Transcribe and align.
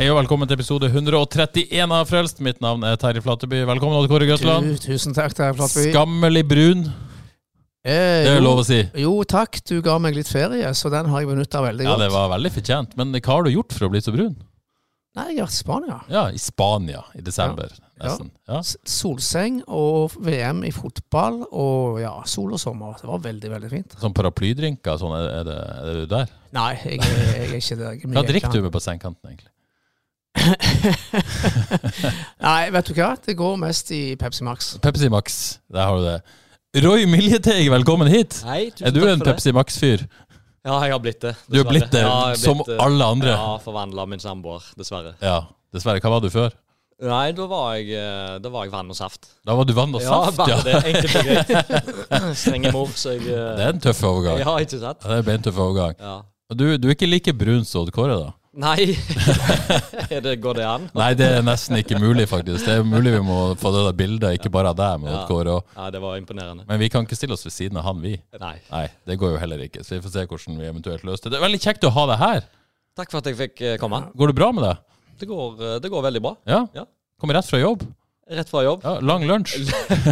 Hei 0.00 0.06
og 0.08 0.16
velkommen 0.16 0.48
til 0.48 0.56
episode 0.56 0.88
131 0.88 1.92
av 1.92 2.06
Frelst. 2.08 2.38
Mitt 2.40 2.56
navn 2.64 2.86
er 2.88 2.94
Terje 2.96 3.20
Flateby. 3.20 3.58
Velkommen, 3.68 3.98
Odd 3.98 4.06
Kåre 4.08 4.24
Grøtland. 4.24 4.78
Tusen 4.80 5.12
takk, 5.12 5.34
Terje 5.36 5.52
Flateby. 5.58 5.90
Skammelig 5.92 6.42
brun, 6.48 6.86
Eh, 7.84 8.24
det 8.24 8.30
er 8.30 8.38
jo, 8.38 8.44
lov 8.46 8.62
å 8.62 8.64
si. 8.64 8.78
Jo, 8.96 9.12
takk. 9.28 9.58
Du 9.68 9.82
ga 9.84 9.98
meg 10.00 10.16
litt 10.16 10.28
ferie, 10.32 10.72
så 10.76 10.88
den 10.92 11.12
har 11.12 11.20
jeg 11.20 11.28
benytta 11.28 11.60
veldig 11.66 11.84
godt. 11.84 11.92
Ja, 11.92 12.00
det 12.00 12.08
var 12.12 12.32
veldig 12.32 12.52
fortjent. 12.54 12.96
Men 12.96 13.12
hva 13.12 13.36
har 13.36 13.44
du 13.44 13.52
gjort 13.52 13.76
for 13.76 13.88
å 13.88 13.92
bli 13.92 14.00
så 14.00 14.16
brun? 14.16 14.34
Nei, 15.20 15.26
jeg 15.34 15.42
har 15.42 15.50
vært 15.50 15.58
i 15.58 15.60
Spania. 15.60 16.00
Ja, 16.08 16.24
i 16.32 16.40
Spania 16.40 17.04
i 17.16 17.20
desember, 17.28 17.76
nesten. 18.00 18.32
Ja. 18.48 18.64
Solseng 18.88 19.60
og 19.68 20.16
VM 20.16 20.64
i 20.64 20.72
fotball 20.76 21.42
og 21.44 22.00
ja, 22.00 22.16
sol 22.24 22.56
og 22.56 22.64
sommer. 22.64 22.96
Det 23.00 23.12
var 23.12 23.24
veldig, 23.28 23.52
veldig 23.52 23.72
fint. 23.76 24.00
Sånn 24.00 24.16
paraplydrinker, 24.16 24.96
sånn, 25.04 25.16
er, 25.20 25.44
det, 25.44 25.60
er 25.60 26.02
du 26.02 26.10
der? 26.16 26.36
Nei, 26.56 26.70
jeg, 26.88 27.00
jeg 27.04 27.48
er 27.48 27.56
ikke 27.60 27.80
der. 27.84 27.96
Jeg 28.00 28.08
er 28.08 28.16
Hva 28.16 28.28
drikker 28.32 28.56
du 28.56 28.62
med 28.64 28.76
på 28.80 28.86
sengekanten, 28.88 29.34
egentlig? 29.34 29.52
Nei, 32.46 32.70
vet 32.72 32.86
du 32.88 32.94
hva? 32.96 33.10
Det 33.24 33.34
går 33.38 33.56
mest 33.60 33.90
i 33.94 34.16
Pepsi 34.20 34.42
Max. 34.46 34.56
Pepsi 34.82 35.08
Max, 35.12 35.58
der 35.72 35.82
har 35.88 35.96
du 35.98 36.04
det. 36.06 36.20
Roy 36.84 37.02
Miljeteig, 37.10 37.70
velkommen 37.72 38.08
hit. 38.10 38.42
Hei, 38.46 38.70
tusen 38.70 38.86
Er 38.86 38.90
du 38.94 39.00
takk 39.02 39.10
en 39.10 39.18
for. 39.18 39.26
Pepsi 39.32 39.50
Max-fyr? 39.56 40.00
Ja, 40.60 40.74
jeg 40.84 40.92
har 40.92 41.00
blitt 41.02 41.22
det. 41.24 41.34
Du 41.50 41.56
har 41.58 41.66
blitt 41.66 41.90
det, 41.90 42.02
Ja, 42.04 42.34
som 42.38 42.58
blitt, 42.60 42.70
eh, 42.76 42.82
alle 42.84 43.04
andre. 43.16 43.30
Ja, 43.34 43.56
forvandla 43.64 44.02
min 44.06 44.20
samboer, 44.22 44.62
dessverre. 44.78 45.12
Ja, 45.24 45.38
dessverre. 45.74 46.00
Hva 46.04 46.10
var 46.14 46.20
du 46.22 46.30
før? 46.30 46.50
Nei, 47.00 47.32
da 47.32 47.46
var 47.48 47.76
jeg, 47.78 47.86
eh, 47.96 48.36
da 48.44 48.48
var 48.52 48.64
jeg 48.66 48.72
vann 48.74 48.90
og 48.92 48.96
saft. 48.98 49.22
Da 49.48 49.54
var 49.56 49.64
du 49.64 49.72
vann 49.72 49.94
og 49.96 50.02
saft, 50.04 50.36
bare 50.36 50.52
ja. 50.52 50.60
det. 50.66 50.74
Enkelt 50.92 51.16
og 51.16 51.24
greit. 51.30 51.48
Strenge 52.42 52.68
mor, 52.76 52.88
så 52.92 53.10
jeg 53.16 53.24
eh, 53.24 53.56
Det 53.56 53.64
er 53.64 53.72
en 53.72 53.80
tøff 53.86 54.02
overgang. 54.04 54.36
Ja, 54.44 54.52
ikke 54.60 54.78
sant? 54.82 55.00
Ja, 55.06 55.08
Det 55.24 55.32
er 55.32 55.36
en 55.40 55.46
tøff 55.48 55.58
overgang. 55.64 55.94
Ja. 55.98 56.16
Du, 56.52 56.76
du 56.76 56.84
er 56.90 56.94
ikke 56.94 57.08
like 57.08 57.32
brun 57.34 57.64
som 57.64 57.80
Odd 57.82 57.90
Kåre, 57.96 58.16
da? 58.20 58.30
Nei, 58.60 58.92
det, 60.24 60.34
går 60.42 60.58
det 60.58 60.64
an? 60.68 60.86
Nei, 60.96 61.10
det 61.16 61.26
er 61.38 61.44
nesten 61.46 61.78
ikke 61.80 61.96
mulig, 62.02 62.26
faktisk. 62.28 62.66
Det 62.66 62.74
er 62.80 62.84
mulig 62.84 63.14
vi 63.14 63.22
må 63.24 63.38
få 63.60 63.72
det 63.72 63.84
der 63.86 63.96
bildet, 63.96 64.36
ikke 64.40 64.52
bare 64.52 64.72
av 64.74 64.78
deg, 64.80 64.98
men 65.04 65.12
Ja. 65.14 65.22
og... 65.22 65.30
Kåre 65.30 65.54
òg. 65.58 65.72
Ja, 65.78 65.88
det 65.94 66.02
var 66.02 66.18
imponerende. 66.20 66.66
Men 66.68 66.80
vi 66.82 66.90
kan 66.92 67.06
ikke 67.08 67.16
stille 67.18 67.36
oss 67.38 67.46
ved 67.46 67.54
siden 67.54 67.80
av 67.80 67.86
han, 67.88 68.00
vi. 68.04 68.16
Nei. 68.42 68.56
Nei, 68.70 68.84
det 69.08 69.16
går 69.20 69.34
jo 69.36 69.40
heller 69.40 69.62
ikke. 69.64 69.84
Så 69.86 69.96
vi 69.96 70.02
får 70.04 70.12
se 70.18 70.26
hvordan 70.32 70.60
vi 70.60 70.68
eventuelt 70.68 71.06
løser 71.08 71.28
det. 71.28 71.34
Det 71.36 71.40
er 71.40 71.46
veldig 71.46 71.62
kjekt 71.64 71.86
å 71.88 71.92
ha 71.96 72.06
deg 72.12 72.20
her. 72.24 72.44
Takk 73.00 73.12
for 73.14 73.22
at 73.22 73.30
jeg 73.30 73.38
fikk 73.38 73.62
eh, 73.64 73.76
komme. 73.80 74.02
Går 74.18 74.32
det 74.32 74.36
bra 74.40 74.50
med 74.52 74.66
deg? 74.66 74.82
Det 75.22 75.28
går, 75.30 75.56
eh, 75.64 75.76
det 75.84 75.92
går 75.92 76.04
veldig 76.10 76.22
bra. 76.26 76.34
Ja? 76.50 76.64
Ja. 76.76 76.84
Kommer 77.20 77.36
rett 77.38 77.48
fra 77.48 77.60
jobb? 77.62 77.84
Rett 78.30 78.50
fra 78.52 78.60
jobb. 78.62 78.84
Ja, 78.86 78.98
Lang 79.02 79.24
lunsj? 79.26 79.56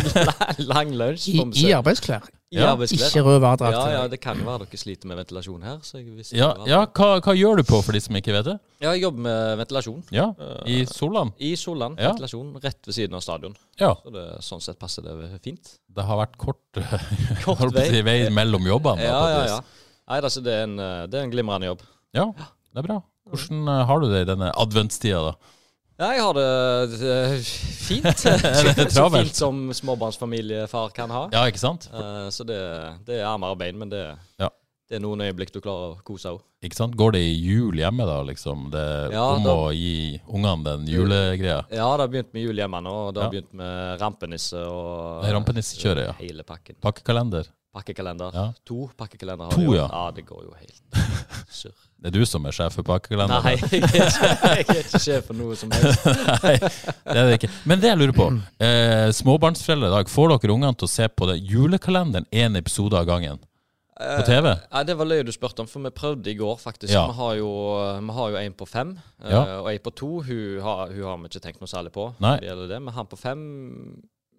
Lang 0.72 0.90
lunsj. 0.98 1.28
I, 1.30 1.44
i 1.68 1.72
arbeidsklær. 1.76 2.24
I 2.50 2.56
Ja, 2.56 2.70
arbeidsklær. 2.72 3.10
Ikke 3.12 3.22
rød 3.26 3.38
værdrakt. 3.44 3.76
Ja, 3.76 3.90
ja, 3.92 4.04
det 4.08 4.18
kan 4.24 4.38
være 4.42 4.64
dere 4.64 4.78
sliter 4.80 5.10
med 5.10 5.18
ventilasjon 5.20 5.62
her. 5.66 5.76
Så 5.84 6.00
jeg 6.00 6.24
Ja, 6.32 6.48
ja 6.66 6.80
hva, 6.86 7.08
hva 7.22 7.34
gjør 7.36 7.60
du 7.60 7.64
på, 7.68 7.78
for 7.84 7.92
de 7.94 8.00
som 8.02 8.16
ikke 8.18 8.32
vet 8.34 8.46
det? 8.48 8.54
ja, 8.80 8.94
jeg 8.96 9.02
jobber 9.04 9.22
med 9.26 9.58
ventilasjon. 9.60 10.00
Ja, 10.14 10.26
I 10.66 10.78
Solan? 10.88 11.30
I 11.38 11.52
Solan. 11.60 11.94
Ja. 12.00 12.08
Ventilasjon 12.14 12.54
rett 12.64 12.88
ved 12.88 12.96
siden 12.96 13.18
av 13.18 13.22
stadion. 13.26 13.54
Ja. 13.78 13.92
Så 14.02 14.14
det, 14.14 14.24
sånn 14.48 14.64
sett 14.64 14.80
passer 14.80 15.04
det 15.04 15.14
fint. 15.44 15.74
Det 15.86 16.06
har 16.08 16.18
vært 16.24 16.38
kort, 16.40 16.62
Kort 17.44 17.68
vei. 17.76 18.02
vei 18.02 18.16
mellom 18.34 18.66
jobbene. 18.66 19.04
Ja, 19.04 19.20
ja, 19.34 19.44
ja. 19.52 19.60
Nei, 20.08 20.18
altså, 20.24 20.40
det, 20.42 20.56
er 20.56 20.66
en, 20.66 20.78
eh, 20.80 21.04
det 21.12 21.20
er 21.20 21.28
en 21.28 21.36
glimrende 21.36 21.68
jobb. 21.68 21.84
Ja, 22.16 22.30
det 22.32 22.80
er 22.82 22.86
bra. 22.88 22.98
Hvordan 23.28 23.68
eh, 23.68 23.84
har 23.92 24.00
du 24.00 24.08
det 24.08 24.24
i 24.24 24.28
denne 24.32 24.50
adventstida, 24.56 25.20
da? 25.30 25.54
Ja, 25.98 26.12
jeg 26.14 26.22
har 26.22 26.36
det 26.38 26.46
uh, 27.02 27.48
fint. 27.88 28.20
Så 28.94 29.08
fint 29.10 29.34
som 29.34 29.56
småbarnsfamiliefar 29.74 30.92
kan 30.94 31.10
ha. 31.10 31.24
Ja, 31.34 31.40
ikke 31.50 31.58
sant? 31.58 31.88
Uh, 31.90 32.28
så 32.30 32.46
det, 32.46 32.58
det 33.08 33.16
er 33.18 33.26
armer 33.26 33.56
og 33.56 33.58
bein, 33.58 33.74
men 33.80 33.90
det, 33.90 34.04
Ja. 34.38 34.46
det 34.88 35.00
er 35.00 35.02
noen 35.02 35.24
øyeblikk 35.26 35.50
du 35.50 35.58
klarer 35.64 35.96
å 35.96 35.98
kose 36.06 36.30
òg. 36.36 36.44
Ikke 36.62 36.78
sant? 36.78 36.94
Går 36.98 37.16
det 37.16 37.24
i 37.26 37.34
jul 37.34 37.74
hjemme, 37.82 38.06
da? 38.06 38.20
liksom? 38.30 38.68
Det 38.70 38.84
Ja, 39.16 39.24
om 39.34 39.42
da- 39.42 39.56
å 39.64 39.72
gi 39.74 40.20
ungene 40.30 40.64
den 40.70 40.86
julegreia? 40.90 41.64
Ja, 41.70 41.90
det 41.96 42.04
har 42.06 42.14
begynt 42.14 42.32
med 42.34 42.46
jul 42.46 42.62
hjemme 42.62 42.80
nå, 42.86 42.94
og 43.08 43.14
det 43.14 43.22
har 43.24 43.28
Ja. 43.28 43.34
begynt 43.34 43.52
med 43.58 44.00
rampenisse 44.00 44.62
og 44.70 45.26
rampenissekjøret, 45.34 46.06
ja. 46.12 46.16
hele 46.22 46.46
pakken. 46.46 46.78
Pakkekalender? 46.82 47.50
Pakkekalender. 47.74 48.30
Ja. 48.38 48.46
To 48.70 48.86
pakkekalender 48.96 49.50
har 49.50 49.58
To, 49.58 49.66
vi 49.66 49.76
ja. 49.82 49.88
Ja, 49.90 50.10
det 50.14 50.26
går 50.30 50.46
jo 50.46 50.54
helt 50.62 50.82
surr. 51.60 51.74
Det 51.98 52.12
er 52.12 52.14
du 52.14 52.22
som 52.30 52.44
er 52.46 52.54
sjef 52.54 52.76
for 52.78 52.86
pakkekalenderen? 52.86 53.42
Nei, 53.42 53.56
jeg 53.58 53.82
er, 53.82 54.06
ikke, 54.06 54.28
jeg 54.30 54.66
er 54.68 54.82
ikke 54.84 55.00
sjef 55.02 55.24
for 55.26 55.34
noe 55.38 55.56
som 55.58 55.72
helst. 55.74 56.04
Nei, 56.44 56.54
det 56.60 57.16
er 57.16 57.24
det 57.26 57.38
ikke. 57.40 57.50
Men 57.66 57.80
det 57.82 57.90
jeg 57.90 57.98
lurer 57.98 58.14
på, 58.14 58.26
eh, 58.62 59.08
småbarnsforeldre 59.18 59.90
i 59.90 59.94
dag, 59.96 60.12
får 60.12 60.34
dere 60.36 60.54
ungene 60.54 60.78
til 60.78 60.86
å 60.86 60.92
se 60.92 61.08
på 61.10 61.26
det 61.32 61.40
julekalenderen 61.42 62.28
én 62.30 62.58
episode 62.60 62.94
av 63.00 63.08
gangen? 63.10 63.40
På 63.98 64.22
TV? 64.22 64.52
Ja, 64.70 64.84
Det 64.86 64.94
var 64.94 65.08
løye 65.10 65.24
du 65.26 65.32
spurte 65.34 65.64
om, 65.64 65.66
for 65.66 65.82
vi 65.82 65.90
prøvde 65.90 66.30
i 66.30 66.36
går, 66.38 66.60
faktisk. 66.62 66.92
Ja. 66.94 67.08
Vi 67.10 67.16
har 67.18 67.32
jo 67.40 67.48
Vi 67.98 68.14
har 68.14 68.28
jo 68.30 68.36
en 68.44 68.54
på 68.54 68.68
fem, 68.70 68.92
eh, 69.24 69.32
Ja. 69.32 69.40
og 69.58 69.72
en 69.72 69.82
på 69.82 69.90
to. 69.98 70.10
Hun 70.22 70.60
har, 70.62 70.92
hun 70.94 71.02
har 71.02 71.18
vi 71.18 71.32
ikke 71.32 71.42
tenkt 71.48 71.60
noe 71.60 71.66
særlig 71.66 71.90
på. 71.96 72.12
Nei. 72.22 72.36
det 72.38 72.46
gjelder 72.52 72.68
det, 72.76 72.78
Men 72.86 72.94
han 72.94 73.06
på 73.10 73.18
fem 73.18 73.42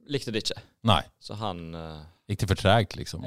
likte 0.07 0.31
det 0.31 0.45
ikke. 0.45 0.61
Nei. 0.87 1.01
Så 1.19 1.35
han 1.35 1.75
eh, 1.75 1.99
Gikk 2.29 2.43
det 2.43 2.49
for 2.51 2.59
tregt, 2.61 2.95
liksom? 2.99 3.25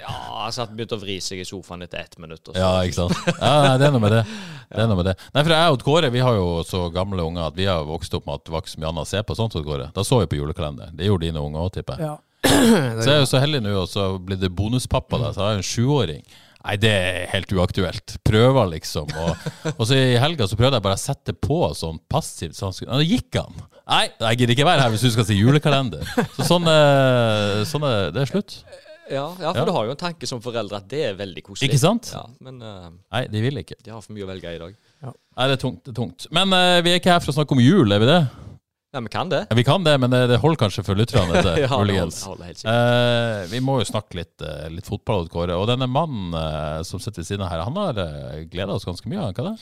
Ja, 0.00 0.14
altså 0.46 0.64
han 0.64 0.72
begynte 0.76 0.96
å 0.96 1.02
vri 1.02 1.18
seg 1.20 1.42
i 1.42 1.44
sofaen 1.44 1.84
etter 1.84 2.00
ett 2.00 2.16
minutt. 2.18 2.40
Og 2.48 2.54
så. 2.56 2.60
Ja, 2.62 2.70
ikke 2.86 2.96
sant? 3.02 3.18
Ja, 3.36 3.50
nei, 3.66 3.74
det 3.82 3.88
er 3.90 3.92
noe 3.94 4.02
med 4.02 4.14
det. 4.16 4.22
Det 4.70 4.80
er 4.80 4.88
noe 4.88 4.96
med 5.02 5.10
det. 5.10 5.14
Nei, 5.34 5.42
for 5.44 5.54
jeg 5.54 5.74
og 5.74 5.84
Kåre 5.84 6.10
vi 6.14 6.22
har 6.24 6.38
jo 6.38 6.46
så 6.66 6.80
gamle 6.94 7.26
unger 7.28 7.50
at 7.50 7.58
vi 7.58 7.68
har 7.68 7.84
vokst 7.88 8.16
opp 8.16 8.24
med 8.26 8.40
at 8.40 8.46
det 8.48 8.54
var 8.54 8.64
ikke 8.64 8.72
så 8.72 8.80
mye 8.80 8.90
annet 8.94 9.04
å 9.04 9.10
se 9.12 9.22
på. 9.28 9.36
sånt, 9.36 9.52
som 9.56 9.66
Kåre. 9.66 9.90
Da 9.94 10.04
så 10.06 10.22
vi 10.22 10.30
på 10.32 10.40
julekalender. 10.40 10.94
Det 10.96 11.10
gjorde 11.10 11.28
dine 11.28 11.44
unger 11.44 11.66
òg, 11.66 11.72
tipper 11.76 12.00
jeg. 12.00 12.08
Ja. 12.08 12.16
Så 12.50 13.04
jeg 13.04 13.16
er 13.18 13.20
jo 13.20 13.28
så 13.28 13.42
heldig 13.42 13.60
nå, 13.66 13.74
og 13.82 13.90
så 13.92 14.06
blir 14.24 14.40
det 14.40 14.48
bonuspappa, 14.56 15.20
da. 15.20 15.34
Så 15.36 15.44
har 15.44 15.52
jeg 15.52 15.60
en 15.60 15.68
sjuåring. 15.68 16.24
Nei, 16.60 16.74
det 16.76 16.90
er 16.92 17.22
helt 17.32 17.52
uaktuelt. 17.56 18.18
Prøver, 18.26 18.66
liksom. 18.74 19.08
Og, 19.16 19.46
og 19.72 19.82
så 19.88 19.96
i 19.96 20.18
helga 20.20 20.44
så 20.50 20.58
prøvde 20.60 20.76
jeg 20.76 20.84
bare 20.84 20.98
å 20.98 21.00
sette 21.00 21.32
på 21.32 21.60
sånn 21.78 21.96
passivt. 22.12 22.52
Så 22.58 22.66
han 22.68 22.76
skulle, 22.76 22.98
ja, 23.00 23.16
gikk 23.16 23.38
han. 23.40 23.56
Nei, 23.90 24.02
jeg 24.26 24.42
gidder 24.42 24.54
ikke 24.58 24.68
være 24.68 24.84
her 24.84 24.92
hvis 24.92 25.06
du 25.06 25.10
skal 25.14 25.26
si 25.30 25.38
julekalender. 25.40 26.04
Så 26.36 26.44
sånn, 26.50 26.68
eh, 26.68 27.62
sånn 27.70 27.86
er 27.88 28.12
det 28.14 28.26
er 28.26 28.30
slutt. 28.34 28.58
Ja, 29.10 29.24
ja, 29.40 29.50
for 29.50 29.58
Ja. 29.58 29.64
du 29.66 29.72
har 29.74 29.88
jo 29.88 29.94
en 29.96 29.98
tanke 29.98 30.28
som 30.28 30.38
foreldre 30.44 30.76
at 30.78 30.84
det 30.92 31.00
er 31.08 31.16
veldig 31.18 31.42
koselig. 31.48 31.66
Ikke 31.72 31.80
sant? 31.82 32.12
Ja, 32.14 32.20
Men 32.44 32.60
uh, 32.62 32.92
Nei, 33.10 33.24
de 33.32 33.40
vil 33.42 33.56
ikke. 33.64 33.74
de 33.82 33.90
har 33.90 34.04
for 34.04 34.14
mye 34.14 34.22
å 34.22 34.28
velge 34.30 34.52
i 34.54 34.60
dag. 34.60 34.76
Nei, 35.02 35.48
det 35.50 35.56
er 35.56 35.62
tungt. 35.64 35.80
det 35.82 35.90
er 35.90 35.96
tungt. 35.98 36.28
Men 36.30 36.52
uh, 36.54 36.76
vi 36.84 36.92
er 36.92 37.00
ikke 37.00 37.16
her 37.16 37.24
for 37.24 37.32
å 37.32 37.38
snakke 37.40 37.56
om 37.56 37.64
jul, 37.64 37.90
er 37.90 38.04
vi 38.04 38.06
det? 38.12 38.20
Ja, 38.92 39.00
vi 39.00 39.08
kan 39.08 39.28
det. 39.28 39.46
Ja, 39.50 39.56
vi 39.56 39.64
kan 39.64 39.84
det, 39.84 39.98
men 39.98 40.10
det, 40.10 40.24
det 40.26 40.40
holder 40.42 40.58
kanskje 40.64 40.82
for 40.82 40.98
lytterne. 40.98 41.38
Ja, 41.46 41.54
det 41.54 41.68
holder, 41.70 42.10
holder. 42.26 42.56
Eh, 42.72 43.44
vi 43.52 43.60
må 43.62 43.76
jo 43.78 43.86
snakke 43.86 44.18
litt, 44.18 44.42
eh, 44.42 44.66
litt 44.72 44.88
fotball, 44.90 45.28
Kåre. 45.30 45.54
Og 45.54 45.68
denne 45.70 45.86
mannen 45.86 46.34
eh, 46.34 46.80
som 46.86 46.98
sitter 46.98 47.22
ved 47.22 47.28
siden 47.28 47.44
av 47.46 47.52
her, 47.52 47.62
han 47.68 47.78
har 47.78 48.00
uh, 48.02 48.40
gleda 48.50 48.74
oss 48.74 48.88
ganske 48.88 49.06
mye, 49.06 49.20
han 49.22 49.36
ikke 49.36 49.46
det? 49.46 49.54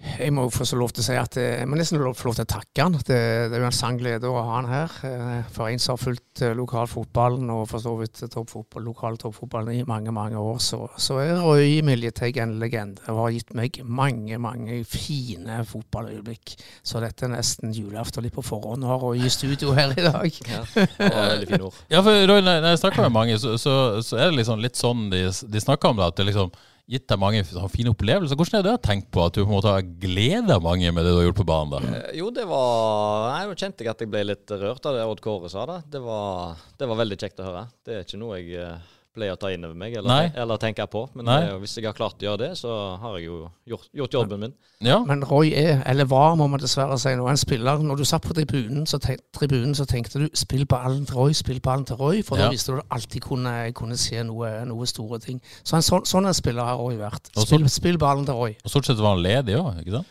Jeg 0.00 0.32
må 0.32 0.46
jo 0.46 0.50
få 0.52 0.64
lov 0.80 0.94
til 0.96 1.02
å 1.02 1.04
si 1.04 1.14
at 1.20 1.36
eh, 1.40 1.58
jeg 1.60 1.68
må 1.68 1.76
nesten 1.76 1.98
få 2.00 2.28
lov 2.30 2.36
til 2.38 2.44
å 2.46 2.48
takke 2.48 2.84
han. 2.86 2.94
Det, 2.96 3.16
det 3.52 3.56
er 3.56 3.60
jo 3.60 3.66
en 3.68 3.74
sann 3.76 3.98
glede 4.00 4.28
å 4.30 4.36
ha 4.38 4.54
han 4.56 4.68
her. 4.70 4.94
eh, 5.04 5.42
For 5.52 5.68
en 5.68 5.82
som 5.82 5.94
har 5.96 6.00
fulgt 6.00 6.40
eh, 6.46 6.54
lokalfotballen 6.56 7.50
og 7.52 7.66
for 7.68 7.84
så 7.84 7.92
vidt 7.98 8.22
toppfotball, 8.32 8.86
lokal 8.88 9.18
toppfotballen 9.20 9.76
i 9.76 9.84
mange, 9.88 10.12
mange 10.16 10.40
år, 10.40 10.56
så, 10.64 10.86
så 11.00 11.18
er 11.20 11.34
Røy 11.44 11.82
Miljeteig 11.84 12.40
en 12.40 12.56
legende 12.62 13.04
og 13.12 13.26
har 13.26 13.34
gitt 13.36 13.52
meg 13.60 13.76
mange, 13.84 14.40
mange 14.40 14.80
fine 14.88 15.60
fotballøyeblikk. 15.68 16.56
Så 16.86 17.04
dette 17.04 17.28
er 17.28 17.34
nesten 17.36 17.76
julaften 17.76 18.24
litt 18.24 18.36
på 18.38 18.44
forhånd. 18.46 18.86
å 18.88 18.94
ha 18.94 18.98
Røy 19.04 19.26
i 19.28 19.32
studio 19.32 19.76
her 19.76 19.92
i 19.92 20.06
dag. 20.08 20.40
Ja, 20.48 20.64
det 20.72 20.88
var 21.12 21.30
veldig 21.34 21.52
fine 21.52 21.68
ord. 21.68 21.80
Ja, 21.92 22.00
for 22.06 22.14
Røy, 22.16 22.40
når 22.40 22.60
når 22.64 22.72
jeg 22.74 22.82
snakker 22.86 23.04
med 23.04 23.16
mange, 23.20 23.36
så, 23.42 23.56
så, 23.60 23.76
så 24.04 24.16
er 24.16 24.30
det 24.30 24.40
liksom 24.40 24.64
litt 24.64 24.80
sånn 24.80 25.08
de, 25.12 25.26
de 25.28 25.60
snakker 25.68 25.92
om 25.92 26.00
det, 26.00 26.08
at 26.08 26.20
det 26.20 26.30
liksom 26.32 26.52
gitt 26.90 27.06
deg 27.10 27.20
mange 27.22 27.40
fine 27.70 27.92
opplevelser. 27.94 28.36
Hvordan 28.38 28.58
er 28.60 28.66
det 28.66 28.72
å 28.74 28.82
tenke 28.82 29.10
på 29.14 29.22
at 29.24 29.36
du 29.36 29.44
på 29.44 29.48
en 29.48 29.56
måte 29.56 29.70
har 29.74 29.82
gleda 30.02 30.58
mange 30.62 30.90
med 30.92 31.06
det 31.06 31.12
du 31.14 31.18
har 31.20 31.28
gjort 31.28 31.40
på 31.42 31.46
banen? 31.48 31.70
da? 31.70 31.98
Eh, 32.00 32.16
Jo, 32.18 32.30
det 32.34 32.46
var 32.50 33.46
Jeg 33.46 33.58
kjente 33.62 33.84
jeg 33.84 33.92
at 33.94 34.00
jeg 34.04 34.10
ble 34.10 34.24
litt 34.26 34.50
rørt 34.60 34.86
av 34.90 34.96
det 34.98 35.04
Odd 35.06 35.20
Kåre 35.24 35.50
sa. 35.52 35.66
da. 35.70 35.80
Det 35.86 36.00
var, 36.02 36.56
det 36.78 36.88
var 36.90 36.98
veldig 37.04 37.18
kjekt 37.22 37.40
å 37.42 37.46
høre. 37.46 37.66
Det 37.86 37.94
er 37.94 38.02
ikke 38.08 38.20
noe 38.20 38.40
jeg 38.40 38.58
eh, 38.58 38.88
pleier 39.14 39.34
å 39.34 39.38
ta 39.40 39.48
inn 39.50 39.64
over 39.66 39.74
meg 39.74 39.94
eller, 39.98 40.08
Nei. 40.08 40.32
eller 40.38 40.56
tenke 40.62 40.84
på. 40.90 41.08
Men 41.18 41.24
Nei. 41.26 41.38
eh, 41.48 41.56
hvis 41.58 41.74
jeg 41.76 41.84
har 41.88 41.92
klart 41.98 42.14
å 42.20 42.26
gjøre 42.28 42.38
det, 42.38 42.50
så 42.58 42.96
har 43.02 43.16
jeg 43.18 43.26
jo 43.26 43.50
gjort, 43.66 43.88
gjort 43.92 44.12
jobben 44.14 44.40
min. 44.40 44.52
Ja. 44.86 45.00
Men 45.04 45.24
Roy 45.26 45.50
er, 45.52 45.82
eller 45.90 46.04
var, 46.06 46.36
må 46.36 46.46
man 46.48 46.60
dessverre 46.62 46.96
si 46.98 47.12
nå, 47.18 47.26
en 47.28 47.36
spiller. 47.40 47.78
Når 47.82 47.96
du 47.98 48.04
satt 48.04 48.22
på 48.22 48.34
tribunen, 48.38 48.86
så, 48.86 49.00
tenk, 49.02 49.20
tribunen, 49.36 49.74
så 49.74 49.84
tenkte 49.90 50.22
du 50.22 50.28
spill 50.38 50.64
ballen 50.70 51.04
til 51.06 51.16
Roy, 51.18 51.32
spill 51.36 51.60
ballen 51.60 51.84
til 51.90 51.96
Roy. 52.00 52.22
For 52.22 52.36
Ja. 52.38 52.44
da 52.44 52.50
visste 52.54 52.72
du 52.72 52.78
at 52.78 52.84
du 52.88 52.94
alltid 52.94 53.20
kunne, 53.26 53.72
kunne 53.74 53.96
se 53.96 54.22
noe, 54.22 54.64
noe 54.64 54.86
store 54.86 55.18
ting. 55.18 55.40
Så 55.64 55.74
en 55.76 55.82
sånn, 55.82 56.06
sånn 56.06 56.26
en 56.30 56.34
spiller 56.34 56.62
har 56.64 56.78
Roy 56.78 56.96
vært. 56.96 57.32
Så- 57.34 57.46
Spill, 57.46 57.68
spill 57.68 57.98
ballen 57.98 58.24
til 58.24 58.34
Roy. 58.34 58.56
Og 58.64 58.70
stort 58.70 58.86
sett 58.86 58.96
var 58.96 59.16
han 59.16 59.22
ledig 59.24 59.56
òg, 59.58 59.80
ikke 59.82 59.92
sant? 59.98 60.06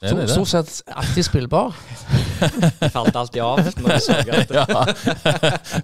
Er 0.00 0.14
det 0.16 0.30
Stort 0.30 0.46
det? 0.64 0.68
sett 0.72 0.94
alltid 0.96 1.24
spillbar. 1.26 1.74
Jeg 2.40 2.88
falt 2.94 3.16
alltid 3.20 3.42
av 3.44 3.58
når 3.60 3.90
jeg 3.92 4.04
så 4.06 4.14
at 4.16 4.54
Ja. 4.60 4.84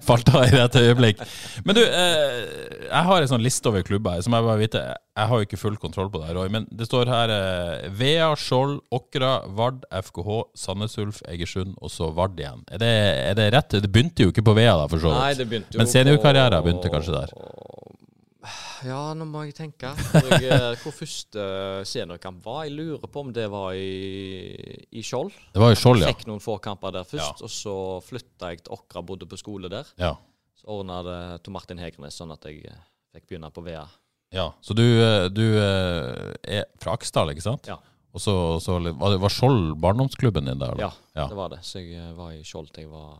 Falt 0.07 0.31
av 0.33 0.47
i 0.47 0.55
rett 0.55 0.77
øyeblikk. 0.79 1.21
Men 1.67 1.77
du, 1.77 1.83
eh, 1.85 2.39
jeg 2.87 3.03
har 3.09 3.21
en 3.21 3.29
sånn 3.29 3.43
liste 3.45 3.69
over 3.69 3.85
klubber 3.85 4.23
som 4.25 4.33
jeg 4.33 4.47
bare 4.47 4.57
vite 4.63 4.81
Jeg 4.81 5.29
har 5.29 5.37
jo 5.43 5.45
ikke 5.45 5.59
full 5.61 5.77
kontroll 5.81 6.09
på 6.13 6.23
det, 6.23 6.33
Roy, 6.33 6.49
men 6.53 6.65
det 6.73 6.89
står 6.89 7.11
her 7.13 7.33
eh, 7.35 7.85
Vea, 7.99 8.31
Skjold, 8.41 8.79
Åkra, 8.97 9.35
Vard, 9.57 9.85
FKH, 10.09 10.41
Sandnes 10.57 10.97
Ulf, 11.01 11.21
Egersund 11.29 11.77
og 11.77 11.93
så 11.93 12.09
Vard 12.17 12.41
igjen. 12.41 12.65
Er 12.73 12.81
det, 12.81 12.91
er 13.29 13.37
det 13.37 13.51
rett? 13.53 13.77
Det 13.85 13.91
begynte 13.93 14.25
jo 14.25 14.33
ikke 14.33 14.45
på 14.49 14.57
Vea, 14.57 14.73
da, 14.81 14.89
for 14.89 15.03
så 15.03 15.13
vidt. 15.13 15.45
det 15.45 15.77
Men 15.77 15.93
seniorkarrieren 15.93 16.65
begynte 16.65 16.89
kanskje 16.93 17.19
der? 17.21 17.37
Ja, 18.85 19.13
nå 19.17 19.25
må 19.27 19.41
jeg 19.47 19.55
tenke. 19.57 19.89
Hvor, 19.97 20.27
jeg, 20.37 20.49
eh, 20.53 20.75
hvor 20.83 20.93
første 20.95 21.43
seniorkamp 21.89 22.43
var. 22.45 22.63
Jeg 22.67 22.75
lurer 22.77 23.09
på 23.11 23.23
om 23.25 23.31
det 23.35 23.47
var 23.51 23.73
i, 23.73 24.87
i 24.91 25.03
Skjold. 25.05 25.31
Det 25.53 25.61
var 25.63 25.73
i 25.73 25.77
Skjold, 25.79 26.01
ja. 26.03 26.09
Jeg 26.11 26.19
Fikk 26.19 26.27
noen 26.29 26.43
få 26.43 26.57
kamper 26.63 26.93
der 26.95 27.07
først, 27.07 27.41
og 27.45 27.51
så 27.51 27.75
flytta 28.05 28.51
jeg 28.53 28.63
til 28.65 28.75
Åkra, 28.77 29.03
bodde 29.05 29.27
på 29.29 29.39
skole 29.39 29.71
der. 29.73 29.89
ja. 30.01 30.15
Så 30.57 30.71
ordna 30.73 31.03
det 31.05 31.17
Tor 31.45 31.53
Martin 31.53 31.77
Hegernes 31.77 32.15
sånn 32.17 32.31
at 32.33 32.41
jeg 32.49 32.63
eh, 32.65 32.77
fikk 33.13 33.27
begynne 33.29 33.51
på 33.53 33.61
VEA. 33.61 33.83
Ja, 34.33 34.47
Så 34.65 34.73
du, 34.73 34.81
eh, 34.83 35.27
du 35.29 35.43
eh, 35.53 36.31
er 36.57 36.63
fra 36.81 36.95
Aksdal, 36.97 37.29
ikke 37.35 37.43
sant? 37.45 37.69
Ja. 37.69 37.77
Og 38.09 38.23
så, 38.23 38.33
så 38.63 38.79
var, 38.79 39.11
det, 39.13 39.19
var 39.21 39.29
Skjold 39.29 39.75
barndomsklubben 39.83 40.49
din 40.49 40.57
der? 40.57 40.73
da? 40.73 40.87
Ja, 40.87 40.91
Ja. 41.21 41.27
det 41.29 41.37
var 41.37 41.51
det. 41.53 41.59
Så 41.61 41.83
jeg 41.83 41.93
eh, 42.01 42.09
var 42.17 42.33
i 42.33 42.41
Skjold 42.41 42.71
til 42.73 42.87
jeg 42.87 42.89
var 42.95 43.19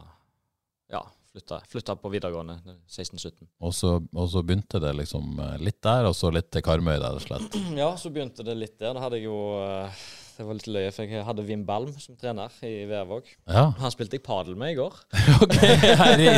Ja, 0.89 1.03
flytta, 1.38 1.62
flytta 1.69 1.95
på 1.95 2.10
videregående 2.10 2.57
16-17. 2.89 3.48
Og, 3.62 3.74
så, 3.74 3.98
og 4.13 4.30
så 4.30 4.42
begynte 4.44 4.81
det 4.81 4.94
liksom 4.98 5.38
eh, 5.39 5.57
litt 5.62 5.80
der, 5.86 6.07
og 6.10 6.16
så 6.18 6.31
litt 6.34 6.50
til 6.54 6.63
Karmøy, 6.66 6.95
rett 6.98 7.19
og 7.19 7.25
slett. 7.25 7.57
Ja, 7.78 7.92
så 7.98 8.10
begynte 8.13 8.45
det 8.48 8.56
litt 8.57 8.78
der. 8.80 8.95
Da 8.98 9.04
hadde 9.04 9.19
jeg 9.19 9.28
jo 9.28 9.38
eh, 9.62 10.06
Det 10.38 10.45
var 10.45 10.54
litt 10.54 10.68
løye, 10.69 10.89
for 10.94 11.10
jeg 11.10 11.24
hadde 11.25 11.44
Wim 11.48 11.63
Balm 11.66 11.89
som 11.98 12.13
trener 12.19 12.54
i 12.62 12.84
Værvåg. 12.86 13.25
Ja, 13.50 13.63
Han 13.80 13.89
spilte 13.94 14.19
jeg 14.19 14.22
padel 14.22 14.54
med 14.60 14.75
i 14.75 14.78
går. 14.78 14.94
ok. 15.44 15.56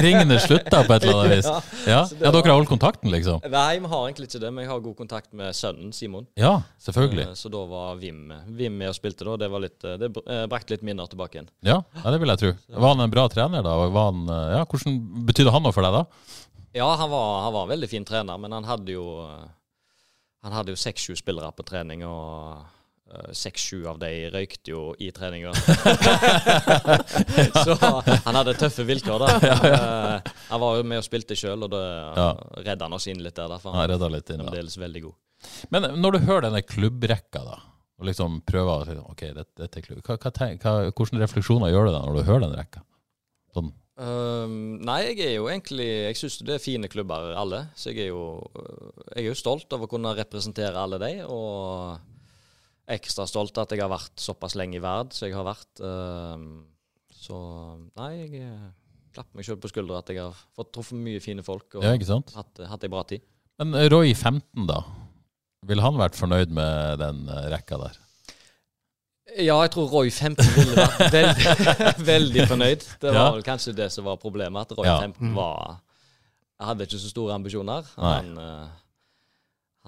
Ringene 0.05 0.37
slutta 0.39 0.85
på 0.87 0.95
et 0.95 1.03
eller 1.03 1.17
annet 1.19 1.33
vis. 1.33 1.49
Ja. 1.89 1.97
Ja, 2.19 2.29
dere 2.31 2.45
har 2.45 2.55
holdt 2.55 2.69
kontakten, 2.71 3.11
liksom? 3.11 3.41
Nei, 3.51 3.79
vi 3.83 3.89
har 3.91 4.05
egentlig 4.05 4.29
ikke 4.29 4.41
det, 4.45 4.51
men 4.55 4.63
jeg 4.63 4.71
har 4.71 4.81
god 4.85 4.95
kontakt 5.01 5.33
med 5.35 5.55
sønnen 5.57 5.91
Simon. 5.95 6.27
Ja, 6.39 6.53
selvfølgelig. 6.85 7.25
Eh, 7.31 7.35
Så 7.39 7.51
da 7.51 7.65
var 7.67 7.99
Wim, 7.99 8.31
Wim 8.55 8.77
med 8.79 8.91
og 8.93 8.95
spilte, 8.97 9.27
da. 9.27 9.35
Det, 9.43 9.51
var 9.51 9.63
litt, 9.65 9.77
eh, 9.83 9.97
det 9.99 10.11
eh, 10.23 10.45
brakte 10.51 10.75
litt 10.77 10.85
minner 10.87 11.09
tilbake 11.11 11.39
igjen. 11.39 11.51
Ja, 11.67 11.81
ja, 11.99 12.05
det 12.13 12.19
vil 12.23 12.31
jeg 12.35 12.43
tro. 12.45 12.53
Var 12.79 12.93
han 12.95 13.03
en 13.03 13.13
bra 13.13 13.27
trener, 13.35 13.65
da? 13.65 13.75
Var 13.89 14.09
han, 14.13 14.23
ja, 14.55 14.63
hvordan 14.63 14.99
Betydde 15.27 15.51
han 15.55 15.65
noe 15.67 15.75
for 15.75 15.83
deg, 15.87 15.99
da? 15.99 16.35
Ja, 16.79 16.87
han 17.01 17.09
var, 17.11 17.29
han 17.49 17.55
var 17.57 17.67
en 17.67 17.73
veldig 17.75 17.89
fin 17.91 18.07
trener, 18.07 18.39
men 18.39 18.53
han 18.55 18.67
hadde 18.69 18.93
jo 18.95 19.05
Han 20.45 20.53
hadde 20.55 20.71
jo 20.71 20.79
seks-sju 20.79 21.17
spillere 21.19 21.49
på 21.51 21.65
trening, 21.67 22.05
og 22.07 22.61
seks-sju 23.33 23.83
av 23.89 23.97
de 24.01 24.09
røykte 24.33 24.73
jo 24.73 24.81
i 25.01 25.09
treninga. 25.15 25.53
Så 27.65 27.75
han 27.79 28.35
hadde 28.37 28.53
tøffe 28.59 28.85
vilkår, 28.87 29.23
da. 29.23 29.27
Eh, 29.69 30.33
Han 30.49 30.61
var 30.61 30.77
jo 30.79 30.83
med 30.87 31.01
og 31.01 31.05
spilte 31.05 31.35
sjøl, 31.37 31.63
og 31.67 31.71
da 31.73 31.79
Ja. 32.17 32.27
redda 32.65 32.87
han 32.87 32.95
oss 32.97 33.07
inn 33.11 33.21
litt 33.23 33.37
der. 33.37 33.51
for 33.61 33.75
Han 33.75 33.89
redda 33.89 34.07
litt 34.11 34.29
inn, 34.33 34.41
fremdeles 34.43 34.77
veldig 34.81 35.01
god. 35.07 35.15
Men 35.71 35.81
når 36.01 36.17
du 36.17 36.19
hører 36.27 36.47
denne 36.49 36.61
klubbrekka, 36.67 37.41
da, 37.45 37.57
og 37.99 38.07
liksom 38.09 38.39
prøver 38.47 38.73
å 38.73 38.85
si 38.87 38.95
OK, 38.99 39.21
dette, 39.35 39.53
dette 39.59 39.79
er 39.79 39.83
klubb 39.85 40.01
hva, 40.03 40.17
hva, 40.17 40.31
hva, 40.31 40.73
Hvilke 40.93 41.21
refleksjoner 41.23 41.71
gjør 41.73 41.89
du 41.89 41.93
da 41.95 42.01
når 42.05 42.19
du 42.19 42.23
hører 42.29 42.45
den 42.47 42.57
rekka? 42.59 42.79
Sånn, 43.55 43.71
Um, 43.99 44.77
nei, 44.87 45.09
jeg 45.09 45.17
er 45.25 45.33
jo 45.33 45.49
egentlig 45.51 45.85
Jeg 46.07 46.15
syns 46.15 46.37
det 46.47 46.53
er 46.55 46.61
fine 46.63 46.87
klubber, 46.87 47.33
alle. 47.35 47.65
Så 47.75 47.91
jeg 47.91 48.05
er 48.05 48.13
jo 48.13 48.21
Jeg 49.11 49.25
er 49.25 49.27
jo 49.27 49.33
stolt 49.35 49.67
over 49.75 49.89
å 49.89 49.91
kunne 49.91 50.13
representere 50.15 50.79
alle 50.79 50.95
de, 51.01 51.09
og 51.27 51.99
ekstra 52.89 53.25
stolt 53.29 53.57
at 53.61 53.71
jeg 53.75 53.81
har 53.83 53.91
vært 53.91 54.17
såpass 54.21 54.55
lenge 54.57 54.79
i 54.79 54.83
verd 54.83 55.13
som 55.13 55.27
jeg 55.29 55.35
har 55.37 55.45
vært. 55.47 55.81
Ehm, 55.85 56.47
så 57.13 57.37
nei, 57.99 58.11
jeg 58.23 58.41
eh, 58.47 58.69
klapper 59.13 59.37
meg 59.39 59.45
sjøl 59.47 59.59
på 59.61 59.69
skuldra 59.71 59.99
at 60.01 60.09
jeg 60.13 60.21
har 60.23 60.37
fått 60.57 60.71
truffet 60.75 60.97
mye 60.97 61.21
fine 61.23 61.43
folk 61.45 61.77
og 61.79 61.85
ja, 61.85 61.93
ikke 61.97 62.09
sant? 62.09 62.33
hatt, 62.37 62.61
hatt 62.71 62.85
ei 62.87 62.91
bra 62.93 63.03
tid. 63.09 63.21
Men 63.59 63.75
Roy 63.91 64.13
15, 64.15 64.65
da? 64.69 64.81
Ville 65.67 65.83
han 65.83 65.97
vært 65.99 66.15
fornøyd 66.15 66.53
med 66.55 67.01
den 67.01 67.25
eh, 67.29 67.49
rekka 67.53 67.77
der? 67.81 67.97
Ja, 69.37 69.59
jeg 69.61 69.69
tror 69.75 69.91
Roy 69.93 70.09
15 70.09 70.39
ville 70.55 70.73
vært 70.79 71.13
veldig, 71.19 71.75
veldig 72.13 72.45
fornøyd. 72.49 72.85
Det 73.03 73.11
var 73.13 73.19
Ja. 73.27 73.31
vel 73.35 73.43
kanskje 73.45 73.75
det 73.77 73.91
som 73.93 74.07
var 74.09 74.17
problemet, 74.21 74.65
at 74.65 74.77
Roy 74.79 74.87
Ja. 74.89 74.97
15 75.05 75.35
var 75.37 75.77
Jeg 76.59 76.67
hadde 76.71 76.87
ikke 76.89 76.97
så 76.99 77.11
store 77.11 77.35
ambisjoner. 77.37 77.85
Nei. 78.01 78.15
Han, 78.17 78.31
eh, 78.41 78.69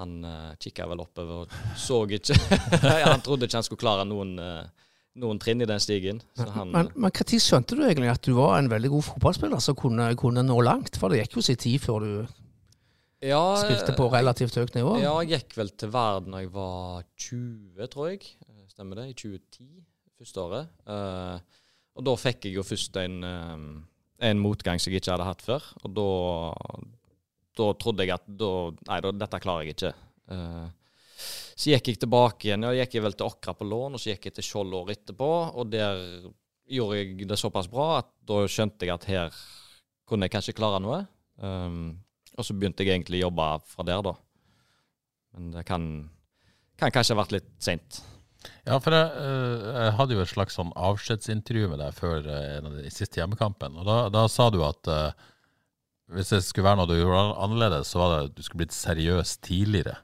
han 0.02 0.20
uh, 0.26 0.52
kikka 0.62 0.90
vel 0.92 1.04
oppover 1.04 1.46
og 1.46 1.56
så 1.80 2.04
ikke 2.18 2.38
Han 3.12 3.24
trodde 3.24 3.48
ikke 3.48 3.60
han 3.60 3.68
skulle 3.68 3.82
klare 3.84 4.06
noen, 4.10 4.36
uh, 4.42 4.92
noen 5.22 5.40
trinn 5.42 5.64
i 5.64 5.70
den 5.70 5.82
stigen. 5.84 6.22
Så 6.38 6.50
han, 6.56 6.74
Men, 6.74 6.92
når 6.96 7.38
skjønte 7.38 7.78
du 7.78 7.86
egentlig 7.86 8.12
at 8.12 8.26
du 8.26 8.34
var 8.38 8.58
en 8.60 8.72
veldig 8.72 8.92
god 8.94 9.08
fotballspiller 9.14 9.64
som 9.64 9.78
kunne, 9.80 10.12
kunne 10.20 10.44
nå 10.46 10.60
langt? 10.66 11.00
For 11.00 11.12
det 11.12 11.24
gikk 11.24 11.40
jo 11.40 11.46
sin 11.46 11.60
tid 11.62 11.82
før 11.84 12.06
du 12.06 12.14
ja, 13.22 13.42
spilte 13.62 13.94
på 13.94 14.08
relativt 14.10 14.58
høyt 14.58 14.74
nivå. 14.74 14.96
Ja, 15.02 15.14
jeg 15.22 15.44
gikk 15.44 15.58
vel 15.60 15.70
til 15.78 15.92
verden 15.94 16.34
da 16.34 16.42
jeg 16.42 16.52
var 16.56 17.04
20, 17.22 17.90
tror 17.94 18.10
jeg. 18.10 18.32
Eh, 18.48 18.64
Stemmer 18.72 19.02
det? 19.02 19.12
I 19.12 19.18
2010, 19.18 19.68
første 20.18 20.42
året. 20.42 20.72
Uh, 20.90 21.62
og 22.00 22.08
da 22.08 22.16
fikk 22.18 22.48
jeg 22.48 22.58
jo 22.58 22.66
først 22.66 22.98
en, 23.02 23.20
eh, 23.28 23.66
en 24.30 24.42
motgang 24.42 24.80
som 24.82 24.94
jeg 24.94 25.04
ikke 25.04 25.14
hadde 25.14 25.28
hatt 25.28 25.46
før. 25.46 25.68
Og 25.84 25.94
da, 25.98 26.08
da 27.58 27.72
trodde 27.80 28.06
jeg 28.06 28.16
at 28.16 28.28
da, 28.28 28.52
Nei, 28.88 29.00
da, 29.04 29.12
dette 29.24 29.42
klarer 29.44 29.68
jeg 29.68 29.76
ikke. 29.76 29.92
Uh, 30.32 30.68
så 31.62 31.74
gikk 31.74 31.92
jeg 31.92 32.02
tilbake 32.02 32.48
igjen. 32.48 32.66
Ja, 32.66 32.74
gikk 32.82 32.96
jeg 32.98 33.06
vel 33.06 33.18
til 33.18 33.28
Åkra 33.28 33.56
på 33.58 33.68
lån, 33.68 33.98
og 33.98 34.02
så 34.02 34.14
gikk 34.14 34.30
jeg 34.30 34.38
til 34.38 34.48
Skjold 34.48 34.78
året 34.80 35.02
etterpå. 35.02 35.32
Og 35.60 35.68
der 35.74 36.00
gjorde 36.72 37.02
jeg 37.02 37.28
det 37.30 37.40
såpass 37.40 37.68
bra 37.72 37.90
at 38.00 38.10
da 38.28 38.40
skjønte 38.50 38.88
jeg 38.88 38.96
at 38.96 39.10
her 39.10 39.42
kunne 40.10 40.28
jeg 40.28 40.36
kanskje 40.36 40.56
klare 40.58 40.80
noe. 40.84 41.04
Um, 41.42 42.00
og 42.38 42.48
så 42.48 42.56
begynte 42.56 42.86
jeg 42.86 42.96
egentlig 42.96 43.22
å 43.22 43.28
jobbe 43.28 43.48
fra 43.68 43.86
der, 43.88 44.02
da. 44.06 44.16
Men 45.36 45.52
det 45.54 45.66
kan, 45.68 45.86
kan 46.80 46.94
kanskje 46.94 47.16
ha 47.16 47.22
vært 47.22 47.36
litt 47.36 47.52
seint. 47.64 48.02
Ja, 48.66 48.78
for 48.82 48.94
jeg, 48.96 49.10
eh, 49.22 49.66
jeg 49.76 49.94
hadde 50.00 50.16
jo 50.16 50.24
et 50.24 50.32
slags 50.32 50.56
sånn 50.58 50.72
avskjedsintervju 50.74 51.70
med 51.72 51.82
deg 51.82 51.94
før 51.98 52.24
den 52.26 52.70
de 52.80 52.94
siste 52.94 53.20
hjemmekampen. 53.20 53.78
Og 53.78 53.86
da, 53.86 53.98
da 54.14 54.26
sa 54.32 54.50
du 54.54 54.62
at 54.66 54.90
eh, 54.90 55.28
hvis 56.16 56.32
det 56.34 56.42
skulle 56.46 56.68
være 56.70 56.82
noe 56.82 56.90
du 56.90 56.98
gjorde 56.98 57.26
annerledes, 57.46 57.92
så 57.92 58.02
var 58.02 58.14
det 58.14 58.24
at 58.30 58.38
du 58.38 58.46
skulle 58.46 58.66
blitt 58.66 58.76
seriøs 58.76 59.38
tidligere. 59.44 59.98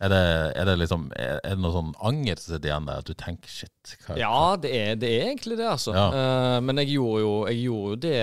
Er 0.00 0.08
det, 0.08 0.20
er 0.56 0.64
det 0.64 0.74
liksom 0.80 1.10
Er 1.12 1.42
det 1.44 1.58
noe 1.60 1.74
sånn 1.74 1.90
anger 2.08 2.38
som 2.40 2.54
sitter 2.54 2.70
igjen 2.70 2.86
der, 2.88 3.02
at 3.02 3.08
du 3.10 3.12
tenker 3.20 3.52
shit 3.52 3.90
hva, 4.06 4.16
Ja, 4.16 4.38
det 4.56 4.70
er, 4.72 4.94
det 4.96 5.10
er 5.12 5.26
egentlig 5.28 5.58
det, 5.58 5.66
altså. 5.68 5.92
Ja. 5.92 6.06
Uh, 6.14 6.56
men 6.64 6.80
jeg 6.80 6.94
gjorde 6.94 7.20
jo 7.20 7.34
jeg 7.50 7.58
gjorde 7.66 7.90
jo 7.90 7.98
det 8.06 8.20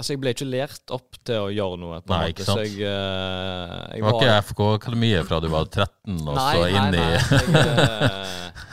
Altså, 0.00 0.14
jeg 0.14 0.20
ble 0.22 0.32
ikke 0.32 0.46
lært 0.48 0.92
opp 0.94 1.18
til 1.28 1.42
å 1.42 1.48
gjøre 1.52 1.76
noe, 1.76 1.98
på 2.00 2.14
Nei, 2.14 2.20
måte. 2.22 2.32
ikke 2.32 2.44
sant? 2.46 2.62
Så 2.62 2.62
jeg, 2.64 2.86
uh, 2.86 3.90
jeg 3.90 3.98
Det 3.98 4.04
var 4.06 4.14
ikke 4.16 4.36
FK-akademiet 4.46 5.26
fra 5.28 5.40
du 5.42 5.48
var 5.52 5.66
13 5.66 6.22
og 6.22 6.38
så 6.38 6.62
inn 6.70 6.78
i 6.78 7.02
nei, 7.02 7.10
jeg, 7.10 7.50
eh, 7.58 8.62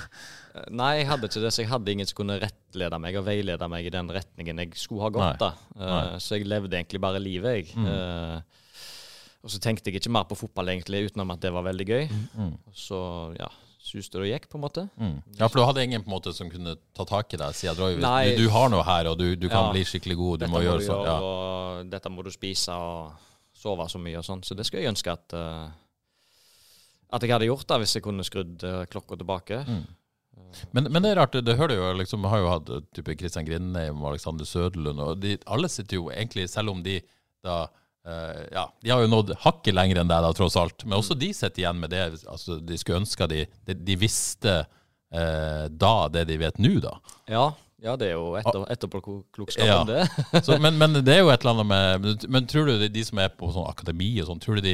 nei, 0.73 0.91
jeg 0.99 1.09
hadde 1.09 1.29
ikke 1.29 1.43
det. 1.43 1.51
Så 1.55 1.63
jeg 1.63 1.71
hadde 1.71 1.93
ingen 1.93 2.09
som 2.09 2.19
kunne 2.21 2.39
rettlede 2.41 2.99
meg 3.03 3.17
og 3.19 3.25
veilede 3.27 3.69
meg 3.71 3.87
i 3.87 3.93
den 3.93 4.11
retningen 4.13 4.63
jeg 4.63 4.73
skulle 4.79 5.07
ha 5.07 5.11
gått. 5.13 5.43
Da. 5.43 5.51
Uh, 5.77 6.15
så 6.23 6.39
jeg 6.39 6.49
levde 6.49 6.77
egentlig 6.77 7.01
bare 7.03 7.21
livet, 7.21 7.61
jeg. 7.61 7.77
Mm. 7.77 7.87
Uh, 7.87 8.41
og 9.45 9.53
så 9.53 9.61
tenkte 9.63 9.91
jeg 9.91 10.01
ikke 10.01 10.11
mer 10.11 10.25
på 10.27 10.35
fotball, 10.35 10.73
egentlig, 10.73 11.05
utenom 11.07 11.31
at 11.35 11.41
det 11.43 11.53
var 11.55 11.63
veldig 11.69 11.87
gøy. 11.87 12.09
Mm. 12.35 12.53
Så 12.75 12.99
ja, 13.37 13.47
suste 13.79 14.17
det 14.19 14.25
og 14.25 14.31
gikk, 14.33 14.47
på 14.51 14.59
en 14.59 14.65
måte. 14.65 14.85
Mm. 14.99 15.15
Ja, 15.37 15.47
for 15.47 15.61
du 15.61 15.65
hadde 15.69 15.85
ingen 15.85 16.03
på 16.03 16.11
en 16.11 16.17
måte 16.17 16.33
som 16.35 16.49
kunne 16.51 16.75
ta 16.97 17.05
tak 17.07 17.31
i 17.33 17.39
deg 17.39 17.55
Siden 17.55 17.77
du, 17.77 18.01
du 18.41 18.47
har 18.51 18.71
noe 18.73 18.83
her, 18.87 19.11
og 19.13 19.19
du, 19.21 19.29
du 19.39 19.47
kan 19.47 19.69
Ja. 19.69 19.73
bli 19.75 19.85
skikkelig 19.87 20.17
god, 20.19 20.39
du 20.39 20.45
dette 20.45 20.55
må 20.55 20.63
gjøre 20.65 20.83
sånn. 20.83 21.05
Ja. 21.07 21.17
og 21.21 21.91
dette 21.93 22.11
må 22.11 22.25
du 22.25 22.31
spise 22.33 22.75
og 22.75 23.13
sove 23.57 23.87
så 23.89 24.01
mye 24.01 24.19
og 24.19 24.25
sånn. 24.27 24.43
Så 24.43 24.57
det 24.57 24.67
skulle 24.67 24.83
jeg 24.83 24.93
ønske 24.93 25.13
at 25.13 25.37
uh, 25.37 25.69
at 27.13 27.23
jeg 27.23 27.31
hadde 27.31 27.47
gjort 27.47 27.67
da, 27.69 27.77
hvis 27.79 27.95
jeg 27.95 28.03
kunne 28.03 28.25
skrudd 28.27 28.63
uh, 28.67 28.83
klokka 28.91 29.15
tilbake. 29.19 29.61
Mm. 29.63 29.85
Men, 30.71 30.87
men 30.91 31.03
det 31.03 31.11
er 31.11 31.19
rart, 31.19 31.35
det 31.45 31.57
hører 31.59 31.75
jo 31.77 31.89
liksom, 31.99 32.23
har 32.31 32.39
jo 32.41 32.47
hatt 32.49 32.69
type 32.97 33.13
Kristian 33.19 33.45
Grindheim 33.45 33.99
og 34.01 34.13
Alexander 34.13 34.47
Søderlund, 34.47 35.01
og 35.03 35.19
de, 35.21 35.35
alle 35.45 35.69
sitter 35.69 35.99
jo 35.99 36.07
egentlig, 36.13 36.47
selv 36.49 36.71
om 36.73 36.79
de 36.85 36.95
da 37.45 37.57
uh, 37.67 38.41
ja, 38.53 38.63
De 38.81 38.89
har 38.93 39.03
jo 39.03 39.11
nådd 39.11 39.35
hakket 39.43 39.75
lenger 39.77 40.01
enn 40.01 40.09
deg, 40.09 40.23
da, 40.25 40.31
tross 40.35 40.57
alt. 40.57 40.81
Men 40.87 40.97
også 40.97 41.17
de 41.19 41.29
sitter 41.35 41.61
igjen 41.65 41.77
med 41.83 41.93
det 41.93 42.01
altså, 42.25 42.57
de 42.63 42.77
skulle 42.81 43.03
ønske 43.03 43.27
de, 43.29 43.43
de, 43.69 43.75
de 43.91 43.97
visste 44.01 44.55
uh, 44.65 45.65
da 45.69 45.93
det 46.15 46.25
de 46.31 46.39
vet 46.41 46.59
nå, 46.63 46.77
da. 46.83 46.97
Ja, 47.29 47.45
Ja, 47.83 47.93
det 47.99 48.07
er 48.09 48.15
jo 48.17 48.31
etter, 48.39 48.63
etterpåklokskap 48.73 49.67
Ja. 49.67 49.75
om 49.83 49.91
det. 49.91 50.07
Så, 50.47 50.55
men, 50.57 50.79
men 50.81 50.97
det 51.05 51.13
er 51.13 51.19
jo 51.21 51.29
et 51.29 51.43
eller 51.45 51.59
annet 51.59 51.67
med 51.69 52.01
Men, 52.07 52.15
men 52.33 52.47
tror 52.49 52.65
du 52.65 52.79
de, 52.81 52.87
de 52.89 53.03
som 53.05 53.19
er 53.21 53.29
på 53.37 53.51
sånn 53.53 53.67
akademi 53.69 54.15
og 54.23 54.31
sånn, 54.31 54.41
tror 54.41 54.57
du 54.57 54.65
de 54.65 54.73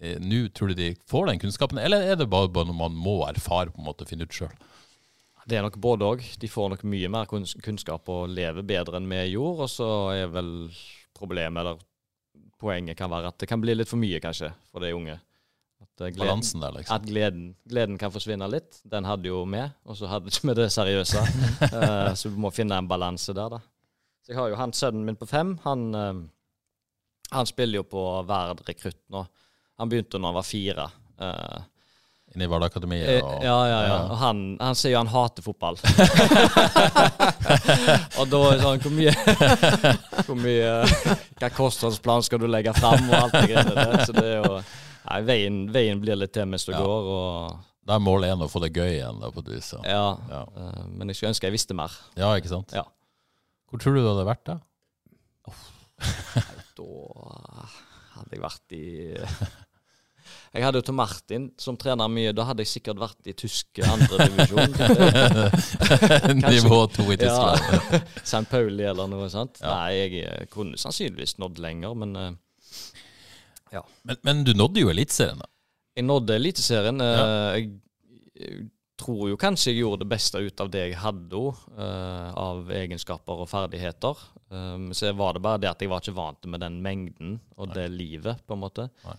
eh, 0.00 0.16
nå 0.18 0.48
tror 0.56 0.72
du 0.72 0.80
de 0.80 0.88
får 1.06 1.30
den 1.30 1.38
kunnskapen, 1.44 1.78
eller 1.78 2.02
er 2.10 2.18
det 2.18 2.26
bare, 2.32 2.50
bare 2.50 2.66
noe 2.66 2.80
man 2.80 2.98
må 2.98 3.20
erfare 3.28 3.70
på 3.70 3.78
en 3.78 3.86
måte 3.86 4.08
finne 4.10 4.26
ut 4.26 4.34
sjøl? 4.34 4.50
Det 5.50 5.58
er 5.58 5.64
nok 5.66 5.78
både 5.82 6.06
òg. 6.06 6.24
De 6.40 6.50
får 6.50 6.74
nok 6.74 6.84
mye 6.86 7.08
mer 7.10 7.30
kunnskap 7.30 8.10
og 8.12 8.30
lever 8.30 8.66
bedre 8.66 9.00
enn 9.00 9.08
vi 9.10 9.24
gjorde. 9.32 9.66
Og 9.66 9.72
så 9.72 9.88
er 10.14 10.30
vel 10.30 10.52
problemet, 11.16 11.64
eller 11.64 11.80
poenget, 12.60 12.98
kan 12.98 13.10
være 13.10 13.32
at 13.32 13.40
det 13.40 13.48
kan 13.50 13.60
bli 13.62 13.74
litt 13.74 13.90
for 13.90 14.00
mye, 14.00 14.20
kanskje, 14.22 14.52
for 14.70 14.84
de 14.84 14.92
unge. 14.94 15.16
At, 15.80 15.92
eh, 16.04 16.12
gleden, 16.12 16.20
Balansen 16.20 16.62
der, 16.62 16.76
liksom. 16.76 16.96
at 16.96 17.08
gleden, 17.08 17.44
gleden 17.68 17.98
kan 18.00 18.12
forsvinne 18.12 18.48
litt. 18.52 18.82
Den 18.84 19.08
hadde 19.08 19.30
jo 19.30 19.42
vi, 19.48 19.64
og 19.88 19.98
så 19.98 20.10
hadde 20.12 20.32
ikke 20.32 20.50
vi 20.50 20.56
det 20.60 20.68
seriøse. 20.76 21.24
uh, 21.66 22.12
så 22.20 22.30
vi 22.30 22.42
må 22.46 22.52
finne 22.54 22.78
en 22.78 22.88
balanse 22.90 23.34
der, 23.36 23.56
da. 23.56 23.62
Så 24.20 24.34
jeg 24.34 24.38
har 24.38 24.52
jo 24.52 24.60
han 24.60 24.76
sønnen 24.76 25.06
min 25.08 25.18
på 25.18 25.28
fem. 25.28 25.56
Han, 25.64 25.86
uh, 25.96 26.20
han 27.32 27.48
spiller 27.48 27.80
jo 27.80 27.88
på 27.88 28.04
Verd 28.28 28.62
rekrutt 28.68 29.02
nå. 29.10 29.24
Han 29.80 29.88
begynte 29.88 30.20
når 30.20 30.28
han 30.28 30.36
var 30.36 30.44
fire. 30.44 30.90
Eh, 31.20 31.60
Inne 32.34 32.44
i 32.46 32.50
Vardø-akademiet. 32.50 33.08
Eh, 33.10 33.22
og- 33.26 33.42
Ja, 33.42 33.56
ja, 33.66 33.78
ja. 33.88 33.94
Og 34.10 34.16
han, 34.20 34.42
han 34.60 34.74
sier 34.78 34.92
jo 34.92 34.98
han 35.00 35.08
hater 35.10 35.42
fotball. 35.42 35.76
og 38.18 38.28
da 38.30 38.38
er 38.44 38.50
det 38.54 38.62
sånn 38.62 38.80
Hvor 38.84 38.94
mye 38.94 39.14
Hvor 40.28 40.38
mye 40.38 40.70
Hva 41.40 41.48
kostholdsplan 41.56 42.22
skal 42.26 42.38
du 42.42 42.46
legge 42.50 42.72
fram, 42.78 43.02
og 43.10 43.14
alt 43.18 43.34
det 43.34 43.48
greiene 43.50 43.74
der. 43.74 44.04
Så 44.06 44.12
det 44.14 44.26
er 44.28 44.36
jo 44.44 44.52
Nei, 45.10 45.20
veien, 45.26 45.56
veien 45.74 45.98
blir 46.02 46.16
litt 46.20 46.32
til 46.36 46.46
mens 46.46 46.64
du 46.68 46.72
Ja. 46.74 46.78
går, 46.84 47.02
og 47.16 47.30
Da 47.88 47.92
er 47.96 48.02
målet 48.04 48.30
én 48.30 48.42
å 48.44 48.48
få 48.52 48.58
det 48.62 48.70
gøy 48.76 48.92
igjen, 49.00 49.16
da, 49.18 49.26
på 49.34 49.40
et 49.42 49.48
vis. 49.56 49.68
Ja. 49.82 50.04
Ja. 50.30 50.42
Eh, 50.54 50.82
men 50.92 51.08
jeg 51.10 51.16
skulle 51.18 51.32
ønske 51.32 51.46
jeg 51.48 51.56
visste 51.56 51.74
mer. 51.74 51.90
ja, 52.20 52.28
ikke 52.38 52.52
sant? 52.52 52.70
Ja. 52.76 52.84
Hvor 53.70 53.78
tror 53.82 53.94
du 53.96 54.00
det 54.04 54.10
hadde 54.12 54.28
vært, 54.28 54.44
da? 54.46 54.56
Da 56.78 56.86
hadde 58.14 58.32
jeg 58.36 58.42
vært 58.44 58.68
i 58.76 58.78
Jeg 60.50 60.64
hadde 60.66 60.80
jo 60.80 60.86
til 60.88 60.96
Martin 60.98 61.44
som 61.62 61.76
trener 61.78 62.08
mye. 62.10 62.32
Da 62.34 62.42
hadde 62.48 62.64
jeg 62.64 62.70
sikkert 62.72 62.98
vært 62.98 63.28
i 63.30 63.34
tysk 63.38 63.78
andredivisjon. 63.86 64.74
Nivå 66.42 66.80
to 66.90 67.06
i 67.12 67.18
Tyskland. 67.20 67.60
Ja. 67.70 68.00
St. 68.24 68.42
Pauli 68.50 68.82
eller 68.90 69.06
noe 69.12 69.28
sånt. 69.30 69.60
Ja. 69.62 69.76
Nei, 69.76 69.92
jeg 70.00 70.24
eh, 70.24 70.42
kunne 70.50 70.80
sannsynligvis 70.80 71.36
nådd 71.38 71.62
lenger, 71.62 71.94
men 72.02 72.16
eh, 72.18 72.32
Men, 74.02 74.16
men 74.26 74.42
du 74.44 74.52
nådde 74.58 74.82
jo 74.82 74.90
Eliteserien, 74.90 75.38
da. 75.38 75.46
jeg 75.94 76.04
nådde 76.08 76.34
Eliteserien. 76.40 77.00
Eh, 77.00 77.14
Ja. 77.14 77.30
jeg, 77.54 77.70
jeg 78.40 78.68
tror 79.00 79.30
jo 79.30 79.36
kanskje 79.40 79.70
jeg 79.72 79.80
gjorde 79.84 80.02
det 80.02 80.10
beste 80.10 80.40
ut 80.42 80.60
av 80.60 80.68
det 80.74 80.80
jeg 80.90 80.96
hadde 81.00 81.38
uh, 81.40 82.32
av 82.36 82.68
egenskaper 82.74 83.38
og 83.44 83.48
ferdigheter. 83.48 84.18
Um, 84.52 84.90
så 84.92 85.14
var 85.16 85.38
det 85.38 85.42
bare 85.46 85.60
det 85.62 85.70
at 85.70 85.80
jeg 85.80 85.88
var 85.88 86.02
ikke 86.02 86.16
vant 86.18 86.44
med 86.50 86.60
den 86.60 86.76
mengden 86.84 87.38
og 87.56 87.70
det 87.72 87.86
livet, 87.94 88.42
på 88.44 88.58
en 88.58 88.60
måte. 88.66 88.90
Nei. 89.06 89.16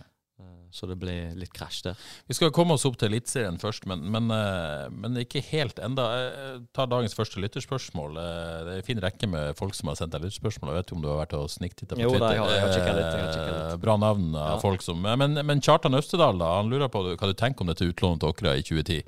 Eh, 0.72 0.78
så 0.78 0.88
det 0.88 0.96
ble 0.98 1.34
litt 1.36 1.52
krasj 1.52 1.82
der. 1.84 1.94
Vi 2.28 2.34
skal 2.34 2.50
komme 2.50 2.72
oss 2.74 2.84
opp 2.88 2.96
til 2.96 3.10
Eliteserien 3.12 3.58
først, 3.60 3.84
men, 3.86 4.02
men, 4.10 4.30
eh, 4.32 4.88
men 4.90 5.14
ikke 5.20 5.42
helt 5.50 5.78
enda. 5.78 6.06
Jeg 6.16 6.62
tar 6.72 6.86
dagens 6.88 7.14
første 7.14 7.40
lytterspørsmål. 7.42 8.16
Eh, 8.16 8.64
Det 8.64 8.72
er 8.72 8.76
en 8.80 8.82
fin 8.88 9.00
rekke 9.00 9.28
med 9.28 9.56
folk 9.58 9.74
som 9.74 9.88
har 9.88 9.96
sendt 9.96 10.12
deg 10.16 10.22
lytterspørsmål. 10.22 10.72
Jeg 10.72 10.76
vet 10.80 10.86
ikke 10.86 10.96
om 10.96 11.02
du 11.02 11.08
har 11.12 11.26
vært 11.26 11.36
og 11.38 11.48
sniktitta 11.50 11.94
på 11.96 12.00
Jo 12.00 12.10
da, 12.12 12.18
Twitter. 12.18 12.32
jeg 12.32 12.40
har- 12.40 12.50
jeg 12.50 12.60
har 12.60 12.72
kikket 12.72 12.96
litt, 12.96 13.12
jeg 13.12 13.24
har 13.24 13.32
kikket 13.32 13.52
Eh, 13.52 13.70
litt. 13.72 13.80
Bra 13.80 13.96
navn 13.96 14.34
av 14.36 14.50
Ja. 14.50 14.58
folk 14.58 14.82
som 14.82 15.02
Men, 15.02 15.34
men 15.46 15.60
Kjartan 15.60 15.94
Østedal, 15.94 16.38
da, 16.38 16.56
han 16.56 16.70
lurer 16.70 16.88
på 16.88 17.02
hva 17.16 17.26
du 17.26 17.34
tenker 17.34 17.60
om 17.62 17.66
dette 17.66 17.84
utlånet 17.84 18.20
til 18.20 18.32
Åkra 18.32 18.56
i 18.56 18.62
2010. 18.62 19.02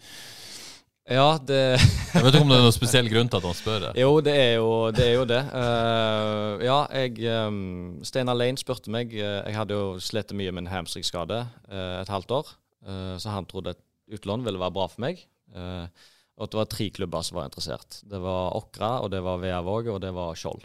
Ja, 1.04 1.36
det 1.36 1.58
Jeg 1.76 2.22
vet 2.24 2.32
ikke 2.32 2.46
om 2.46 2.52
det 2.52 2.56
er 2.56 2.62
noen 2.64 2.72
spesiell 2.72 3.08
grunn 3.12 3.28
til 3.28 3.36
at 3.36 3.44
han 3.44 3.56
spør 3.58 3.82
det. 3.82 3.90
Jo, 4.00 4.12
det 4.24 4.34
er 4.40 4.54
jo 4.56 4.68
det. 4.94 5.04
Er 5.04 5.16
jo 5.18 5.26
det. 5.28 5.40
Uh, 5.52 6.64
ja, 6.64 6.78
jeg 6.96 7.18
um, 7.44 7.58
Steinar 8.06 8.38
Lane 8.38 8.60
spurte 8.60 8.92
meg. 8.94 9.12
eh, 9.12 9.42
jeg 9.50 9.58
hadde 9.58 9.76
jo 9.76 9.98
slitt 10.00 10.32
mye 10.32 10.54
med 10.54 10.64
en 10.64 10.72
hamstringskade 10.72 11.42
uh, 11.44 12.00
et 12.00 12.08
halvt 12.08 12.32
år, 12.38 12.54
eh, 12.88 13.12
så 13.20 13.34
han 13.36 13.44
trodde 13.50 13.74
et 13.76 13.82
utlån 14.16 14.46
ville 14.46 14.60
være 14.62 14.76
bra 14.78 14.88
for 14.88 15.04
meg. 15.04 15.20
eh, 15.52 16.08
og 16.34 16.48
at 16.48 16.50
det 16.54 16.58
var 16.58 16.72
tre 16.72 16.88
klubber 16.90 17.22
som 17.22 17.36
var 17.38 17.50
interessert. 17.50 18.00
Det 18.08 18.18
var 18.24 18.56
Åkra, 18.56 18.94
og 19.04 19.12
det 19.12 19.20
var 19.22 19.38
Veavåg, 19.44 19.92
og 19.92 20.00
det 20.02 20.10
var 20.16 20.34
Skjold. 20.34 20.64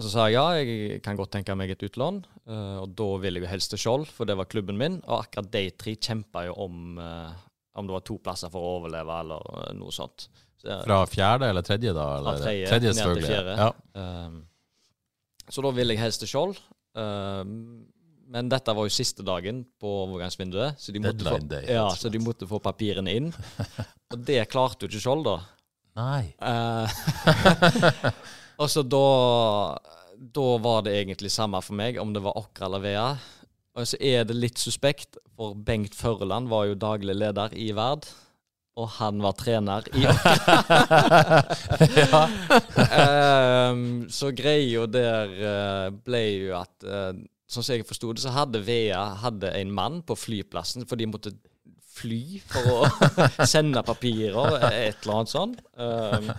Så 0.00 0.08
sa 0.08 0.30
jeg 0.30 0.38
ja, 0.38 0.46
jeg 0.56 1.02
kan 1.04 1.18
godt 1.18 1.34
tenke 1.34 1.52
meg 1.58 1.74
et 1.74 1.82
utlån, 1.84 2.22
eh, 2.46 2.78
og 2.80 2.94
da 2.96 3.08
vil 3.20 3.36
jeg 3.36 3.44
jo 3.44 3.50
helst 3.50 3.74
til 3.74 3.82
Skjold, 3.82 4.06
for 4.14 4.30
det 4.30 4.38
var 4.38 4.48
klubben 4.48 4.78
min. 4.78 5.02
Og 5.10 5.24
akkurat 5.24 5.50
de 5.52 5.66
tre 5.74 5.98
kjempa 5.98 6.46
jo 6.46 6.54
om 6.64 7.00
eh, 7.02 7.46
om 7.78 7.86
det 7.86 7.94
var 7.94 8.04
to 8.06 8.18
plasser 8.22 8.50
for 8.52 8.64
å 8.64 8.72
overleve, 8.80 9.18
eller 9.24 9.52
eh, 9.60 9.72
noe 9.78 9.94
sånt. 9.94 10.28
Så 10.60 10.80
Fra 10.84 10.98
fjerde 11.08 11.48
eller 11.52 11.64
tredje, 11.64 11.94
da? 11.96 12.08
fra 12.20 12.34
tredje, 12.40 12.66
tredje 12.68 12.96
ned 12.98 13.14
til 13.16 13.28
fjerde. 13.30 13.54
Ja. 13.56 13.70
Um, 14.26 14.42
så 15.50 15.64
da 15.64 15.72
ville 15.74 15.96
jeg 15.96 16.02
helst 16.02 16.22
til 16.22 16.30
Skjold. 16.30 16.60
Um, 16.98 17.54
men 18.30 18.50
dette 18.50 18.74
var 18.76 18.86
jo 18.86 18.92
siste 18.94 19.24
dagen 19.26 19.64
på 19.80 19.94
overgangsvinduet, 20.04 20.78
så 20.78 20.92
de, 20.94 21.00
måtte 21.02 21.26
få, 21.26 21.38
day, 21.50 21.64
ja, 21.72 21.88
så 21.98 22.12
de 22.12 22.20
måtte 22.22 22.46
få 22.46 22.60
papirene 22.62 23.16
inn. 23.18 23.32
Og 24.12 24.20
det 24.26 24.44
klarte 24.52 24.86
jo 24.86 24.90
ikke 24.92 25.02
Skjold, 25.02 25.26
da. 25.26 25.38
Nei. 25.98 26.30
Uh, 26.38 26.86
og 28.62 28.68
så 28.70 28.84
da 28.86 29.00
Da 30.14 30.44
var 30.62 30.84
det 30.86 30.92
egentlig 31.00 31.32
samme 31.34 31.58
for 31.64 31.74
meg 31.74 31.98
om 31.98 32.12
det 32.14 32.22
var 32.22 32.38
Åkra 32.38 32.68
eller 32.68 32.84
Vea. 32.84 33.08
Og 33.78 33.86
så 33.86 33.98
er 34.02 34.26
det 34.26 34.36
litt 34.38 34.58
suspekt, 34.58 35.20
for 35.36 35.54
Bengt 35.54 35.94
Førland 35.96 36.50
var 36.50 36.66
jo 36.68 36.78
daglig 36.78 37.14
leder 37.16 37.54
i 37.54 37.70
Verd. 37.76 38.08
Og 38.80 38.88
han 38.96 39.20
var 39.22 39.34
trener 39.36 39.86
i 39.98 40.06
Åkra. 40.08 40.56
um, 43.74 43.82
så 44.10 44.30
greia 44.32 44.86
der 44.88 45.34
eh, 45.34 45.88
ble 46.06 46.22
jo 46.46 46.56
at 46.60 46.86
uh, 46.86 47.12
Sånn 47.50 47.64
som 47.66 47.74
jeg 47.74 47.82
forsto 47.82 48.12
det, 48.14 48.22
så 48.22 48.30
hadde 48.30 48.60
Vea 48.62 49.00
hadde 49.24 49.48
en 49.58 49.72
mann 49.74 49.96
på 50.06 50.14
flyplassen, 50.14 50.84
for 50.86 50.94
de 50.94 51.08
måtte 51.10 51.32
fly 51.90 52.38
for 52.46 52.68
å 52.70 53.16
sende 53.52 53.82
papirer, 53.82 54.54
et 54.70 55.02
eller 55.02 55.16
annet 55.16 55.32
sånt. 55.32 55.58
Ehm, 55.74 56.30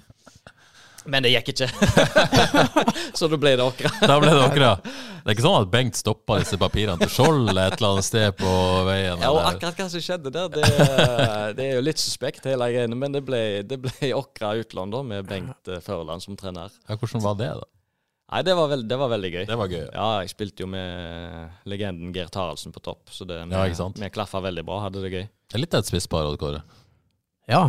men 1.06 1.24
det 1.26 1.32
gikk 1.34 1.52
ikke. 1.54 1.68
så 3.18 3.28
da 3.32 3.38
ble 3.42 3.56
det 3.58 3.66
Åkra. 3.66 3.92
Da 4.06 4.18
ble 4.22 4.30
det 4.36 4.44
Åkra. 4.46 4.72
Det 4.86 5.26
er 5.30 5.36
ikke 5.36 5.46
sånn 5.46 5.58
at 5.64 5.72
Bengt 5.74 5.98
stoppa 6.00 6.40
disse 6.42 6.58
papirene 6.62 6.98
til 7.02 7.12
Skjold 7.14 7.50
et 7.52 7.76
eller 7.78 7.90
annet 7.92 8.08
sted 8.08 8.38
på 8.40 8.54
veien? 8.88 9.22
Ja, 9.22 9.30
og 9.32 9.42
eller? 9.42 9.50
akkurat 9.56 9.82
hva 9.82 9.88
som 9.94 10.04
skjedde 10.06 10.34
der, 10.34 10.48
det, 10.54 10.70
det 11.58 11.68
er 11.68 11.76
jo 11.78 11.84
litt 11.86 12.02
suspekt, 12.02 12.46
hele 12.50 12.70
greiene. 12.74 12.98
Men 12.98 13.18
det 13.18 13.24
ble, 13.28 13.42
det 13.68 13.78
ble 13.84 14.14
Åkra 14.18 14.56
utlån, 14.62 14.94
da, 14.94 15.04
med 15.14 15.30
Bengt 15.30 15.70
eh, 15.72 15.82
Førland 15.86 16.26
som 16.26 16.38
trener. 16.40 16.74
Ja, 16.90 16.98
hvordan 16.98 17.26
var 17.26 17.38
det, 17.42 17.52
da? 17.62 17.70
Nei, 18.32 18.44
det 18.48 18.54
var, 18.56 18.70
veld, 18.72 18.86
det 18.88 18.96
var 18.96 19.10
veldig 19.12 19.30
gøy. 19.34 19.42
Det 19.50 19.56
var 19.60 19.72
gøy. 19.74 19.82
Ja, 19.92 20.10
jeg 20.24 20.32
spilte 20.32 20.64
jo 20.64 20.70
med 20.72 21.66
legenden 21.68 22.14
Geir 22.16 22.30
Taraldsen 22.32 22.72
på 22.72 22.80
topp, 22.80 23.10
så 23.12 23.28
det, 23.28 23.42
vi, 23.44 23.58
Ja, 23.58 23.66
ikke 23.68 23.82
sant? 23.82 24.00
vi 24.00 24.08
klaffa 24.14 24.40
veldig 24.46 24.64
bra. 24.70 24.78
Hadde 24.86 25.04
det 25.04 25.12
gøy. 25.12 25.26
Det 25.28 25.58
er 25.58 25.64
litt 25.66 25.76
av 25.76 25.84
et 25.84 25.90
spisspar, 25.92 26.30
Odd 26.30 26.40
Kåre. 26.40 26.62
Ja, 27.52 27.66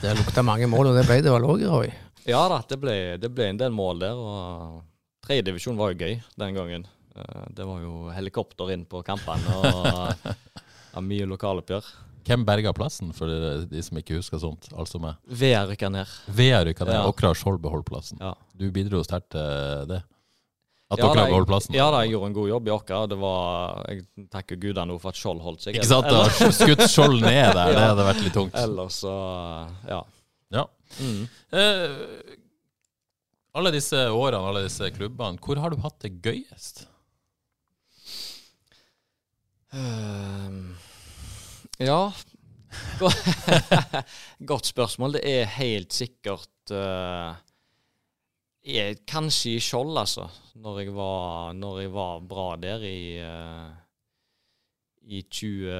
det 0.00 0.14
lukta 0.16 0.40
mange 0.46 0.70
mål, 0.72 0.88
og 0.92 0.96
det 0.96 1.04
ble 1.04 1.18
det 1.20 1.34
vel 1.34 1.44
òg, 1.44 1.66
Roy. 1.68 1.90
Ja 2.30 2.44
da, 2.52 2.60
det 2.70 2.78
ble, 2.82 2.96
det 3.20 3.30
ble 3.34 3.50
en 3.52 3.58
del 3.60 3.74
mål 3.74 4.02
der. 4.04 4.18
Og 4.18 4.80
tredjedivisjon 5.26 5.78
var 5.80 5.92
jo 5.94 6.00
gøy 6.06 6.16
den 6.40 6.56
gangen. 6.56 6.86
Eh, 7.16 7.48
Det 7.56 7.66
var 7.66 7.80
jo 7.82 8.10
helikopter 8.14 8.70
inn 8.74 8.86
på 8.88 9.02
kampene 9.06 9.56
og 9.58 10.30
ja, 10.94 11.02
mye 11.02 11.26
lokaloppgjør. 11.30 11.90
Hvem 12.30 12.44
berga 12.46 12.70
plassen, 12.76 13.14
for 13.16 13.30
de, 13.70 13.80
som 13.82 13.96
ikke 13.98 14.18
husker 14.18 14.38
sånt? 14.42 14.68
Altså 14.76 15.00
meg. 15.02 15.16
VR 15.26 15.70
rykka 15.72 15.88
ned. 15.90 16.06
VR 16.28 16.66
rykka 16.68 16.84
ned, 16.86 16.98
Ja. 16.98 17.06
Åkra 17.08 17.32
Skjold 17.34 17.62
beholdt 17.64 17.88
plassen. 17.88 18.20
Ja. 18.20 18.34
Du 18.54 18.68
bidro 18.70 19.00
sterkt 19.06 19.30
til 19.34 19.88
det? 19.90 20.02
At 20.90 20.98
Ja, 20.98 21.06
da, 21.14 21.24
beholdt 21.30 21.48
plassen? 21.48 21.74
Ja 21.78 21.86
da, 21.94 22.02
jeg 22.04 22.12
gjorde 22.12 22.28
en 22.28 22.36
god 22.36 22.48
jobb 22.50 22.68
i 22.68 22.72
Åkra. 22.74 23.00
Det 23.08 23.18
var, 23.18 23.80
jeg 23.88 24.28
takker 24.30 24.58
gudene 24.60 24.96
for 25.00 25.10
at 25.14 25.18
Skjold 25.18 25.40
holdt 25.42 25.64
seg. 25.64 25.78
Ikke 25.78 25.86
sant? 25.88 26.06
Eller? 26.10 26.54
skutt 26.60 26.82
Skjold 26.90 27.20
ned 27.24 27.54
der, 27.56 27.72
det 27.78 27.84
hadde 27.88 28.06
vært 28.10 28.24
litt 28.26 28.34
tungt. 28.36 28.56
Ellers 28.58 29.00
så 29.06 29.14
ja. 29.88 30.00
Mm. 30.98 31.26
Eh, 31.54 32.38
alle 33.54 33.72
disse 33.74 33.98
årene, 34.10 34.42
alle 34.46 34.64
disse 34.66 34.90
klubbene, 34.94 35.40
hvor 35.42 35.60
har 35.62 35.72
du 35.72 35.80
hatt 35.84 36.00
det 36.04 36.16
gøyest? 36.22 36.86
Uh, 39.70 40.74
ja 41.78 42.10
Godt 44.50 44.66
spørsmål. 44.66 45.14
Det 45.14 45.22
er 45.30 45.52
helt 45.60 45.94
sikkert 45.94 46.72
uh, 46.74 47.38
jeg, 48.66 48.98
Kanskje 49.06 49.54
i 49.54 49.62
Skjold, 49.62 49.94
altså. 49.98 50.26
Når 50.58 50.80
jeg 50.82 50.94
var, 50.96 51.54
når 51.54 51.80
jeg 51.84 51.92
var 51.94 52.26
bra 52.32 52.48
der 52.58 52.82
i 52.86 53.00
uh, 53.22 53.70
i, 55.10 55.22
20, 55.22 55.70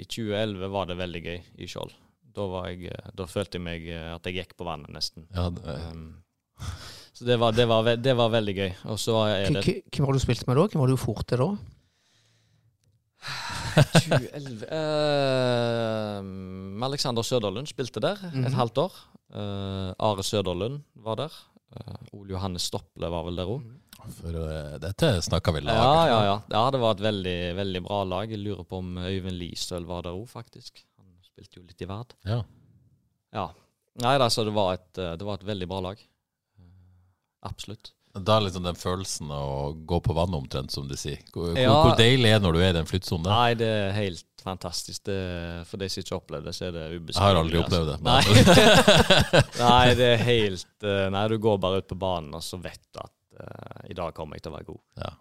I 0.00 0.04
2011 0.04 0.72
var 0.72 0.88
det 0.88 0.98
veldig 1.00 1.22
gøy 1.24 1.38
i 1.64 1.68
Skjold. 1.70 1.92
Da, 2.34 2.44
var 2.46 2.68
jeg, 2.70 2.84
eh, 2.92 3.10
da 3.18 3.26
følte 3.26 3.58
jeg 3.58 3.64
meg 3.66 3.88
eh, 3.90 4.12
at 4.14 4.26
jeg 4.28 4.36
gikk 4.40 4.54
på 4.60 4.64
vannet, 4.68 4.90
nesten. 4.94 5.26
Ja, 5.34 5.48
det, 5.50 5.78
Um, 5.90 6.22
så 7.16 7.24
det 7.26 7.36
var, 7.40 7.52
det, 7.52 7.66
var, 7.68 7.88
det 7.96 8.14
var 8.16 8.30
veldig 8.32 8.54
gøy. 8.56 8.70
Og 8.92 8.98
så 9.00 9.12
Hvem 9.26 9.54
det 9.58 9.64
hvem 9.92 10.06
var 10.06 10.12
du 10.16 10.20
spilt 10.22 10.46
med 10.48 10.56
da? 10.56 10.66
Hvem 10.72 10.80
var 10.84 10.88
du 10.92 10.96
fort 11.00 11.26
til 11.28 11.38
da? 11.42 11.48
2011 14.00 14.64
uh, 14.70 16.20
Alexander 16.86 17.22
Søderlund 17.26 17.68
spilte 17.70 18.00
der 18.02 18.16
et 18.24 18.34
Mhm. 18.34 18.52
halvt 18.56 18.78
år. 18.78 18.92
Uh, 19.34 19.92
Are 19.98 20.22
Søderlund 20.22 20.80
var 20.96 21.14
der. 21.16 21.28
Uh, 21.76 21.94
Ole 22.20 22.30
Johannes 22.34 22.62
Stopple 22.62 23.10
var 23.10 23.24
vel 23.24 23.36
der 23.36 23.46
òg. 23.46 23.62
For 24.16 24.28
uh, 24.32 24.78
dette 24.80 25.20
snakka 25.22 25.52
vi 25.54 25.60
lag. 25.60 25.74
Ja, 25.76 26.06
ja, 26.08 26.22
ja. 26.24 26.38
ja, 26.50 26.70
det 26.70 26.80
var 26.80 26.90
et 26.96 27.00
veldig, 27.04 27.54
veldig 27.56 27.82
bra 27.84 28.02
lag. 28.04 28.30
Jeg 28.30 28.38
lurer 28.42 28.64
på 28.64 28.78
om 28.80 28.96
Øyvind 28.98 29.36
Listøl 29.38 29.84
var 29.86 30.02
der 30.02 30.10
òg, 30.16 30.26
faktisk. 30.28 30.84
Spilte 31.30 31.60
jo 31.60 31.64
litt 31.66 31.82
i 31.82 31.88
verd. 31.88 32.14
Ja. 32.28 32.42
ja. 33.36 33.46
Nei, 34.00 34.16
altså, 34.18 34.44
det 34.46 34.54
var 34.56 34.74
et, 34.78 34.90
det 34.94 35.26
var 35.26 35.40
et 35.40 35.48
veldig 35.48 35.70
bra 35.70 35.80
lag. 35.90 36.04
Absolutt. 37.46 37.92
Da 38.10 38.36
er 38.36 38.42
liksom 38.42 38.64
den 38.66 38.78
følelsen 38.78 39.28
å 39.30 39.70
gå 39.86 40.00
på 40.02 40.14
vannet 40.16 40.34
omtrent, 40.40 40.72
som 40.74 40.88
de 40.90 40.96
sier. 40.98 41.20
Hvor, 41.30 41.52
ja. 41.54 41.70
hvor 41.70 41.94
deilig 41.98 42.32
er 42.32 42.40
det 42.40 42.42
når 42.42 42.56
du 42.56 42.58
er 42.58 42.72
i 42.72 42.76
den 42.80 42.88
flyttsonen 42.90 43.28
der? 43.28 43.36
Nei, 43.36 43.52
det 43.60 43.68
er 43.70 43.92
helt 43.94 44.42
fantastisk. 44.42 45.04
Det, 45.06 45.18
for 45.70 45.78
de 45.78 45.86
som 45.92 46.02
ikke 46.02 46.16
har 46.16 46.24
opplevd 46.24 46.48
det, 46.50 46.54
så 46.56 46.66
er 46.66 46.74
det 46.74 46.86
ubeskrivelig. 46.96 47.20
Jeg 47.20 47.28
har 47.28 47.38
aldri 47.38 47.60
opplevd 47.60 47.92
det. 47.92 47.98
Nei. 48.08 48.24
nei. 49.62 49.94
det 50.00 50.08
er 50.08 50.24
helt 50.26 50.88
eh, 50.90 51.06
Nei, 51.14 51.24
du 51.30 51.36
går 51.46 51.60
bare 51.62 51.84
ut 51.84 51.90
på 51.92 52.00
banen, 52.02 52.34
og 52.34 52.42
så 52.42 52.58
vet 52.58 52.82
du 52.90 53.02
at 53.04 53.14
uh, 53.44 53.84
i 53.86 53.94
dag 54.00 54.16
kommer 54.16 54.40
jeg 54.40 54.48
til 54.48 54.52
å 54.52 54.56
være 54.58 54.70
god. 54.72 54.82
Ja. 55.04 55.12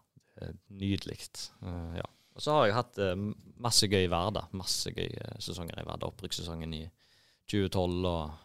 Nydelig. 0.82 1.20
Uh, 1.62 2.00
ja. 2.00 2.10
Og 2.40 2.44
så 2.46 2.54
har 2.56 2.70
jeg 2.70 2.76
hatt 2.78 3.00
uh, 3.04 3.16
masse 3.60 3.88
gøy 3.92 4.06
vær, 4.08 4.30
da. 4.32 4.46
Masse 4.56 4.94
gøye 4.96 5.34
sesonger 5.44 5.82
i 5.82 5.84
Verda. 5.84 6.08
Opprykkssesongen 6.08 6.72
i 6.78 6.86
2012 7.52 8.06
og 8.08 8.38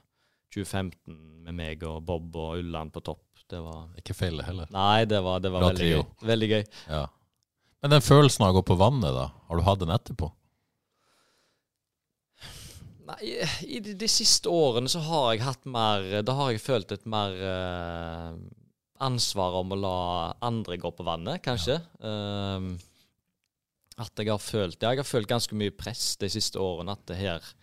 2015 0.50 1.20
med 1.44 1.54
meg 1.54 1.84
og 1.86 2.00
Bob 2.08 2.34
og 2.34 2.56
Ulland 2.58 2.90
på 2.90 3.04
topp. 3.06 3.22
Det 3.46 3.60
var 3.62 3.92
Ikke 4.00 4.16
feil, 4.18 4.40
det 4.40 4.48
heller. 4.48 4.72
Nei, 4.74 5.04
det 5.06 5.20
var, 5.22 5.38
det 5.44 5.52
var 5.54 5.68
veldig, 5.68 5.90
gøy. 5.92 6.02
veldig 6.26 6.48
gøy. 6.50 6.64
Ja. 6.88 7.04
Men 7.84 7.94
den 7.94 8.02
følelsen 8.02 8.46
av 8.46 8.50
å 8.50 8.56
gå 8.56 8.62
på 8.72 8.76
vannet, 8.80 9.14
da, 9.14 9.28
har 9.46 9.60
du 9.60 9.62
hatt 9.66 9.84
den 9.84 9.92
etterpå? 9.94 10.30
Nei, 13.04 13.18
i 13.68 13.78
de, 13.84 13.94
de, 14.00 14.08
siste 14.10 14.50
årene 14.50 14.90
så 14.90 15.04
har 15.04 15.28
jeg 15.34 15.44
hatt 15.44 15.66
mer 15.68 16.06
Da 16.24 16.34
har 16.38 16.54
jeg 16.54 16.62
følt 16.64 16.94
et 16.96 17.04
mer 17.04 17.36
uh, 17.36 18.32
ansvar 19.04 19.60
om 19.60 19.76
å 19.76 19.78
la 19.78 19.98
andre 20.42 20.80
gå 20.82 20.90
på 20.96 21.06
vannet, 21.06 21.44
kanskje. 21.46 21.78
Ja. 22.00 22.58
Uh, 22.58 22.90
at 24.00 24.18
jeg 24.18 24.32
har 24.32 24.42
følt 24.42 24.82
Ja, 24.82 24.90
jeg 24.90 25.04
har 25.04 25.06
følt 25.06 25.30
ganske 25.30 25.54
mye 25.58 25.74
press 25.74 26.16
de 26.18 26.30
siste 26.32 26.58
årene. 26.58 26.96
At 26.96 27.06
det 27.10 27.20
her 27.20 27.54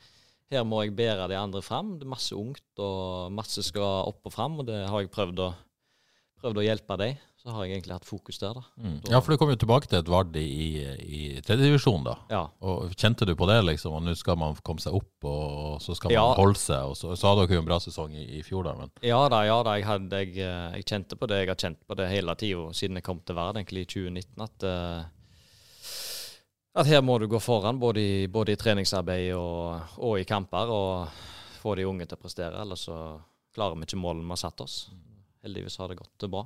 her 0.52 0.68
må 0.68 0.84
jeg 0.84 0.96
bære 0.98 1.30
de 1.32 1.40
andre 1.40 1.64
fram. 1.64 1.96
Det 1.98 2.08
er 2.08 2.12
masse 2.14 2.36
ungt, 2.36 2.68
og 2.84 3.32
masse 3.34 3.64
skal 3.64 4.08
opp 4.12 4.28
og 4.28 4.36
fram, 4.36 4.60
og 4.60 4.68
det 4.68 4.84
har 4.84 5.04
jeg 5.04 5.12
prøvd 5.14 5.44
å, 5.48 5.52
prøvd 6.42 6.60
å 6.60 6.66
hjelpe 6.66 6.98
dem. 7.00 7.28
Så 7.42 7.50
har 7.50 7.66
jeg 7.66 7.80
egentlig 7.80 7.96
hatt 7.96 8.06
fokus 8.06 8.38
der, 8.38 8.54
da. 8.54 8.62
Mm. 8.78 8.98
Ja, 9.10 9.18
for 9.18 9.34
du 9.34 9.40
kom 9.42 9.50
jo 9.50 9.58
tilbake 9.58 9.88
til 9.90 9.98
et 9.98 10.10
Vard 10.12 10.36
i, 10.38 10.84
i 11.02 11.22
tredjedivisjon, 11.42 12.04
da. 12.06 12.14
Ja. 12.30 12.42
Og 12.70 12.92
Kjente 12.94 13.26
du 13.26 13.32
på 13.40 13.48
det, 13.50 13.56
liksom? 13.66 13.96
Og 13.98 14.04
nå 14.06 14.14
skal 14.20 14.38
man 14.38 14.60
komme 14.62 14.84
seg 14.84 14.94
opp, 14.94 15.26
og 15.26 15.80
så 15.82 15.96
skal 15.98 16.12
man 16.12 16.20
ja. 16.20 16.28
holde 16.38 16.60
seg. 16.62 16.92
Og 16.92 17.00
så, 17.00 17.16
så 17.18 17.32
hadde 17.32 17.48
dere 17.48 17.58
jo 17.58 17.64
en 17.64 17.72
bra 17.72 17.80
sesong 17.82 18.14
i, 18.14 18.28
i 18.38 18.44
fjor, 18.46 18.68
da. 18.70 18.76
Men. 18.78 18.94
Ja 19.08 19.24
da, 19.32 19.42
ja 19.48 19.58
da. 19.66 19.74
Jeg, 19.80 19.88
hadde, 19.90 20.22
jeg, 20.22 20.36
jeg, 20.44 20.86
kjente 20.92 21.18
på 21.18 21.32
det. 21.32 21.42
Jeg 21.42 21.54
har 21.56 21.62
kjent 21.64 21.82
på 21.88 21.98
det 21.98 22.12
hele 22.12 22.38
tida 22.44 22.68
siden 22.78 23.02
jeg 23.02 23.08
kom 23.08 23.24
til 23.26 23.40
Vard, 23.40 23.58
egentlig 23.58 23.88
i 23.88 23.92
2019, 23.96 24.46
at 24.46 24.68
uh, 24.70 25.10
at 26.74 26.88
her 26.88 27.02
må 27.04 27.18
du 27.20 27.28
gå 27.28 27.40
foran, 27.40 27.80
både 27.80 28.02
i, 28.02 28.28
både 28.32 28.54
i 28.54 28.60
treningsarbeid 28.60 29.34
og, 29.36 29.98
og, 29.98 30.16
i 30.20 30.28
kamper, 30.28 30.72
og 30.72 31.24
få 31.62 31.76
de 31.76 31.88
unge 31.88 32.08
til 32.08 32.18
å 32.18 32.22
prestere. 32.22 32.62
Ellers 32.62 32.86
så 32.88 32.98
klarer 33.56 33.76
vi 33.76 33.90
ikke 33.90 34.00
målene 34.00 34.30
vi 34.30 34.36
har 34.38 34.44
satt 34.46 34.64
oss. 34.64 34.78
Heldigvis 35.44 35.78
har 35.82 35.92
det 35.92 36.00
gått 36.00 36.30
bra. 36.32 36.46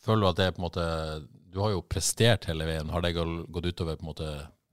Føler 0.00 0.24
du 0.24 0.30
at 0.30 0.38
det 0.38 0.46
er 0.48 0.54
på 0.56 0.62
en 0.62 0.64
måte 0.64 0.84
Du 1.52 1.58
har 1.60 1.74
jo 1.74 1.82
prestert 1.84 2.46
hele 2.48 2.64
veien. 2.64 2.88
Har 2.88 3.04
det 3.04 3.12
gått 3.12 3.66
utover 3.66 3.98
på 3.98 4.06
en 4.06 4.10
måte 4.12 4.30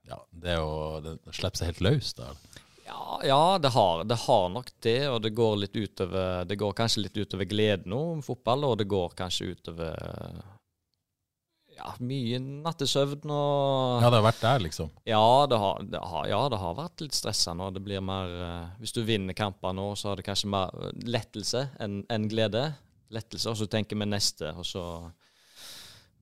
ja, 0.08 0.18
det 0.30 0.56
å 0.62 1.00
det, 1.04 1.18
slippe 1.36 1.60
seg 1.60 1.72
helt 1.72 1.84
løs 1.84 2.14
der? 2.16 2.38
Ja, 2.86 3.18
ja 3.26 3.42
det, 3.60 3.74
har, 3.74 4.06
det, 4.08 4.16
har, 4.24 4.46
nok 4.54 4.70
det. 4.86 5.00
Og 5.10 5.20
det 5.20 5.34
går 5.36 5.56
litt 5.64 5.76
utover 5.76 6.46
Det 6.48 6.56
går 6.56 6.76
kanskje 6.78 7.04
litt 7.04 7.18
utover 7.18 7.50
gleden 7.50 7.92
om 7.92 8.22
fotball, 8.24 8.64
og 8.70 8.78
det 8.80 8.88
går 8.88 9.12
kanskje 9.18 9.52
utover 9.52 9.98
ja, 11.78 11.92
mye 12.02 12.40
nattesøvn 12.42 13.30
og 13.30 14.02
Ja, 14.02 14.10
det 14.10 14.18
har 14.18 14.26
vært 14.26 14.42
der, 14.42 14.64
liksom? 14.64 14.90
Ja, 15.06 15.22
det 15.50 15.60
har, 15.62 15.84
det 15.86 16.02
har, 16.02 16.26
ja, 16.30 16.40
det 16.50 16.58
har 16.58 16.74
vært 16.78 17.04
litt 17.04 17.16
stressende. 17.16 17.68
Og 17.68 17.76
det 17.76 17.84
blir 17.86 18.02
mer 18.04 18.34
uh, 18.34 18.66
Hvis 18.82 18.96
du 18.96 19.04
vinner 19.06 19.36
kamper 19.38 19.76
nå, 19.76 19.92
så 19.98 20.10
har 20.10 20.20
det 20.20 20.26
kanskje 20.26 20.50
mer 20.52 20.74
lettelse 21.06 21.68
enn 21.82 22.02
en 22.10 22.28
glede. 22.30 22.66
Lettelse, 23.14 23.48
og 23.52 23.56
så 23.56 23.68
tenker 23.70 23.96
vi 23.96 24.10
neste, 24.10 24.50
og 24.52 24.66
så 24.68 24.82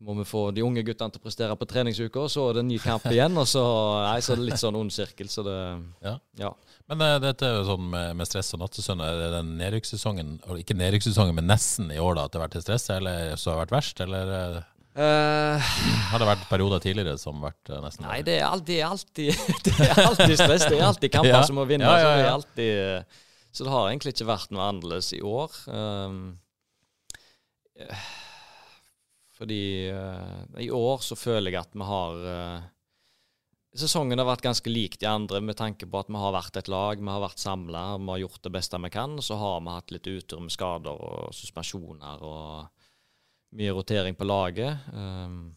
må 0.04 0.12
vi 0.18 0.26
få 0.28 0.50
de 0.52 0.60
unge 0.60 0.82
guttene 0.84 1.08
til 1.10 1.22
å 1.22 1.24
prestere 1.24 1.54
på 1.56 1.66
treningsuka, 1.70 2.26
og 2.26 2.30
så 2.30 2.44
er 2.50 2.58
det 2.58 2.62
en 2.66 2.68
ny 2.68 2.76
kamp 2.82 3.06
igjen. 3.14 3.40
Og 3.40 3.48
så, 3.48 3.64
nei, 4.04 4.20
så 4.22 4.34
er 4.34 4.42
det 4.42 4.48
litt 4.50 4.60
sånn 4.60 4.76
ond 4.78 4.92
sirkel. 4.92 5.32
Så 5.32 5.44
det 5.46 5.56
Ja. 6.04 6.18
ja. 6.42 6.52
Men 6.86 7.02
uh, 7.02 7.16
dette 7.22 7.48
er 7.48 7.56
jo 7.58 7.66
sånn 7.72 7.88
med, 7.90 8.12
med 8.20 8.28
stress 8.28 8.52
og 8.54 8.60
nattesøvn. 8.62 9.02
Er 9.02 9.18
det 9.24 9.32
den 9.38 9.56
nedrykkssesongen, 9.58 10.36
ikke 10.60 10.76
nedrykkssesongen, 10.78 11.34
men 11.40 11.48
nesten 11.50 11.90
i 11.90 11.98
år 12.02 12.20
da, 12.20 12.28
at 12.28 12.34
det 12.34 12.38
har 12.42 12.46
vært 12.46 12.58
til 12.60 12.66
stress, 12.68 12.90
eller 12.94 13.34
så 13.40 13.54
har 13.54 13.56
det 13.56 13.64
vært 13.64 13.78
verst, 13.80 14.04
eller? 14.04 14.62
Uh 14.96 15.36
Uh, 15.56 15.60
har 16.08 16.22
det 16.22 16.26
vært 16.30 16.44
perioder 16.48 16.80
tidligere 16.80 17.18
som 17.20 17.42
har 17.42 17.50
vært 17.50 17.70
uh, 17.74 17.82
nesten 17.84 18.06
Nei, 18.06 18.22
det 18.24 18.38
er, 18.38 18.46
alltid, 18.48 18.78
alltid, 18.86 19.40
det 19.66 19.74
er 19.84 19.98
alltid 20.00 20.32
stress. 20.38 20.64
Det 20.64 20.78
er 20.78 20.86
alltid 20.86 21.12
kamper 21.12 21.34
ja. 21.34 21.42
som 21.44 21.58
må 21.60 21.66
vinne. 21.68 21.84
Ja, 21.84 21.98
ja, 22.00 22.06
så, 22.06 22.16
det 22.16 22.30
alltid, 22.30 23.18
så, 23.50 23.66
det 23.66 23.74
har 23.74 23.88
egentlig 23.90 24.14
ikke 24.14 24.28
vært 24.30 24.54
noe 24.56 24.68
annerledes 24.70 25.10
i 25.12 25.20
år. 25.20 25.58
Um, 25.68 26.22
fordi 29.36 29.60
uh, 29.92 30.46
i 30.64 30.70
år 30.72 31.04
så 31.04 31.18
føler 31.20 31.52
jeg 31.52 31.60
at 31.60 31.76
vi 31.76 31.90
har 31.90 32.24
Sesongen 33.76 34.16
har 34.16 34.24
vært 34.24 34.46
ganske 34.46 34.72
lik 34.72 34.94
de 35.02 35.04
andre 35.10 35.42
med 35.44 35.58
tanke 35.58 35.84
på 35.84 36.00
at 36.00 36.08
vi 36.08 36.16
har 36.16 36.32
vært 36.32 36.56
et 36.56 36.70
lag, 36.72 36.96
vi 36.96 37.12
har 37.12 37.20
vært 37.20 37.42
samla, 37.42 37.82
vi 38.00 38.14
har 38.14 38.22
gjort 38.22 38.46
det 38.48 38.52
beste 38.54 38.80
vi 38.80 38.90
kan. 38.94 39.18
Så 39.20 39.36
har 39.36 39.60
vi 39.60 39.74
hatt 39.74 39.92
litt 39.92 40.08
utur 40.08 40.40
med 40.40 40.54
skader 40.54 40.96
og 40.96 41.36
suspensjoner. 41.36 42.24
og 42.24 42.75
mye 43.54 43.74
rotering 43.76 44.16
på 44.18 44.26
laget. 44.26 44.88
Um, 44.92 45.54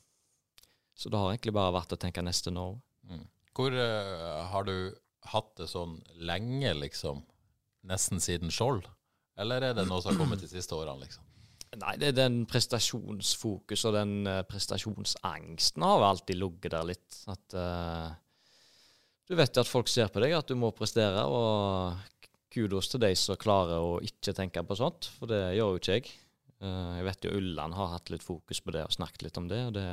så 0.99 1.09
det 1.09 1.19
har 1.19 1.31
egentlig 1.31 1.55
bare 1.55 1.75
vært 1.75 1.95
å 1.95 1.99
tenke 1.99 2.23
neste 2.25 2.53
nå. 2.53 2.71
Mm. 3.09 3.25
Hvor 3.55 3.75
uh, 3.75 4.45
har 4.51 4.67
du 4.67 4.75
hatt 5.31 5.51
det 5.59 5.69
sånn 5.71 5.97
lenge, 6.21 6.73
liksom? 6.77 7.23
Nesten 7.89 8.21
siden 8.23 8.51
Skjold? 8.53 8.87
Eller 9.39 9.69
er 9.69 9.75
det 9.77 9.87
noe 9.87 10.03
som 10.03 10.13
har 10.13 10.19
kommet 10.19 10.43
de 10.43 10.49
siste 10.51 10.75
årene, 10.75 11.05
liksom? 11.05 11.25
Nei, 11.79 11.93
det 12.01 12.07
er 12.09 12.15
den 12.17 12.39
prestasjonsfokus 12.49 13.83
og 13.85 13.93
den 13.95 14.13
uh, 14.27 14.41
prestasjonsangsten 14.49 15.85
har 15.85 16.05
alltid 16.07 16.39
ligget 16.39 16.73
der 16.73 16.87
litt. 16.89 17.19
At 17.29 17.55
uh, 17.55 18.09
du 19.29 19.35
vet 19.37 19.61
at 19.61 19.69
folk 19.69 19.91
ser 19.91 20.09
på 20.09 20.23
deg, 20.23 20.33
at 20.33 20.49
du 20.49 20.57
må 20.57 20.71
prestere. 20.75 21.23
Og 21.29 22.17
kudos 22.49 22.89
til 22.89 23.03
de 23.03 23.13
som 23.19 23.37
klarer 23.39 23.83
å 23.85 23.99
ikke 24.01 24.33
tenke 24.35 24.63
på 24.65 24.77
sånt, 24.79 25.11
for 25.19 25.29
det 25.29 25.43
gjør 25.59 25.75
jo 25.75 25.81
ikke 25.81 25.99
jeg. 25.99 26.09
Eh, 26.59 26.91
jeg 26.99 27.07
vet 27.07 27.27
jo 27.27 27.35
Ulland 27.39 27.77
har 27.77 27.93
hatt 27.93 28.11
litt 28.11 28.25
fokus 28.25 28.59
på 28.63 28.73
det 28.75 28.83
og 28.87 28.95
snakket 28.95 29.27
litt 29.27 29.39
om 29.39 29.47
det. 29.51 29.61
og 29.69 29.73
Det, 29.77 29.85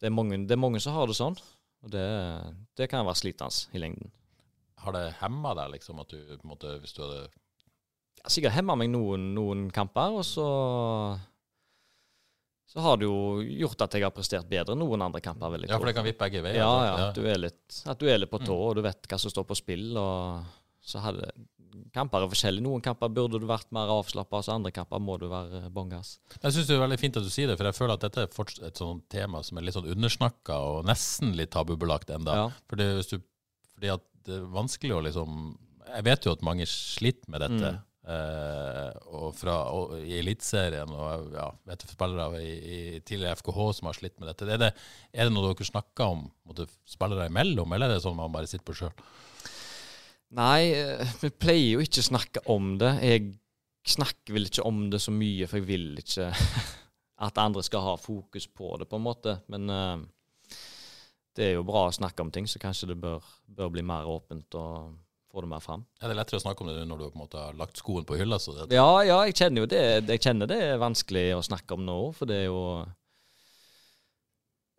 det, 0.00 0.08
er, 0.08 0.14
mange, 0.14 0.40
det 0.44 0.56
er, 0.56 0.62
mange, 0.62 0.82
som 0.82 0.96
har 0.96 1.06
det 1.08 1.18
sånn, 1.18 1.38
og 1.84 1.92
det, 1.94 2.06
det 2.78 2.90
kan 2.90 3.06
være 3.06 3.22
slitende 3.22 3.76
i 3.76 3.82
lengden. 3.82 4.12
Har 4.82 4.96
det 4.96 5.06
hemma 5.22 5.54
deg, 5.56 5.76
liksom, 5.78 6.02
at 6.02 6.12
du 6.12 6.18
på 6.34 6.42
en 6.42 6.52
måte, 6.52 6.76
hvis 6.82 6.94
du 6.96 7.02
hadde 7.06 7.24
ja, 7.26 8.28
Sikkert 8.32 8.56
hemma 8.56 8.74
meg 8.78 8.90
noen, 8.90 9.30
noen 9.36 9.66
kamper, 9.74 10.18
og 10.18 10.26
så 10.26 10.50
så 12.66 12.82
har 12.82 12.96
det 12.98 13.06
jo 13.06 13.44
gjort 13.62 13.84
at 13.86 13.94
jeg 13.94 14.02
har 14.02 14.12
prestert 14.14 14.48
bedre 14.50 14.74
noen 14.74 15.04
andre 15.06 15.20
kamper. 15.22 15.52
Veldig 15.54 15.68
jeg 15.68 15.70
ja, 15.70 15.78
for 15.78 15.86
det 15.86 15.94
kan 15.94 16.04
vippe 16.04 16.26
begge 16.26 16.40
veier? 16.42 16.58
Ja, 16.58 16.70
ja, 16.82 16.88
ja. 16.88 17.04
At, 17.12 17.18
du 17.18 17.28
litt, 17.38 17.76
at 17.86 18.00
du 18.00 18.08
er 18.10 18.18
litt 18.18 18.32
på 18.32 18.40
tå, 18.42 18.56
mm. 18.56 18.64
og 18.66 18.72
du 18.74 18.80
vet 18.82 19.06
hva 19.06 19.18
som 19.22 19.32
står 19.32 19.46
på 19.46 19.56
spill. 19.56 19.84
og 19.94 20.65
så 20.86 21.02
hadde 21.02 21.30
kamper 21.94 22.24
er 22.24 22.30
forskjellige. 22.30 22.64
Noen 22.64 22.84
kamper 22.84 23.10
burde 23.12 23.40
du 23.40 23.46
vært 23.48 23.68
mer 23.74 23.90
avslappa, 23.92 24.42
så 24.44 24.56
andre 24.56 24.72
kamper 24.74 25.02
må 25.02 25.16
du 25.20 25.26
være 25.30 25.66
bånn 25.74 25.90
gass. 25.92 26.16
Jeg 26.38 26.54
syns 26.54 26.68
det 26.68 26.76
er 26.76 26.84
veldig 26.84 27.00
fint 27.00 27.18
at 27.20 27.26
du 27.26 27.32
sier 27.32 27.50
det, 27.50 27.56
for 27.58 27.68
jeg 27.68 27.78
føler 27.78 27.96
at 27.96 28.06
dette 28.06 28.24
er 28.24 28.52
et 28.68 28.82
sånt 28.82 29.06
tema 29.12 29.42
som 29.46 29.58
er 29.58 29.66
litt 29.66 29.76
sånn 29.76 29.90
undersnakka 29.96 30.60
og 30.70 30.86
nesten 30.88 31.34
litt 31.38 31.52
tabubelagt 31.54 32.12
enda. 32.14 32.38
Ja. 32.44 32.46
Fordi, 32.70 32.88
du, 33.00 33.26
fordi 33.74 33.92
at 33.96 34.06
det 34.26 34.40
er 34.40 34.48
vanskelig 34.54 34.96
å 34.96 35.04
liksom 35.06 35.34
Jeg 35.86 36.02
vet 36.02 36.26
jo 36.26 36.32
at 36.34 36.40
mange 36.42 36.64
sliter 36.66 37.30
med 37.30 37.44
dette. 37.44 37.68
Mm. 37.76 37.82
Uh, 38.06 38.90
og 39.18 39.30
fra 39.34 39.54
og, 39.74 39.96
i 39.98 40.14
Eliteserien 40.20 40.90
og 40.94 41.32
ja, 41.34 41.46
vet 41.66 41.82
du, 41.82 41.88
spillere 41.90 42.38
i, 42.38 42.52
i, 42.54 42.78
tidligere 43.02 43.34
FKH 43.40 43.64
som 43.78 43.88
har 43.90 43.98
slitt 43.98 44.14
med 44.22 44.30
dette. 44.30 44.46
Er 44.50 44.60
det, 44.62 44.68
er 45.10 45.26
det 45.26 45.34
noe 45.34 45.50
dere 45.50 45.66
snakker 45.66 46.12
om 46.14 46.26
måtte, 46.46 46.68
spillere 46.86 47.26
imellom, 47.30 47.74
eller 47.74 47.90
er 47.90 47.98
det 47.98 48.04
sånn 48.04 48.18
man 48.18 48.34
bare 48.34 48.50
sitter 48.50 48.66
på 48.66 48.76
sjøl? 48.78 48.94
Nei, 50.34 50.72
eh, 50.74 51.14
vi 51.22 51.30
pleier 51.30 51.76
jo 51.76 51.84
ikke 51.84 52.02
å 52.02 52.08
snakke 52.08 52.42
om 52.50 52.74
det. 52.80 52.92
Jeg 53.06 53.28
snakker 53.86 54.34
vel 54.34 54.48
ikke 54.48 54.66
om 54.66 54.88
det 54.90 55.00
så 55.04 55.14
mye, 55.14 55.46
for 55.46 55.60
jeg 55.60 55.68
vil 55.68 56.02
ikke 56.02 56.32
at 57.26 57.38
andre 57.40 57.62
skal 57.64 57.84
ha 57.84 57.94
fokus 58.00 58.48
på 58.50 58.74
det, 58.80 58.88
på 58.90 58.98
en 58.98 59.06
måte. 59.06 59.38
Men 59.52 59.70
uh, 59.70 60.58
det 61.36 61.50
er 61.50 61.56
jo 61.56 61.66
bra 61.68 61.86
å 61.86 61.94
snakke 61.94 62.24
om 62.24 62.32
ting, 62.34 62.48
så 62.50 62.60
kanskje 62.62 62.90
det 62.92 62.98
bør, 63.00 63.24
bør, 63.46 63.72
bli 63.72 63.84
mer 63.86 64.08
åpent 64.10 64.58
og 64.58 64.96
få 65.30 65.44
det 65.44 65.52
mer 65.52 65.62
fram. 65.62 65.86
Er 66.02 66.10
det 66.10 66.18
lettere 66.18 66.40
å 66.40 66.44
snakke 66.44 66.64
om 66.64 66.72
det 66.72 66.84
når 66.88 67.00
du 67.00 67.06
på 67.06 67.16
en 67.16 67.22
måte 67.22 67.40
har 67.40 67.56
lagt 67.56 67.78
skoen 67.78 68.06
på 68.08 68.18
hylla? 68.18 68.40
Ja, 68.72 68.90
ja, 69.06 69.22
jeg 69.28 69.38
kjenner 69.38 69.62
jo 69.62 69.70
det. 69.70 69.82
Jeg 70.10 70.24
kjenner 70.26 70.50
det 70.50 70.60
er 70.64 70.82
vanskelig 70.82 71.28
å 71.36 71.44
snakke 71.46 71.78
om 71.78 71.86
nå, 71.86 71.98
for 72.16 72.28
det 72.28 72.42
er 72.42 72.48
jo 72.48 72.62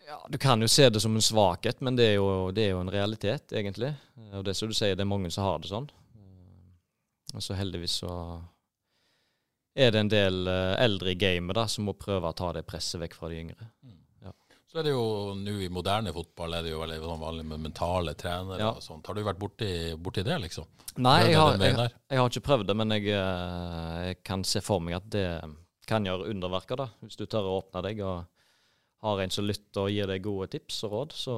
ja, 0.08 0.18
Du 0.32 0.38
kan 0.42 0.62
jo 0.64 0.68
se 0.72 0.88
det 0.90 1.02
som 1.04 1.16
en 1.16 1.24
svakhet, 1.24 1.82
men 1.84 1.96
det 2.00 2.06
er 2.14 2.18
jo, 2.18 2.28
det 2.56 2.68
er 2.68 2.76
jo 2.76 2.82
en 2.84 2.92
realitet, 2.94 3.52
egentlig. 3.52 3.94
Og 4.34 4.46
det 4.48 4.56
som 4.58 4.70
du 4.72 4.76
sier, 4.78 4.96
det 4.96 5.04
er 5.06 5.10
mange 5.12 5.32
som 5.34 5.44
har 5.48 5.60
det 5.64 5.72
sånn. 5.72 5.90
Og 7.36 7.44
så 7.44 7.58
heldigvis 7.60 8.00
så 8.06 8.12
er 9.78 9.92
det 9.94 10.00
en 10.00 10.10
del 10.10 10.48
eh, 10.50 10.74
eldre 10.82 11.12
i 11.12 11.18
gamet 11.20 11.54
da, 11.58 11.68
som 11.70 11.86
må 11.86 11.94
prøve 12.00 12.32
å 12.32 12.36
ta 12.38 12.54
det 12.56 12.64
presset 12.66 13.02
vekk 13.04 13.18
fra 13.20 13.30
de 13.30 13.42
yngre. 13.44 13.68
Så 14.68 14.82
er 14.82 14.84
det 14.84 14.92
jo 14.92 15.34
nå 15.40 15.52
i 15.64 15.70
moderne 15.72 16.12
fotball 16.12 16.58
er 16.58 16.66
det 16.66 16.74
jo 16.74 16.82
veldig 16.82 16.98
sånn 17.00 17.22
vanlig 17.22 17.46
med 17.48 17.62
mentale 17.70 18.14
trenere 18.20 18.58
Ja. 18.60 18.72
og 18.76 18.82
sånt. 18.84 19.06
Har 19.08 19.16
du 19.16 19.22
vært 19.24 19.40
borti, 19.40 19.70
borti 19.96 20.26
det, 20.28 20.36
liksom? 20.44 20.66
Nei, 21.00 21.30
jeg 21.30 21.38
har, 21.40 21.56
jeg, 21.62 21.76
jeg 22.12 22.20
har 22.20 22.28
ikke 22.34 22.44
prøvd 22.50 22.68
det, 22.68 22.76
men 22.76 22.92
jeg, 22.98 23.06
eh, 23.16 23.94
jeg 24.10 24.18
kan 24.28 24.44
se 24.44 24.60
for 24.66 24.84
meg 24.84 24.98
at 25.00 25.08
det 25.14 25.28
kan 25.88 26.04
gjøre 26.04 26.28
underverker, 26.34 26.82
da. 26.84 26.90
Hvis 27.00 27.16
du 27.16 27.24
tør 27.26 27.48
å 27.48 27.54
åpne 27.62 27.86
deg 27.88 28.02
og 28.04 28.26
har 29.04 29.20
en 29.22 29.30
som 29.30 29.46
lytter 29.46 29.82
og 29.86 29.92
gir 29.94 30.08
deg 30.10 30.24
gode 30.26 30.48
tips 30.56 30.84
og 30.88 30.92
råd, 30.92 31.12
så 31.14 31.36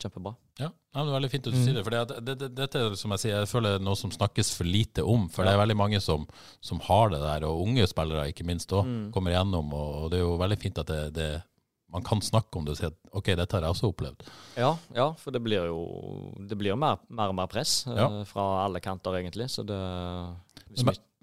kjempebra. 0.00 0.34
Ja, 0.60 0.68
det 0.94 1.02
er 1.02 1.14
veldig 1.16 1.30
fint 1.32 1.46
at 1.48 1.52
du 1.54 1.58
Mm. 1.58 1.64
sier 1.64 1.74
det. 1.74 1.84
For 1.84 1.90
det, 1.90 2.24
det, 2.24 2.34
det, 2.38 2.48
dette 2.54 2.78
er 2.78 2.94
som 2.98 3.10
jeg 3.14 3.18
sier, 3.24 3.36
jeg 3.40 3.48
føler 3.50 3.74
det 3.74 3.80
er 3.80 3.84
noe 3.84 3.96
som 3.98 4.10
snakkes 4.10 4.52
for 4.56 4.64
lite 4.64 5.02
om. 5.04 5.28
For 5.28 5.44
det 5.44 5.52
er 5.54 5.58
veldig 5.62 5.76
mange 5.76 6.00
som, 6.00 6.26
som 6.60 6.80
har 6.80 7.10
det 7.10 7.20
der, 7.20 7.46
og 7.48 7.62
unge 7.66 7.86
spillere 7.86 8.28
ikke 8.32 8.44
minst 8.46 8.70
òg, 8.72 8.84
Mm. 8.86 9.12
kommer 9.12 9.30
igjennom. 9.32 9.72
Og, 9.74 10.10
det 10.10 10.18
er 10.20 10.24
jo 10.24 10.36
veldig 10.38 10.58
fint 10.60 10.78
at 10.78 10.86
det, 10.86 11.14
det, 11.14 11.42
man 11.90 12.02
kan 12.02 12.20
snakke 12.20 12.56
om 12.58 12.64
det 12.64 12.72
og 12.72 12.76
si 12.78 12.86
at 12.86 12.94
OK, 13.12 13.24
dette 13.36 13.52
har 13.54 13.62
jeg 13.62 13.70
også 13.70 13.90
opplevd. 13.92 14.22
Ja, 14.56 14.76
ja, 14.94 15.12
for 15.14 15.30
det 15.30 15.42
blir 15.42 15.66
jo 15.66 16.34
det 16.38 16.58
blir 16.58 16.76
mer, 16.76 16.98
mer 17.08 17.28
og 17.28 17.34
mer 17.36 17.46
press 17.46 17.86
eh, 17.86 17.94
Ja. 17.96 18.24
fra 18.24 18.64
alle 18.64 18.80
kanter, 18.80 19.14
egentlig. 19.20 19.48
Så 19.50 19.64
det 19.64 19.78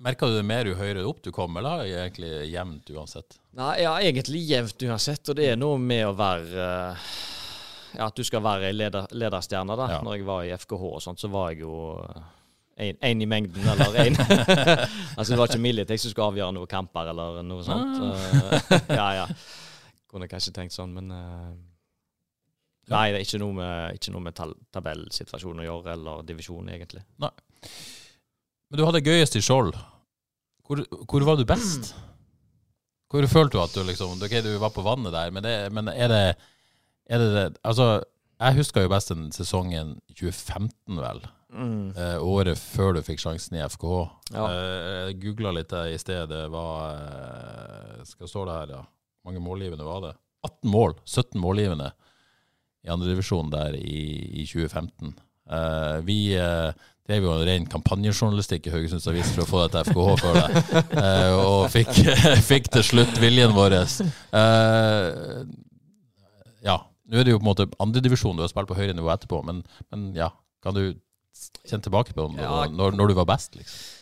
merker 0.01 0.31
du 0.31 0.37
det 0.39 0.45
mer 0.47 0.69
jo 0.69 0.77
høyere 0.79 1.05
opp 1.07 1.21
du 1.23 1.31
kommer, 1.35 1.61
eller 1.61 1.83
er 1.83 1.89
det 1.89 2.01
egentlig 2.05 2.31
jevnt 2.51 2.91
uansett? 2.95 3.37
Nei, 3.57 3.73
ja, 3.83 3.95
egentlig 4.01 4.43
jevnt 4.47 4.85
uansett. 4.87 5.23
Og 5.29 5.37
det 5.37 5.51
er 5.51 5.59
noe 5.59 5.79
med 5.81 6.05
å 6.07 6.15
være 6.17 6.67
eh, 6.67 7.07
Ja, 7.97 8.07
at 8.07 8.15
du 8.15 8.23
skal 8.23 8.43
være 8.43 8.69
ei 8.69 8.75
leder, 8.75 9.09
lederstjerne, 9.11 9.75
da. 9.75 9.89
Ja. 9.97 10.03
Når 10.05 10.17
jeg 10.17 10.27
var 10.29 10.45
i 10.47 10.53
FKH 10.55 10.85
og 10.93 11.01
sånt, 11.03 11.19
så 11.19 11.31
var 11.31 11.51
jeg 11.51 11.65
jo 11.65 11.73
én 12.81 13.21
i 13.21 13.27
mengden, 13.27 13.67
eller 13.67 13.97
én 13.99 14.15
Altså 15.17 15.33
det 15.33 15.37
var 15.37 15.51
ikke 15.51 15.61
Militech 15.61 15.99
som 16.01 16.13
skulle 16.13 16.29
avgjøre 16.31 16.55
noen 16.55 16.71
kamper, 16.71 17.11
eller 17.11 17.41
noe 17.45 17.65
sånt. 17.67 17.99
Ah. 17.99 18.87
ja, 18.95 19.09
ja. 19.19 19.27
Kunne 20.11 20.31
kanskje 20.31 20.55
tenkt 20.55 20.75
sånn, 20.75 20.95
men 20.95 21.11
uh, 21.11 21.51
Nei, 22.91 23.05
det 23.13 23.21
er 23.21 23.25
ikke 23.27 23.39
noe 23.39 23.55
med, 23.55 23.99
ikke 23.99 24.11
noe 24.15 24.25
med 24.25 24.39
tabellsituasjonen 24.75 25.63
å 25.63 25.67
gjøre, 25.67 25.93
eller 25.93 26.23
divisjon, 26.27 26.71
egentlig. 26.73 27.03
Men 28.71 28.79
du 28.79 28.85
hadde 28.87 29.03
gøyest 29.03 29.35
i 29.35 29.43
Skjold. 29.43 29.75
Hvor, 30.63 30.79
hvor 31.11 31.25
var 31.27 31.35
du 31.35 31.43
best? 31.47 31.91
Hvor 33.11 33.25
følte 33.27 33.57
du 33.57 33.59
at 33.59 33.73
du 33.75 33.83
liksom 33.83 34.15
Ok, 34.23 34.37
du 34.45 34.53
var 34.61 34.71
på 34.71 34.85
vannet 34.85 35.11
der, 35.11 35.33
men, 35.35 35.43
det, 35.43 35.55
men 35.75 35.91
er 35.91 36.07
det 36.07 36.23
er 37.11 37.19
det, 37.19 37.29
det 37.35 37.43
Altså, 37.67 37.87
jeg 38.39 38.55
husker 38.61 38.85
jo 38.85 38.91
best 38.93 39.11
den 39.11 39.27
sesongen 39.35 39.97
2015, 40.15 40.95
vel. 41.01 41.19
Eh, 41.51 42.15
året 42.23 42.55
før 42.55 42.95
du 42.95 43.01
fikk 43.03 43.19
sjansen 43.19 43.57
i 43.59 43.65
FKH. 43.67 43.97
Ja. 44.31 44.45
Eh, 44.47 44.93
jeg 45.09 45.17
googla 45.25 45.51
litt 45.57 45.69
der 45.73 45.91
i 45.91 45.99
sted. 45.99 46.31
Det 46.31 46.45
var 46.53 46.95
eh, 46.95 48.05
Skal 48.07 48.31
stå 48.31 48.45
det 48.47 48.55
her, 48.55 48.73
ja. 48.77 48.85
Hvor 48.85 49.33
mange 49.33 49.43
målgivende 49.43 49.85
var 49.85 49.99
det? 50.07 50.13
18 50.47 50.71
mål. 50.71 50.95
17 51.03 51.35
målgivende 51.43 51.91
i 52.81 52.89
andredivisjon 52.89 53.51
der 53.51 53.75
i, 53.77 53.99
i 54.41 54.47
2015. 54.47 55.11
Eh, 55.49 55.97
vi 56.05 56.17
eh, 56.37 56.71
drev 57.09 57.25
jo 57.25 57.31
en 57.33 57.45
ren 57.47 57.65
kampanjejournalistikk 57.67 58.67
i 58.69 58.73
Haugesunds 58.75 59.07
Avis 59.11 59.31
for 59.33 59.43
å 59.43 59.49
få 59.49 59.63
deg 59.65 59.71
til 59.73 59.91
FKH 59.91 60.09
før 60.21 60.37
det, 60.37 60.83
eh, 61.01 61.33
og 61.41 61.65
fikk, 61.73 61.91
fikk 62.51 62.69
til 62.77 62.85
slutt 62.87 63.17
viljen 63.19 63.55
vår. 63.57 63.75
Eh, 63.81 65.41
ja, 66.67 66.77
nå 67.09 67.17
er 67.19 67.25
det 67.27 67.33
jo 67.33 67.39
på 67.41 67.45
en 67.47 67.51
måte 67.51 67.69
andredivisjon, 67.83 68.37
du 68.37 68.45
har 68.45 68.51
spilt 68.53 68.69
på 68.69 68.77
høyere 68.77 68.95
nivå 68.97 69.09
etterpå, 69.15 69.41
men, 69.47 69.63
men 69.91 70.11
ja, 70.17 70.29
kan 70.63 70.77
du 70.77 70.83
kjenne 71.65 71.83
tilbake 71.87 72.13
på 72.15 72.27
når, 72.35 72.43
Ja. 72.45 72.61
når, 72.69 72.95
når 72.99 73.11
du 73.11 73.17
var 73.17 73.27
best, 73.33 73.57
liksom? 73.57 73.97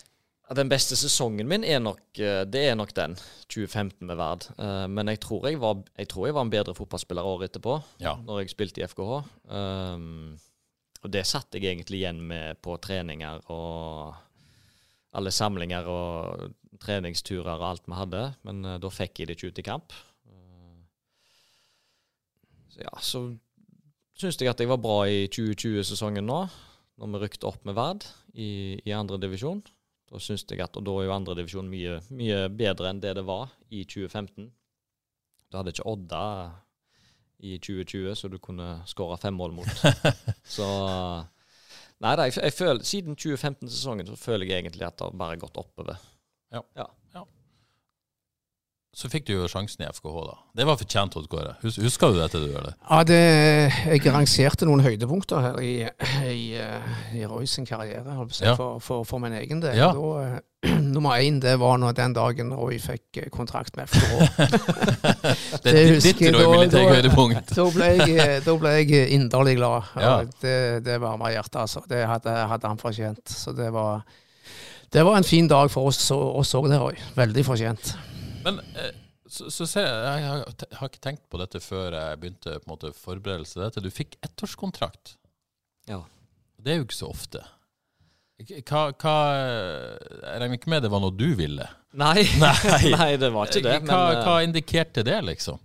Den 0.58 0.66
beste 0.66 0.96
sesongen 0.98 1.46
min 1.46 1.62
er 1.64 1.78
nok, 1.78 2.00
eh, 2.18 2.42
det 2.50 2.64
er 2.72 2.78
nok 2.78 2.90
den, 2.98 3.12
2015 3.54 4.02
med 4.10 4.18
Verd. 4.18 4.48
Eh, 4.58 4.88
Men 4.90 5.06
jeg 5.12 5.20
tror 5.22 5.46
jeg, 5.46 5.60
var, 5.62 5.84
jeg 6.02 6.08
tror 6.10 6.26
jeg 6.26 6.34
var 6.34 6.42
en 6.48 6.50
bedre 6.50 6.74
fotballspiller 6.74 7.22
året 7.30 7.52
etterpå, 7.52 7.76
Ja. 8.02 8.16
når 8.26 8.40
jeg 8.42 8.50
spilte 8.56 8.82
i 8.82 8.88
FKH. 8.90 9.20
Um, 9.46 10.40
og 11.00 11.12
det 11.14 11.24
satt 11.28 11.56
jeg 11.56 11.64
egentlig 11.70 12.02
igjen 12.02 12.20
med 12.28 12.60
på 12.64 12.76
treninger 12.84 13.46
og 13.54 14.18
alle 15.16 15.32
samlinger 15.34 15.88
og 15.90 16.50
treningsturer 16.84 17.56
og 17.56 17.68
alt 17.72 17.88
vi 17.88 17.98
hadde. 17.98 18.24
Men 18.48 18.62
uh, 18.68 18.78
da 18.82 18.92
fikk 18.94 19.22
jeg 19.22 19.30
det 19.30 19.38
ikke 19.38 19.52
ut 19.52 19.62
i 19.62 19.66
kamp. 19.66 19.96
Eh, 20.30 20.78
så 22.74 22.84
ja, 22.84 22.94
så 23.02 23.24
syns 24.20 24.40
jeg 24.40 24.52
at 24.52 24.62
jeg 24.62 24.70
var 24.72 24.82
bra 24.84 25.02
i 25.08 25.26
2020-sesongen 25.32 26.28
nå, 26.28 26.44
når 27.00 27.14
vi 27.14 27.24
rykte 27.24 27.48
opp 27.48 27.64
med 27.68 27.78
Verd 27.80 28.06
i, 28.36 28.78
i 28.84 28.96
andre 28.96 29.20
divisjon. 29.22 29.64
Da 30.10 30.20
synes 30.22 30.44
jeg 30.50 30.62
at, 30.64 30.76
og 30.76 30.86
da 30.86 30.96
er 31.00 31.08
jo 31.08 31.16
andredivisjon 31.16 31.70
mye, 31.70 32.00
mye 32.12 32.48
bedre 32.52 32.92
enn 32.92 33.02
det 33.02 33.16
det 33.20 33.26
var 33.28 33.54
i 33.70 33.86
2015. 33.86 34.50
Da 35.50 35.62
hadde 35.62 35.74
ikke 35.74 35.88
Odda 35.90 36.24
i 37.40 37.58
2020, 37.58 38.16
så 38.16 38.30
du 38.32 38.38
kunne 38.44 38.80
skåre 38.90 39.18
fem 39.22 39.36
mål 39.36 39.56
mot. 39.60 39.84
så 40.58 40.70
Nei 42.00 42.14
da, 42.16 42.30
jeg, 42.30 42.38
jeg 42.40 42.56
føler, 42.56 42.86
siden 42.88 43.18
2015-sesongen 43.20 44.08
så 44.08 44.14
føler 44.16 44.48
jeg 44.48 44.64
egentlig 44.64 44.86
at 44.88 44.96
det 45.00 45.04
har 45.04 45.18
bare 45.20 45.40
gått 45.42 45.58
oppover. 45.60 45.98
Så 48.96 49.06
fikk 49.08 49.28
du 49.28 49.36
jo 49.36 49.46
sjansen 49.48 49.84
i 49.86 49.88
FKH, 49.94 50.16
da. 50.26 50.34
Det 50.58 50.66
var 50.66 50.78
fortjent 50.80 51.14
Gårde. 51.30 51.52
Hus, 51.62 51.76
husker 51.78 52.10
du 52.12 52.18
dette, 52.20 52.40
du? 52.42 52.48
eller? 52.58 52.74
Ja, 52.90 53.04
det, 53.06 53.20
jeg 53.86 54.02
rangerte 54.12 54.66
noen 54.66 54.82
høydepunkter 54.82 55.44
her 55.46 55.60
i, 55.62 55.76
i, 56.26 56.46
eh, 56.58 56.96
i 57.16 57.22
Roy 57.30 57.46
sin 57.48 57.68
karriere 57.70 58.16
Ja. 58.42 58.56
for, 58.58 58.80
for, 58.82 59.04
for 59.06 59.22
min 59.22 59.36
egen 59.38 59.62
del. 59.62 59.78
Ja. 59.78 59.92
Da, 59.94 60.24
eh, 60.26 60.74
nummer 60.96 61.22
én 61.22 61.38
det 61.40 61.54
var 61.62 61.78
når 61.80 61.94
den 62.02 62.18
dagen 62.18 62.50
Roy 62.58 62.80
fikk 62.82 63.22
eh, 63.22 63.30
kontrakt 63.32 63.78
med 63.78 63.88
FKH. 63.94 64.18
Det 65.64 65.76
er 65.76 65.94
ditt- 66.02 66.26
Roy 66.36 66.66
da- 66.74 66.84
høydepunkt. 66.90 67.54
Da 67.56 67.70
ble 67.78 67.92
jeg, 68.10 68.42
da 68.50 68.58
ble 68.60 68.74
jeg 68.82 69.06
inderlig 69.16 69.56
glad. 69.62 69.94
Ja. 70.02 70.18
Det, 70.42 70.58
det 70.90 70.98
varma 71.06 71.30
hjertet, 71.32 71.62
altså. 71.62 71.86
Det 71.88 72.02
hadde, 72.10 72.36
hadde 72.56 72.74
han 72.74 72.82
fortjent. 72.82 73.22
Så 73.30 73.54
det 73.54 73.70
var, 73.76 74.02
det 74.92 75.06
var 75.06 75.22
en 75.22 75.30
fin 75.30 75.48
dag 75.48 75.70
for 75.72 75.94
oss, 75.94 76.02
òg, 76.12 76.72
det, 76.74 76.82
Roy. 76.82 76.98
Veldig 77.22 77.46
fortjent. 77.54 77.94
Men 78.46 78.60
eh, 78.76 78.92
så, 79.30 79.50
så 79.54 79.68
ser 79.70 79.86
jeg, 79.86 80.24
jeg 80.24 80.30
har, 80.32 80.44
jeg 80.66 80.80
har 80.80 80.92
ikke 80.92 81.06
tenkt 81.06 81.26
på 81.30 81.40
dette 81.42 81.62
før 81.62 81.94
jeg 81.98 82.20
begynte 82.22 82.56
på 82.58 82.66
en 82.66 82.74
måte 82.74 82.92
forberedelse 82.98 83.56
til 83.58 83.66
dette. 83.66 83.84
Du 83.86 83.92
fikk 83.94 84.18
ettårskontrakt. 84.26 85.16
Ja. 85.90 86.04
Det 86.60 86.74
er 86.74 86.82
jo 86.82 86.88
ikke 86.88 86.98
så 86.98 87.12
ofte. 87.12 87.44
Hva, 88.40 88.86
hva 88.96 89.14
Jeg 89.36 90.40
regner 90.40 90.56
ikke 90.56 90.72
med 90.72 90.86
det 90.86 90.92
var 90.94 91.02
noe 91.04 91.12
du 91.12 91.28
ville? 91.36 91.66
Nei, 92.00 92.24
Nei. 92.44 92.92
nei 92.94 93.10
det 93.20 93.32
var 93.36 93.50
ikke 93.50 93.66
det. 93.66 93.78
hva, 93.84 93.88
Men, 93.90 94.20
eh, 94.20 94.22
hva 94.28 94.36
indikerte 94.46 95.04
det, 95.06 95.18
liksom? 95.28 95.60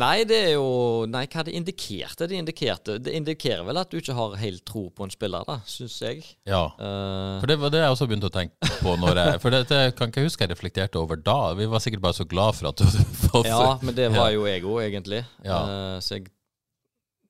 Nei, 0.00 0.24
det 0.24 0.38
er 0.46 0.52
jo 0.54 1.04
Nei, 1.10 1.26
hva 1.28 1.42
det 1.44 1.52
indikerte? 1.52 2.24
Det 2.30 2.38
indikerte 2.38 2.96
Det 3.02 3.12
indikerer 3.12 3.64
vel 3.66 3.76
at 3.76 3.90
du 3.92 3.98
ikke 3.98 4.16
har 4.16 4.36
helt 4.40 4.64
tro 4.64 4.86
på 4.88 5.04
en 5.04 5.12
spiller, 5.12 5.44
da, 5.44 5.58
syns 5.68 5.98
jeg. 6.00 6.22
Ja. 6.48 6.62
uh, 6.78 7.42
For 7.42 7.50
det 7.50 7.58
var 7.60 7.74
det 7.74 7.82
jeg 7.82 7.96
også 7.96 8.08
begynte 8.08 8.30
å 8.30 8.34
tenke 8.34 8.70
på. 8.80 8.94
Når 9.00 9.20
jeg, 9.20 9.42
for 9.42 9.54
dette 9.54 9.80
kan 9.98 10.08
ikke 10.08 10.24
jeg 10.24 10.30
huske 10.30 10.46
jeg 10.46 10.54
reflekterte 10.54 11.00
over 11.00 11.20
da. 11.20 11.52
Vi 11.58 11.68
var 11.68 11.84
sikkert 11.84 12.06
bare 12.06 12.16
så 12.16 12.28
glad 12.28 12.56
for 12.56 12.70
at 12.70 12.80
du 12.80 12.86
hadde 12.88 13.04
fått 13.26 13.50
ja, 13.50 13.74
men 13.84 13.96
det 13.96 14.08
var 14.14 14.32
jo 14.32 14.46
jeg 14.48 14.64
òg, 14.64 14.80
egentlig. 14.86 15.24
Ja. 15.44 15.60
Uh, 15.68 15.98
så 16.04 16.18
jeg 16.18 16.30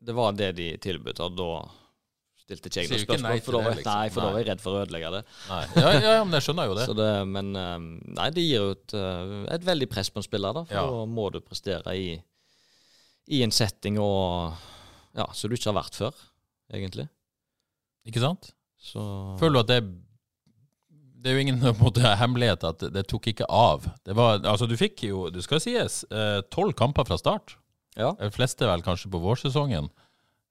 Det 0.05 0.15
var 0.15 0.37
det 0.39 0.53
de 0.61 0.71
tilbød, 0.85 1.19
og 1.25 1.41
da 1.41 1.51
stilte 2.45 2.69
ikke 2.69 2.83
jeg 2.83 2.91
noe 2.91 3.01
spørsmål. 3.01 3.41
For 3.45 3.57
da, 3.57 3.61
var, 3.65 3.77
liksom. 3.79 3.89
nei, 3.95 4.09
for 4.13 4.21
da 4.21 4.29
var 4.35 4.43
jeg 4.43 4.49
redd 4.51 4.61
for 4.65 4.77
å 4.77 4.83
ødelegge 4.85 5.11
det. 5.15 5.23
Nei. 5.49 5.61
Ja, 5.81 5.89
ja, 5.95 6.13
ja, 6.19 6.25
men 6.27 6.37
jeg 6.37 6.45
skjønner 6.47 6.69
jo 6.69 6.77
det. 6.79 6.87
Så 6.91 6.97
det 6.99 7.09
men 7.31 7.51
eh, 7.57 7.75
nei, 8.19 8.29
det 8.37 8.45
gir 8.45 8.59
jo 8.61 8.71
et, 8.75 8.95
eh, 9.01 9.35
et 9.57 9.67
veldig 9.71 9.89
press 9.95 10.13
på 10.13 10.21
en 10.21 10.27
spiller, 10.27 10.57
da. 10.59 10.65
For 10.69 10.77
Ja. 10.77 10.85
da 10.93 11.07
må 11.17 11.27
du 11.33 11.41
prestere 11.41 11.97
i, 11.97 12.07
i 13.33 13.43
en 13.47 13.55
setting 13.55 13.99
og 14.03 14.55
Ja, 15.15 15.29
som 15.33 15.49
du 15.51 15.57
ikke 15.57 15.71
har 15.71 15.79
vært 15.79 15.97
før, 15.97 16.15
egentlig. 16.75 17.09
Ikke 18.05 18.21
sant? 18.21 18.53
Så 18.85 19.01
Føler 19.41 19.57
du 19.57 19.61
at 19.63 19.71
det 19.73 19.81
Det 21.25 21.31
er 21.33 21.39
jo 21.39 21.45
ingen 21.47 21.63
måte, 21.81 22.05
hemmelighet 22.21 22.65
at 22.69 22.83
det, 22.85 22.93
det 22.99 23.07
tok 23.09 23.31
ikke 23.33 23.49
av. 23.49 23.87
Det 24.05 24.13
var, 24.19 24.43
altså 24.45 24.69
Du 24.69 24.77
fikk 24.77 25.07
jo, 25.09 25.31
det 25.33 25.47
skal 25.47 25.63
sies, 25.65 26.03
tolv 26.53 26.77
kamper 26.77 27.09
fra 27.09 27.17
start. 27.17 27.57
Ja. 27.97 28.11
De 28.19 28.29
fleste 28.35 28.67
vel 28.69 28.83
kanskje 28.85 29.09
på 29.09 29.23
vårsesongen. 29.23 29.89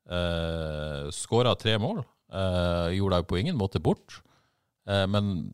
Uh, 0.10 1.08
Skåra 1.16 1.56
tre 1.60 1.78
mål. 1.80 2.04
Eh, 2.34 2.96
gjorde 2.98 3.20
deg 3.20 3.28
på 3.30 3.38
ingen 3.38 3.58
måte 3.60 3.80
bort. 3.84 4.16
Eh, 4.89 5.06
men 5.06 5.54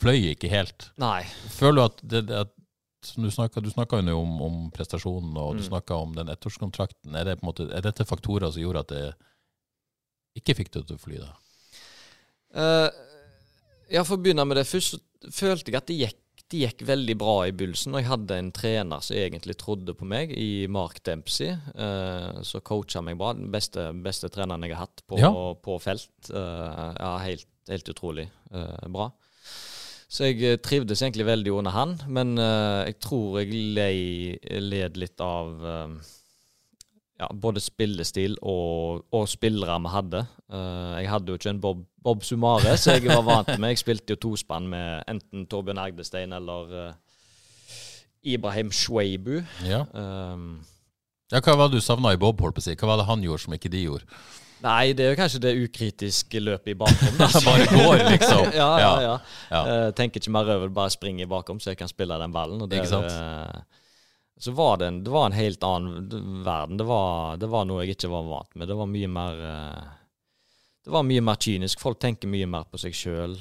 fløy 0.00 0.30
ikke 0.32 0.48
helt. 0.48 0.88
Nei. 1.00 1.22
Føler 1.52 1.76
du 1.76 1.84
at, 1.84 2.00
det, 2.14 2.22
at 2.32 2.52
Du 3.20 3.28
snakka 3.28 3.60
jo 4.00 4.16
om, 4.22 4.38
om 4.40 4.54
prestasjonen, 4.72 5.34
og 5.36 5.58
du 5.58 5.60
Mm. 5.60 5.68
snakka 5.68 5.94
om 6.00 6.14
den 6.16 6.30
ettårskontrakten. 6.32 7.14
Er, 7.14 7.24
det 7.24 7.42
måte, 7.44 7.66
er 7.68 7.82
dette 7.84 8.06
faktorer 8.08 8.50
som 8.50 8.62
gjorde 8.62 8.80
at 8.80 8.88
det 8.94 9.02
ikke 10.40 10.54
fikk 10.56 10.70
deg 10.72 10.86
til 10.88 10.96
å 10.96 11.02
fly? 11.02 11.18
da? 11.20 11.34
Uh, 12.56 12.88
ja, 13.92 14.02
for 14.08 14.16
å 14.16 14.22
begynne 14.24 14.46
med 14.48 14.56
det 14.56 14.64
først, 14.64 14.96
så 14.96 15.30
følte 15.36 15.68
jeg 15.70 15.76
at 15.76 15.86
det 15.90 15.98
gikk, 16.00 16.20
det 16.54 16.62
gikk 16.62 16.84
veldig 16.88 17.16
bra 17.18 17.34
i 17.48 17.52
begynnelsen. 17.52 17.94
Og 17.94 18.00
jeg 18.02 18.08
hadde 18.10 18.38
en 18.38 18.52
trener 18.54 19.02
som 19.04 19.18
egentlig 19.18 19.56
trodde 19.60 19.94
på 19.98 20.06
meg, 20.08 20.32
i 20.32 20.66
Mark 20.70 21.02
Dempsey. 21.04 21.52
Uh, 21.74 22.40
som 22.46 22.62
coacha 22.64 23.02
meg 23.04 23.18
bra. 23.20 23.34
Den 23.34 23.50
beste, 23.54 23.90
beste 24.04 24.30
treneren 24.32 24.64
jeg 24.64 24.76
har 24.76 24.86
hatt 24.86 25.04
på, 25.10 25.18
Ja. 25.20 25.32
på 25.58 25.78
felt. 25.82 26.10
Uh, 26.30 26.94
ja, 26.94 27.12
helt, 27.26 27.46
helt 27.68 27.92
utrolig 27.92 28.28
uh, 28.54 28.86
bra. 28.88 29.10
Så 30.14 30.28
jeg 30.28 30.42
eh, 30.46 30.58
trivdes 30.62 31.00
egentlig 31.02 31.24
veldig 31.26 31.52
under 31.58 31.74
han, 31.74 31.94
men 32.06 32.36
eh, 32.38 32.84
jeg 32.86 32.98
tror 33.02 33.40
jeg 33.40 33.56
lei, 33.74 34.36
led 34.62 34.98
litt 35.00 35.18
av 35.24 35.64
eh, 35.66 35.96
ja, 37.20 37.28
både 37.30 37.62
spillestil 37.62 38.36
og, 38.42 39.04
og 39.14 39.28
spillere 39.30 39.78
vi 39.84 39.92
hadde. 39.92 40.24
Uh, 40.50 40.94
jeg 40.98 41.10
hadde 41.10 41.30
jo 41.30 41.38
ikke 41.38 41.52
en 41.54 41.60
Bob, 41.62 41.84
Bob 42.02 42.24
Sumare, 42.26 42.76
så 42.76 42.96
jeg 42.96 43.06
var 43.06 43.22
vant 43.26 43.58
med 43.58 43.74
Jeg 43.74 43.82
spilte 43.84 44.16
jo 44.16 44.22
tospann 44.28 44.68
med 44.70 45.02
enten 45.08 45.46
Torbjørn 45.50 45.78
Agdestein 45.78 46.32
eller 46.32 46.74
uh, 46.88 46.94
Ibrahim 48.22 48.72
Shweibu. 48.72 49.42
Ja. 49.64 49.84
Um, 49.92 50.64
ja, 51.32 51.40
hva 51.40 51.56
var 51.56 51.70
det 51.70 51.80
du 51.80 51.84
savna 51.84 52.14
i 52.14 52.20
Bob, 52.20 52.40
holdt 52.40 52.58
på 52.58 52.64
å 52.64 52.66
si? 52.66 52.74
Hva 52.78 52.92
var 52.92 53.00
det 53.00 53.08
han 53.08 53.22
gjorde 53.24 53.46
som 53.46 53.54
ikke 53.56 53.72
de 53.72 53.86
gjorde? 53.88 54.24
nei, 54.64 54.94
det 54.96 55.04
er 55.04 55.12
jo 55.12 55.18
kanskje 55.18 55.40
det 55.44 55.50
ukritiske 55.60 56.40
løpet 56.40 56.72
i 56.72 56.76
bakom. 56.80 57.18
Bare 57.48 57.66
går, 57.68 58.04
liksom. 58.14 58.46
ja, 58.62 58.70
ja, 58.80 58.92
ja. 59.04 59.14
Ja. 59.50 59.62
Uh, 59.68 59.88
tenker 59.96 60.22
ikke 60.22 60.32
mer 60.32 60.48
over 60.48 60.70
det, 60.70 60.74
bare 60.76 60.92
springer 60.94 61.28
bakom 61.28 61.60
så 61.60 61.74
jeg 61.74 61.80
kan 61.82 61.90
spille 61.90 62.16
den 62.20 62.32
ballen. 62.32 62.62
Og 62.64 62.72
Ikke 62.72 62.88
sant? 62.88 63.12
Eh, 64.44 64.50
så 64.50 64.52
var 64.52 64.78
det, 64.80 64.86
en, 64.86 65.02
det 65.04 65.10
var 65.10 65.26
en 65.26 65.36
helt 65.36 65.66
annen 65.66 66.44
verden. 66.44 66.76
Det 66.80 66.86
var, 66.88 67.36
det 67.40 67.50
var 67.52 67.66
noe 67.68 67.84
jeg 67.84 67.96
ikke 67.96 68.12
var 68.12 68.26
vant 68.28 68.54
med. 68.54 68.68
Det 68.68 68.78
var 68.78 68.90
mye 68.90 69.10
mer 69.10 69.44
eh, 69.50 69.92
Det 70.84 70.92
var 70.92 71.06
mye 71.08 71.24
mer 71.24 71.40
kynisk. 71.40 71.80
Folk 71.80 72.00
tenker 72.02 72.28
mye 72.28 72.46
mer 72.46 72.66
på 72.68 72.80
seg 72.80 72.96
sjøl. 72.96 73.38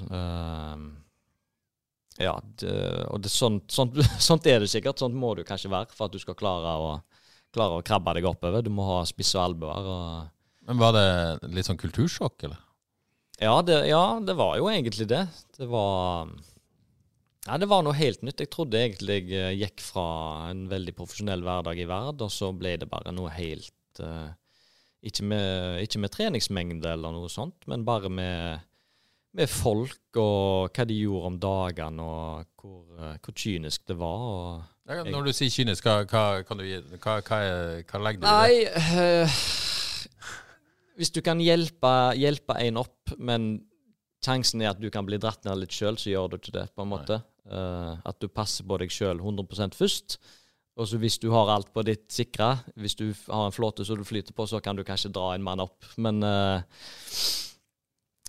ja, 2.18 2.36
det, 2.62 2.76
og 3.10 3.20
det, 3.24 3.32
sånt, 3.34 3.72
sånt, 3.72 3.98
sånt 4.30 4.48
er 4.48 4.64
det 4.64 4.72
sikkert. 4.72 5.00
Sånt 5.00 5.16
må 5.16 5.34
du 5.36 5.44
kanskje 5.44 5.72
være 5.74 5.92
for 5.92 6.08
at 6.08 6.16
du 6.16 6.22
skal 6.24 6.40
klare 6.40 6.78
å, 6.80 6.94
klare 7.54 7.80
å 7.80 7.86
krabbe 7.86 8.16
deg 8.16 8.30
oppover. 8.30 8.64
Du 8.64 8.72
må 8.72 8.88
ha 8.88 9.02
spisse 9.06 9.40
albuer. 9.42 10.30
Men 10.64 10.80
Var 10.80 10.96
det 10.96 11.52
litt 11.52 11.68
sånn 11.68 11.82
kultursjokk, 11.82 12.48
eller? 12.48 12.62
Ja 13.42 13.62
det, 13.66 13.88
ja, 13.90 14.20
det 14.24 14.36
var 14.38 14.56
jo 14.60 14.70
egentlig 14.72 15.08
det. 15.10 15.26
Det 15.58 15.68
var 15.68 16.30
Ja, 17.44 17.58
det 17.60 17.68
var 17.68 17.84
noe 17.84 17.96
helt 17.98 18.22
nytt. 18.24 18.40
Jeg 18.40 18.52
trodde 18.54 18.80
egentlig 18.80 19.18
jeg 19.28 19.34
eh, 19.36 19.58
gikk 19.60 19.84
fra 19.84 20.06
en 20.48 20.64
veldig 20.72 20.94
profesjonell 20.96 21.44
hverdag 21.44 21.82
i 21.82 21.88
Verd, 21.90 22.24
og 22.24 22.32
så 22.32 22.54
ble 22.56 22.78
det 22.80 22.88
bare 22.92 23.12
noe 23.12 23.34
helt 23.36 24.00
uh, 24.00 24.32
ikke, 25.04 25.26
med, 25.28 25.82
ikke 25.84 26.00
med 26.00 26.14
treningsmengde 26.14 26.94
eller 26.96 27.12
noe 27.12 27.32
sånt, 27.32 27.68
men 27.68 27.84
bare 27.84 28.08
med, 28.08 28.64
med 29.36 29.52
folk 29.52 30.20
og 30.22 30.72
hva 30.72 30.86
de 30.88 31.02
gjorde 31.02 31.32
om 31.34 31.42
dagene, 31.44 32.06
og 32.06 32.64
hvor, 32.64 32.86
uh, 32.96 33.18
hvor 33.20 33.36
kynisk 33.36 33.84
det 33.92 34.00
var. 34.00 34.64
Ja, 34.88 35.04
Når 35.04 35.28
du 35.28 35.34
sier 35.36 35.52
kynisk, 35.52 35.84
hva, 35.84 36.08
hva, 36.08 36.24
kan 36.48 36.60
du 36.60 36.64
gi, 36.68 36.80
hva, 36.96 37.20
hva, 37.20 37.42
hva 37.84 38.04
legger 38.08 38.24
du 38.24 38.24
i 38.24 38.32
det? 38.32 38.32
Nei 38.32 38.56
eh, 38.68 39.38
Hvis 41.00 41.12
du 41.16 41.22
kan 41.24 41.40
hjelpe, 41.44 41.94
hjelpe 42.20 42.58
en 42.60 42.82
opp, 42.82 43.14
men 43.20 43.52
sjansen 44.24 44.64
er 44.64 44.72
at 44.72 44.80
du 44.80 44.90
kan 44.92 45.08
bli 45.08 45.20
dratt 45.20 45.44
ned 45.48 45.60
litt 45.60 45.76
sjøl, 45.76 46.00
så 46.00 46.12
gjør 46.12 46.32
du 46.32 46.40
ikke 46.40 46.56
det, 46.56 46.68
på 46.76 46.84
en 46.84 46.92
måte. 46.92 47.20
Eh, 47.44 47.94
at 48.08 48.22
du 48.24 48.30
passer 48.32 48.64
på 48.68 48.80
deg 48.80 48.94
sjøl 48.94 49.20
100% 49.20 49.76
først. 49.76 50.18
Og 50.80 50.90
så 50.90 50.98
hvis 50.98 51.20
du 51.22 51.30
har 51.34 51.52
alt 51.54 51.70
på 51.74 51.84
ditt 51.86 52.08
sikre, 52.14 52.56
hvis 52.82 52.96
du 52.98 53.10
har 53.28 53.48
en 53.48 53.54
flåte 53.54 53.86
som 53.86 54.00
du 54.00 54.06
flyter 54.08 54.34
på, 54.34 54.48
så 54.50 54.62
kan 54.64 54.78
du 54.78 54.86
kanskje 54.88 55.12
dra 55.14 55.34
en 55.36 55.46
mann 55.46 55.62
opp. 55.62 55.86
Men 56.02 56.24
uh, 56.26 56.64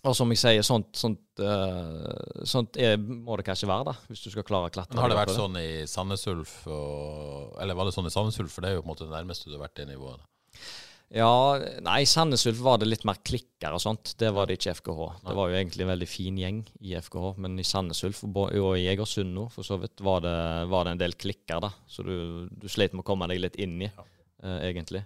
Og 0.05 0.13
som 0.13 0.29
jeg 0.35 0.43
sier, 0.43 0.67
sånt, 0.67 0.91
sånt, 1.01 1.23
uh, 1.41 2.45
sånt 2.45 2.77
er, 2.77 2.99
må 3.01 3.39
det 3.41 3.47
kanskje 3.47 3.71
være, 3.71 3.87
da, 3.89 3.95
hvis 4.11 4.27
du 4.27 4.29
skal 4.35 4.45
klare 4.45 4.69
å 4.69 4.75
klatre. 4.75 4.93
Men 4.93 5.07
har 5.07 5.15
det 5.15 5.23
vært 5.23 5.39
sånn 5.39 5.57
i 5.57 5.71
Sandnes 5.89 6.27
Ulf, 6.29 6.59
og, 6.69 7.55
eller 7.65 7.79
var 7.79 7.89
det 7.89 7.97
sånn 7.97 8.11
i 8.11 8.13
Sandnes 8.13 8.37
Ulf, 8.45 8.53
for 8.53 8.67
det 8.67 8.75
er 8.75 8.77
jo 8.77 8.85
på 8.85 8.91
en 8.91 8.93
måte 8.93 9.09
det 9.09 9.17
nærmeste 9.17 9.49
du 9.49 9.57
har 9.57 9.65
vært 9.65 9.81
det 9.81 9.89
nivået? 9.95 10.21
da. 10.21 10.61
Ja, 11.15 11.61
nei, 11.87 12.01
Sandnes 12.11 12.43
Ulf 12.51 12.59
var 12.65 12.81
det 12.83 12.89
litt 12.89 13.05
mer 13.07 13.21
klikker 13.23 13.77
og 13.77 13.83
sånt. 13.83 14.17
Det 14.19 14.33
var 14.35 14.49
det 14.51 14.57
ikke 14.59 14.73
i 14.73 14.75
FKH. 14.81 15.03
Det 15.23 15.35
var 15.39 15.51
jo 15.51 15.59
egentlig 15.61 15.85
en 15.85 15.93
veldig 15.93 16.09
fin 16.11 16.41
gjeng 16.41 16.59
i 16.83 16.97
FKH, 16.99 17.29
men 17.45 17.55
i 17.63 17.67
Sandnes 17.67 18.03
Ulf 18.09 18.25
og 18.27 18.65
i 18.75 18.89
Egersund 18.91 19.31
nå, 19.37 19.45
for 19.55 19.67
så 19.67 19.79
vidt, 19.79 20.03
var 20.03 20.25
det, 20.25 20.35
var 20.73 20.89
det 20.89 20.97
en 20.97 21.03
del 21.05 21.15
klikker, 21.15 21.63
da. 21.63 21.71
Så 21.87 22.03
du, 22.03 22.17
du 22.51 22.67
slet 22.73 22.97
med 22.97 23.05
å 23.05 23.07
komme 23.07 23.31
deg 23.31 23.45
litt 23.45 23.61
inn 23.63 23.77
i, 23.87 23.93
eh, 23.93 24.59
egentlig. 24.73 25.05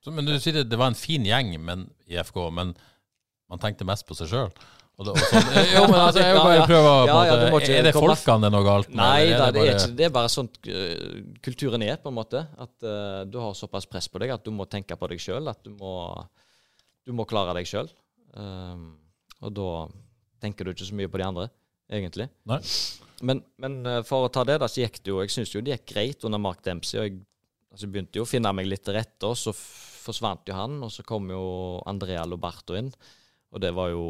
Så, 0.00 0.14
men 0.16 0.24
du 0.24 0.32
sier 0.40 0.62
det, 0.62 0.70
det 0.70 0.80
var 0.80 0.94
en 0.94 0.98
fin 0.98 1.26
gjeng 1.28 1.52
men, 1.60 1.84
i 2.08 2.16
FK, 2.24 2.40
men 2.56 2.72
man 3.52 3.60
tenkte 3.60 3.88
mest 3.88 4.08
på 4.08 4.16
seg 4.16 4.32
sjøl. 4.32 4.52
Jo, 4.98 5.82
men 5.86 5.94
altså, 5.94 6.22
jeg 6.24 6.32
vil 6.34 6.40
bare 6.42 6.64
prøve 6.66 6.90
å 6.90 6.94
Ja, 7.06 7.18
ja, 7.28 7.34
Er 7.38 7.84
det 7.86 7.92
komme- 7.94 8.16
folkene 8.16 8.40
det 8.42 8.48
er 8.48 8.54
noe 8.56 8.66
galt 8.66 8.88
med? 8.90 8.98
Nei 8.98 9.20
eller 9.28 9.38
det, 9.38 9.38
det 9.38 9.46
er 9.46 9.52
bare- 9.52 9.74
ikke 9.76 9.96
det. 10.00 10.06
er 10.08 10.14
bare 10.16 10.32
sånn 10.32 10.48
eh, 10.74 11.20
kulturen 11.44 11.84
er, 11.86 12.00
på 12.02 12.10
en 12.10 12.16
måte. 12.18 12.42
At 12.58 12.74
uh, 12.82 13.22
du 13.30 13.38
har 13.38 13.54
såpass 13.54 13.86
press 13.86 14.10
på 14.10 14.18
deg 14.22 14.34
at 14.34 14.42
du 14.42 14.50
må 14.50 14.66
tenke 14.66 14.98
på 14.98 15.10
deg 15.12 15.22
sjøl. 15.22 15.46
At 15.52 15.62
du 15.62 15.70
må, 15.70 15.92
du 17.06 17.14
må 17.14 17.28
klare 17.30 17.54
deg 17.60 17.68
sjøl. 17.70 17.90
og 18.38 19.52
da 19.54 19.68
tenker 20.42 20.64
du 20.66 20.72
ikke 20.74 20.86
så 20.88 20.98
mye 20.98 21.10
på 21.10 21.18
de 21.20 21.26
andre, 21.26 21.46
egentlig. 21.90 22.28
Nei. 22.50 22.58
Men, 23.22 23.40
men 23.58 23.78
eh, 23.86 24.02
for 24.06 24.26
å 24.26 24.32
ta 24.32 24.44
det, 24.46 24.58
da, 24.62 24.68
så 24.70 24.84
gikk 24.84 25.00
det 25.02 25.10
jo 25.10 25.22
Jeg 25.24 25.32
syns 25.34 25.54
jo 25.54 25.62
det 25.64 25.74
gikk 25.74 25.88
greit 25.94 26.26
under 26.26 26.42
Mark 26.42 26.62
Dempsey. 26.66 26.98
Og 27.00 27.06
jeg 27.08 27.16
altså, 27.74 27.86
begynte 27.90 28.20
jo 28.20 28.26
å 28.26 28.30
finne 28.30 28.52
meg 28.54 28.68
litt 28.70 28.84
til 28.86 28.94
rette, 28.98 29.30
og 29.30 29.38
så 29.38 29.54
forsvant 29.54 30.46
jo 30.50 30.58
han. 30.58 30.78
Og 30.86 30.92
så 30.94 31.06
kom 31.06 31.30
jo 31.30 31.42
Andrea 31.86 32.26
Loberto 32.26 32.78
inn, 32.78 32.90
og 33.54 33.62
det 33.62 33.72
var 33.76 33.90
jo 33.94 34.04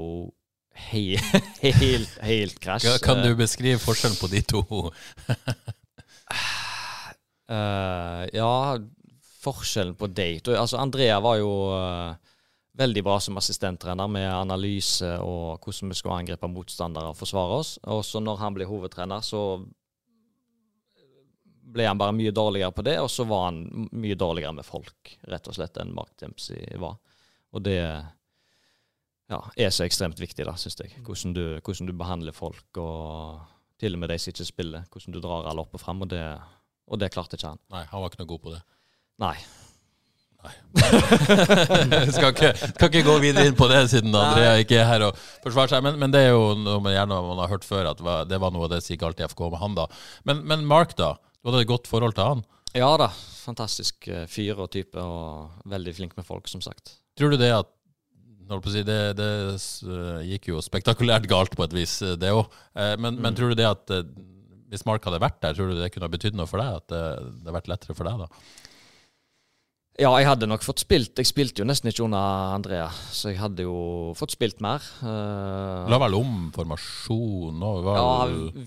he 0.90 1.16
helt, 1.82 2.14
helt 2.24 2.58
krasj. 2.62 2.86
Kan- 2.86 2.98
Kan 3.04 3.18
Eh, 3.22 3.28
du 3.30 3.36
beskrive 3.36 3.78
forskjellen 3.82 4.16
på 4.20 4.30
de 4.32 4.42
to? 4.42 4.62
uh, 7.50 8.24
ja, 8.40 8.78
forskjellen 9.42 9.94
på 9.98 10.06
de 10.12 10.30
to 10.44 10.54
Altså, 10.56 10.78
Andrea 10.80 11.20
var 11.24 11.38
jo 11.40 11.50
uh, 11.72 12.14
veldig 12.78 13.02
bra 13.06 13.18
som 13.20 13.38
assistenttrener 13.40 14.08
med 14.10 14.28
analyse 14.30 15.08
og 15.24 15.58
hvordan 15.64 15.90
vi 15.90 15.98
skulle 15.98 16.18
angripe 16.20 16.50
motstandere 16.50 17.10
og 17.10 17.16
forsvare 17.18 17.56
oss. 17.62 17.72
Og 17.90 18.04
så 18.06 18.20
når 18.22 18.38
han 18.42 18.54
ble 18.54 18.68
hovedtrener, 18.70 19.24
så 19.26 19.42
ble 21.68 21.84
han 21.84 21.98
bare 22.00 22.14
mye 22.16 22.30
dårligere 22.32 22.72
på 22.72 22.84
det, 22.86 22.94
og 23.02 23.10
så 23.12 23.26
var 23.28 23.48
han 23.50 23.58
mye 23.92 24.14
dårligere 24.16 24.54
med 24.56 24.64
folk, 24.64 25.16
rett 25.28 25.50
og 25.50 25.56
slett, 25.58 25.76
enn 25.82 25.90
Mark 25.92 26.14
Dempsey 26.22 26.62
var. 26.80 26.94
Og 27.52 27.60
det 27.66 27.76
ja, 29.28 29.42
er 29.60 29.70
så 29.74 29.84
ekstremt 29.84 30.20
viktig, 30.20 30.46
da, 30.48 30.56
syns 30.56 30.78
jeg. 30.80 30.94
Hvordan 31.04 31.36
du, 31.36 31.44
hvordan 31.60 31.88
du 31.90 31.94
behandler 31.96 32.36
folk, 32.36 32.66
og 32.80 33.38
til 33.78 33.94
og 33.94 34.02
med 34.02 34.10
de 34.10 34.18
som 34.18 34.32
ikke 34.32 34.48
spiller. 34.48 34.88
Hvordan 34.90 35.14
du 35.14 35.20
drar 35.22 35.46
alle 35.50 35.62
opp 35.62 35.76
og 35.76 35.82
fram. 35.82 36.02
Og 36.02 36.10
det, 36.10 36.24
og 36.88 37.00
det 37.00 37.12
klarte 37.14 37.38
ikke 37.38 37.52
han. 37.52 37.62
Nei, 37.74 37.84
han 37.90 38.02
var 38.02 38.10
ikke 38.10 38.22
noe 38.22 38.32
god 38.32 38.44
på 38.44 38.54
det. 38.56 38.60
Nei. 39.22 39.36
skal, 42.14 42.28
ikke, 42.30 42.52
skal 42.54 42.86
ikke 42.86 43.02
gå 43.08 43.16
videre 43.24 43.48
inn 43.48 43.56
på 43.58 43.66
det, 43.68 43.80
siden 43.90 44.14
Andrea 44.14 44.52
ikke 44.62 44.76
er 44.78 44.86
her 44.86 45.04
og 45.08 45.16
forsvarer 45.42 45.72
seg. 45.74 45.82
Men, 45.86 45.98
men 46.00 46.14
det 46.14 46.24
er 46.26 46.30
jo 46.32 46.52
noe 46.58 46.82
man 46.82 46.94
gjerne 46.94 47.22
man 47.26 47.42
har 47.42 47.50
hørt 47.52 47.66
før, 47.66 47.90
at 47.92 48.04
det 48.30 48.38
var 48.40 48.54
noe 48.54 48.68
av 48.68 48.74
det 48.74 48.82
som 48.84 48.94
gikk 48.94 49.02
galt 49.06 49.22
i 49.22 49.26
FK 49.26 49.48
med 49.48 49.60
han, 49.62 49.74
da. 49.78 49.88
Men, 50.28 50.44
men 50.48 50.68
Mark, 50.68 50.94
da? 50.98 51.16
Du 51.38 51.50
hadde 51.50 51.64
et 51.66 51.70
godt 51.70 51.90
forhold 51.90 52.14
til 52.18 52.32
han. 52.32 52.46
Ja 52.76 52.90
da. 53.00 53.10
Fantastisk 53.48 54.08
eh, 54.12 54.26
fyr 54.28 54.58
og 54.60 54.70
type, 54.74 55.00
og 55.00 55.68
veldig 55.72 55.94
flink 55.96 56.16
med 56.18 56.26
folk, 56.28 56.50
som 56.50 56.62
sagt. 56.64 56.98
Tror 57.18 57.32
du 57.32 57.38
det 57.40 57.50
at 57.54 57.70
si, 58.72 58.82
det, 58.86 59.00
det 59.18 59.30
gikk 60.28 60.50
jo 60.52 60.62
spektakulært 60.64 61.28
galt 61.30 61.56
på 61.56 61.66
et 61.66 61.76
vis, 61.76 61.98
eh, 62.02 62.16
det 62.20 62.32
òg. 62.34 62.48
Men, 63.00 63.18
men 63.20 63.36
tror 63.36 63.52
du 63.52 63.58
det 63.58 63.68
at 63.68 63.92
eh, 63.94 64.06
hvis 64.68 64.84
Mark 64.88 65.04
hadde 65.08 65.20
vært 65.22 65.40
der, 65.42 65.56
tror 65.56 65.72
du 65.72 65.78
det 65.78 65.90
kunne 65.94 66.08
ha 66.08 66.12
betydd 66.12 66.36
noe 66.38 66.48
for 66.48 66.62
deg? 66.62 66.80
At 66.80 66.88
det, 66.92 67.02
det 67.28 67.46
hadde 67.46 67.56
vært 67.58 67.70
lettere 67.72 67.96
for 67.98 68.08
deg 68.08 68.24
da? 68.24 68.28
Ja, 69.98 70.12
jeg 70.20 70.28
hadde 70.28 70.46
nok 70.46 70.62
fått 70.62 70.78
spilt. 70.84 71.18
Jeg 71.18 71.26
spilte 71.26 71.58
jo 71.58 71.64
nesten 71.66 71.88
ikke 71.90 72.04
under 72.04 72.52
Andrea, 72.54 72.84
så 73.10 73.32
jeg 73.32 73.40
hadde 73.40 73.64
jo 73.66 74.12
fått 74.14 74.30
spilt 74.36 74.60
mer. 74.62 74.84
Uh, 75.02 75.88
La 75.90 75.98
vel 75.98 76.14
om 76.14 76.52
formasjon 76.54 77.64
og 77.66 77.88
ja, 77.88 78.04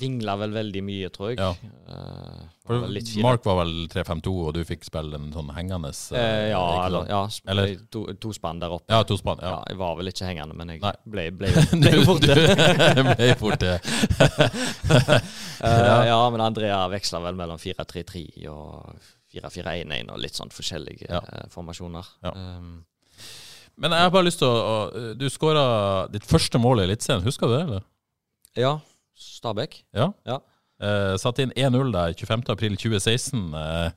vingla 0.02 0.36
vel 0.42 0.52
veldig 0.58 0.82
mye, 0.84 1.12
tror 1.16 1.30
jeg. 1.32 1.40
Ja. 1.40 1.54
Uh, 1.88 2.50
var. 2.68 3.24
Mark 3.24 3.48
var 3.48 3.62
vel 3.62 3.72
3-5-2, 3.94 4.34
og 4.50 4.52
du 4.58 4.60
fikk 4.68 4.84
spille 4.90 5.16
en 5.18 5.32
sånn 5.32 5.54
hengende 5.56 5.94
Uh, 5.96 6.20
Eh, 6.20 6.50
ja, 6.52 6.62
eller, 6.86 7.08
ja, 7.10 7.22
Eller- 7.52 7.74
to, 7.96 8.04
to 8.20 8.34
spann 8.36 8.60
der 8.60 8.76
oppe. 8.76 8.92
Ja, 8.92 9.00
tospann. 9.08 9.40
Ja. 9.40 9.54
Ja, 9.56 9.64
jeg 9.72 9.80
var 9.80 9.96
vel 10.02 10.12
ikke 10.12 10.28
hengende, 10.28 10.56
men 10.60 10.76
jeg 10.76 10.84
Nei. 10.84 10.92
ble, 11.16 11.26
ble, 11.32 11.54
ble 11.72 11.96
Du 11.96 12.04
det. 12.28 13.08
ble 13.16 13.32
fort 13.40 13.64
det. 13.64 13.80
Eh, 15.62 16.06
ja, 16.10 16.18
men 16.34 16.42
Andrea 16.42 16.88
veksla 16.90 17.20
vel 17.22 17.36
mellom 17.38 17.60
4-3-3 17.62 18.48
og 18.50 18.96
4-4-1-1 19.34 20.12
og 20.12 20.20
litt 20.22 20.36
sånn 20.38 20.52
forskjellige 20.54 21.08
Ja. 21.10 21.22
eh, 21.32 21.48
formasjoner. 21.54 22.08
Ja. 22.24 22.32
Um, 22.36 22.86
Men 23.82 23.92
jeg 23.96 24.04
har 24.04 24.12
bare 24.14 24.28
lyst 24.28 24.40
til 24.44 24.48
å, 24.48 24.62
å 24.92 25.18
Du 25.18 25.28
skåra 25.32 26.08
ditt 26.12 26.26
første 26.28 26.60
mål 26.60 26.82
i 26.82 26.88
Eliteserien, 26.90 27.24
husker 27.26 27.48
du 27.48 27.56
det? 27.58 27.62
eller? 27.68 27.84
ja, 28.60 28.74
Stabæk. 29.22 29.84
Ja. 29.94 30.10
Ja. 30.26 30.40
Eh, 30.82 31.16
satt 31.22 31.38
inn 31.40 31.52
1-0 31.56 31.92
der 31.94 32.14
25.4.2016. 32.18 33.54
Eh, 33.56 33.92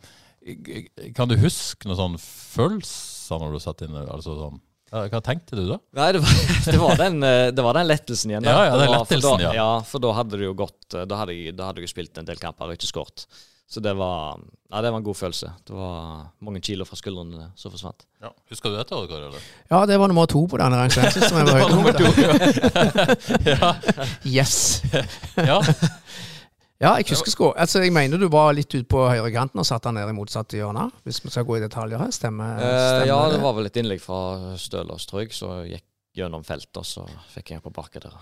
kan 1.17 1.29
du 1.31 1.37
huske 1.41 1.89
noen 1.89 1.97
sånn 1.97 2.19
følelser 2.21 3.41
når 3.41 3.55
du 3.57 3.61
satt 3.65 3.83
inn? 3.87 3.97
Altså 4.05 4.35
sånn 4.37 4.61
Hva, 4.95 5.21
tenkte 5.25 5.57
du 5.59 5.65
da? 5.73 5.79
Nei, 5.97 6.11
det 6.15 6.21
var, 6.23 6.35
det 6.75 6.79
var, 6.83 6.97
den, 7.01 7.17
eh, 7.27 7.49
det 7.57 7.65
var 7.65 7.75
den 7.81 7.89
lettelsen 7.89 8.31
igjen. 8.35 8.45
da. 8.47 8.53
Ja, 8.53 8.67
ja, 8.69 8.77
den 8.79 8.93
lettelsen, 8.93 9.41
ja. 9.43 9.49
for 9.49 9.49
da, 9.49 9.55
ja. 9.59 9.71
For 9.91 10.05
da 10.05 10.13
hadde 10.21 10.39
det 10.39 10.45
jo 10.47 10.55
gått 10.61 10.95
eh, 10.95 11.07
Da 11.09 11.19
hadde 11.23 11.35
jeg, 11.35 11.57
da 11.59 11.71
hadde 11.73 11.83
jeg 11.83 11.91
spilt 11.91 12.21
en 12.21 12.29
del 12.29 12.39
kamper 12.39 12.69
og 12.71 12.77
ikke 12.77 12.91
skåret. 12.93 13.25
Så 13.71 13.81
det 13.81 13.95
var 13.97 14.39
Ja, 14.75 14.81
det 14.83 14.91
var 14.91 14.99
en 14.99 15.05
god 15.07 15.15
følelse. 15.15 15.53
Det 15.67 15.75
var 15.77 16.25
mange 16.43 16.61
kilo 16.61 16.85
fra 16.85 16.97
skuldrene 16.99 17.53
som 17.57 17.71
forsvant. 17.71 18.05
Ja. 18.23 18.33
Husker 18.51 18.71
du 18.73 18.77
dette, 18.77 18.95
Kåre, 18.95 19.29
eller? 19.29 19.45
Ja, 19.71 19.85
det 19.87 19.99
var 20.03 20.09
nummer 20.11 20.27
to 20.27 20.43
på 20.51 20.59
denne 20.59 20.77
rangeringen. 20.81 21.29
som 21.29 21.39
jeg 21.39 21.47
var 21.47 21.63
høydepunktet. 21.63 23.45
ja. 23.55 23.75
Yes. 24.27 24.83
ja. 25.51 25.61
Ja, 26.83 26.97
jeg 26.99 27.07
husker 27.13 27.31
sko. 27.31 27.53
Altså, 27.57 27.81
jeg 27.85 27.93
mener 27.95 28.19
du 28.19 28.27
var 28.29 28.51
litt 28.57 28.75
ute 28.75 28.85
på 28.91 29.05
høyrekanten 29.07 29.63
og 29.63 29.67
satt 29.69 29.87
han 29.89 29.95
ned 29.97 30.11
i 30.11 30.17
motsatt 30.17 30.53
hjørne. 30.59 30.89
Hvis 31.07 31.23
vi 31.25 31.31
skal 31.33 31.47
gå 31.49 31.57
i 31.61 31.63
detaljer 31.63 32.03
her. 32.03 32.11
Stemmer, 32.13 32.59
Eh, 32.61 33.07
ja, 33.09 33.21
det 33.31 33.39
var 33.41 33.55
vel 33.57 33.71
et 33.71 33.79
innlegg 33.81 34.03
fra 34.03 34.57
Stølås, 34.61 35.07
tror 35.07 35.23
jeg, 35.23 35.33
så 35.39 35.61
gikk 35.71 35.87
gjennom 36.19 36.43
feltet, 36.47 36.77
og 36.83 36.85
så 36.87 37.07
fikk 37.33 37.55
jeg 37.55 37.63
på 37.63 37.73
bakken 37.75 38.05
der. 38.09 38.19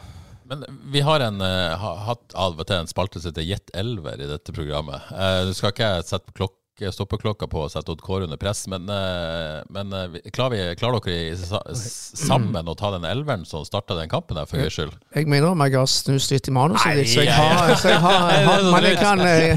Men 0.53 0.81
vi 0.93 1.01
har 1.01 1.25
en, 1.25 1.41
uh, 1.41 1.87
hatt 2.07 2.35
av 2.37 2.59
og 2.61 2.67
til 2.69 2.83
en 2.83 2.91
spalte 2.91 3.23
som 3.23 3.33
heter 3.33 3.47
Jet 3.47 3.73
Elver 3.73 4.21
i 4.21 4.29
dette 4.29 4.53
programmet. 4.53 5.09
Uh, 5.09 5.49
du 5.49 5.55
skal 5.57 5.73
ikke 5.73 5.95
sette 6.05 6.35
klokka 6.37 6.61
klokk, 6.79 6.95
stoppe 6.95 7.19
klokka 7.19 7.47
på 7.47 7.62
å 7.65 7.69
sette 7.71 7.93
Odd 7.93 8.01
Kåre 8.03 8.25
under 8.25 8.37
press, 8.37 8.67
men, 8.69 8.88
eh, 8.88 9.62
men 9.71 9.93
eh, 9.93 10.31
klarer, 10.33 10.71
vi, 10.71 10.77
klarer 10.77 11.01
dere 11.05 11.37
sammen 11.77 12.69
å 12.69 12.75
ta 12.75 12.91
den 12.93 13.05
elveren 13.05 13.45
som 13.45 13.65
starta 13.65 13.95
den 13.95 14.09
kampen 14.09 14.37
der, 14.37 14.47
for 14.47 14.59
gøys 14.59 14.73
skyld? 14.75 14.97
Jeg 15.15 15.27
mener 15.29 15.53
om 15.53 15.61
jeg 15.61 15.77
har 15.77 15.87
snust 15.87 16.31
litt 16.33 16.49
i 16.49 16.53
manuset 16.53 16.97
ditt, 16.97 17.09
så 17.12 17.23
jeg 17.23 17.33
har, 17.33 17.75
så 17.77 17.88
jeg 17.88 18.01
har, 18.01 18.31
jeg 18.35 18.47
har 18.49 18.62
Men 18.73 18.85
jeg 18.88 18.97
kan 19.01 19.21
eh, 19.21 19.57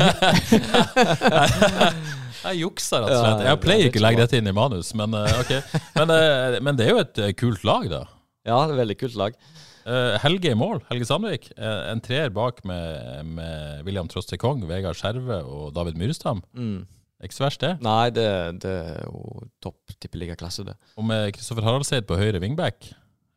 Jeg 2.46 2.60
juksa, 2.60 3.00
rett 3.02 3.10
og 3.10 3.24
slett. 3.24 3.48
Jeg 3.48 3.60
pleier 3.64 3.80
er 3.82 3.90
ikke 3.90 4.02
å 4.04 4.06
legge 4.06 4.22
dette 4.22 4.38
inn 4.38 4.50
i 4.52 4.54
manus, 4.54 4.92
men, 4.94 5.16
okay. 5.40 5.64
men, 5.96 6.12
eh, 6.14 6.60
men 6.62 6.78
det 6.78 6.86
er 6.86 6.92
jo 6.94 7.02
et 7.02 7.22
eh, 7.24 7.34
kult 7.38 7.64
lag, 7.66 7.88
da. 7.90 8.04
Ja, 8.46 8.60
det 8.60 8.68
er 8.68 8.76
et 8.76 8.82
veldig 8.84 8.98
kult 9.00 9.16
lag. 9.18 9.40
Eh, 9.86 10.16
Helge 10.24 10.50
i 10.50 10.58
mål, 10.58 10.80
Helge 10.90 11.06
Sandvik. 11.06 11.52
Eh, 11.54 11.82
en 11.92 12.02
treer 12.02 12.32
bak 12.34 12.64
med, 12.66 13.26
med 13.38 13.84
William 13.86 14.10
Troste 14.10 14.38
Kong, 14.42 14.64
Vegard 14.70 14.98
Skjerve 14.98 15.44
og 15.46 15.74
David 15.76 16.00
Myrestam. 16.00 16.42
Mm. 16.58 16.88
Ikke 17.24 17.38
så 17.38 17.46
verst, 17.46 17.62
det. 17.62 17.76
Nei, 17.86 18.10
det, 18.14 18.26
det 18.66 18.74
er 18.96 19.04
jo 19.06 19.46
topp 19.64 19.94
tippeligaklasse, 20.02 20.66
det. 20.68 20.76
Og 20.98 21.06
med 21.08 21.30
Kristoffer 21.38 21.66
Haraldseid 21.68 22.08
på 22.10 22.18
høyre 22.20 22.42
wingback, 22.42 22.90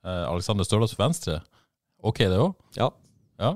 eh, 0.06 0.24
Alexander 0.24 0.66
Stølås 0.66 0.96
på 0.96 1.04
venstre. 1.04 1.42
Ok, 2.00 2.24
det 2.24 2.40
òg. 2.40 2.56
Ja. 2.78 2.88
Ja. 3.38 3.52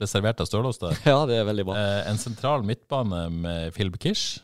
Ble 0.00 0.08
servert 0.08 0.40
av 0.40 0.48
Stølås 0.48 0.80
der. 0.80 0.96
Ja, 1.12 1.20
det 1.28 1.36
er 1.42 1.46
veldig 1.48 1.68
bra. 1.68 1.76
En 2.08 2.20
sentral 2.20 2.64
midtbane 2.64 3.26
med 3.36 3.76
Philip 3.76 4.00
Kish, 4.00 4.40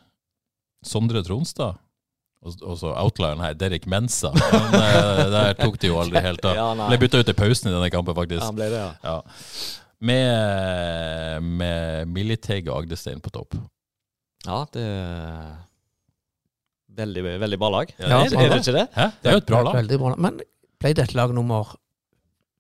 Sondre 0.85 1.25
Tronstad, 1.25 1.81
og, 2.47 2.55
og 2.63 2.79
så 2.81 2.93
outlieren 2.95 3.43
her, 3.43 3.57
Derek 3.59 3.87
Mensa. 3.91 4.31
Men 4.35 4.77
eh, 4.79 5.23
der 5.37 5.57
tok 5.59 5.79
de 5.83 5.91
jo 5.91 5.99
aldri 6.03 6.23
helt 6.25 6.47
av. 6.47 6.59
Ja. 6.59 6.69
Ble 6.87 7.01
bytta 7.03 7.23
ut 7.23 7.33
i 7.33 7.37
pausen 7.37 7.71
i 7.71 7.75
denne 7.75 7.91
kampen, 7.93 8.17
faktisk. 8.17 8.43
Ja, 8.43 8.51
han 8.51 8.59
ble 8.59 8.69
det, 8.73 8.83
ja. 8.83 8.91
Ja. 9.05 9.17
Med, 10.07 11.47
med 11.63 12.13
Militeg 12.13 12.69
og 12.69 12.83
Agdestein 12.85 13.23
på 13.25 13.33
topp. 13.35 13.57
Ja, 14.47 14.61
det 14.75 14.85
er 14.85 15.57
veldig, 17.01 17.25
veldig 17.43 17.59
bra 17.61 17.73
lag. 17.79 17.91
Ja, 17.99 18.21
er, 18.21 18.31
det, 18.31 18.39
er 18.39 18.53
det 18.53 18.61
ikke 18.63 18.77
det? 18.77 18.87
Hæ? 18.95 19.09
Det 19.23 19.31
er 19.31 19.39
jo 19.39 19.43
et 19.43 19.51
bra 19.51 19.65
lag. 19.67 19.81
Veldig 19.81 19.99
bra. 20.03 20.15
Men 20.29 20.39
ble 20.83 20.95
dette 21.01 21.17
lag 21.19 21.35
nummer 21.35 21.75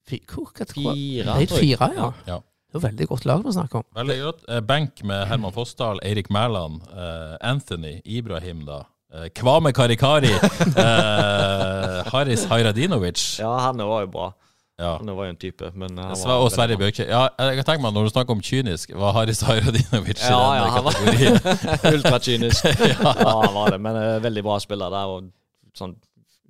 Fire, 0.07 1.33
jeg. 1.43 1.49
fire, 1.51 1.89
ja. 1.97 2.11
Ja. 2.29 2.37
Det 2.67 2.79
var 2.79 2.91
veldig 2.91 3.07
godt 3.11 3.25
lag 3.27 3.43
vi 3.43 3.53
snakker 3.57 3.81
om. 3.81 3.87
Veldig 3.97 4.17
godt. 4.23 4.45
Eh, 4.49 4.61
Benk 4.63 5.03
med 5.03 5.25
Herman 5.27 5.55
Fossdal, 5.55 5.99
Eirik 6.07 6.29
Mæland, 6.31 6.83
eh, 6.93 7.35
Anthony, 7.41 7.97
Ibrahim, 8.05 8.65
da. 8.67 8.85
Eh, 9.15 9.29
Kvame 9.35 9.73
Karikari, 9.73 10.33
eh, 10.33 12.03
Haris 12.13 12.45
Hajradinovic. 12.51 13.39
Ja, 13.39 13.53
han 13.59 13.79
var 13.79 14.01
jo 14.03 14.11
bra. 14.11 14.33
Ja. 14.79 14.97
Han 14.99 15.09
var 15.17 15.25
jo 15.25 15.33
en 15.33 15.39
type, 15.41 15.71
men 15.75 15.97
han 15.99 16.19
var 16.21 16.43
Og 16.43 16.51
Sverre 16.53 16.77
Bjørke. 16.77 17.07
Ja, 17.09 17.29
jeg 17.39 17.61
kan 17.61 17.69
tenke 17.71 17.85
meg 17.87 17.95
når 17.97 18.09
du 18.09 18.13
snakker 18.13 18.37
om 18.37 18.43
kynisk, 18.45 18.91
var 18.99 19.15
Haris 19.17 19.41
Hajradinovic 19.47 20.21
i 20.21 20.27
Ja, 20.27 20.41
ja, 20.59 20.67
han 20.75 20.85
var 20.85 20.99
kategorien? 20.99 21.39
ultrakynisk. 21.95 22.67
ja. 22.91 23.15
han 23.15 23.55
var 23.55 23.73
det, 23.73 23.81
men 23.87 23.97
eh, 24.03 24.19
veldig 24.27 24.45
bra 24.45 24.59
spiller 24.61 24.93
der, 24.93 25.15
og 25.15 25.31
sånn 25.79 25.95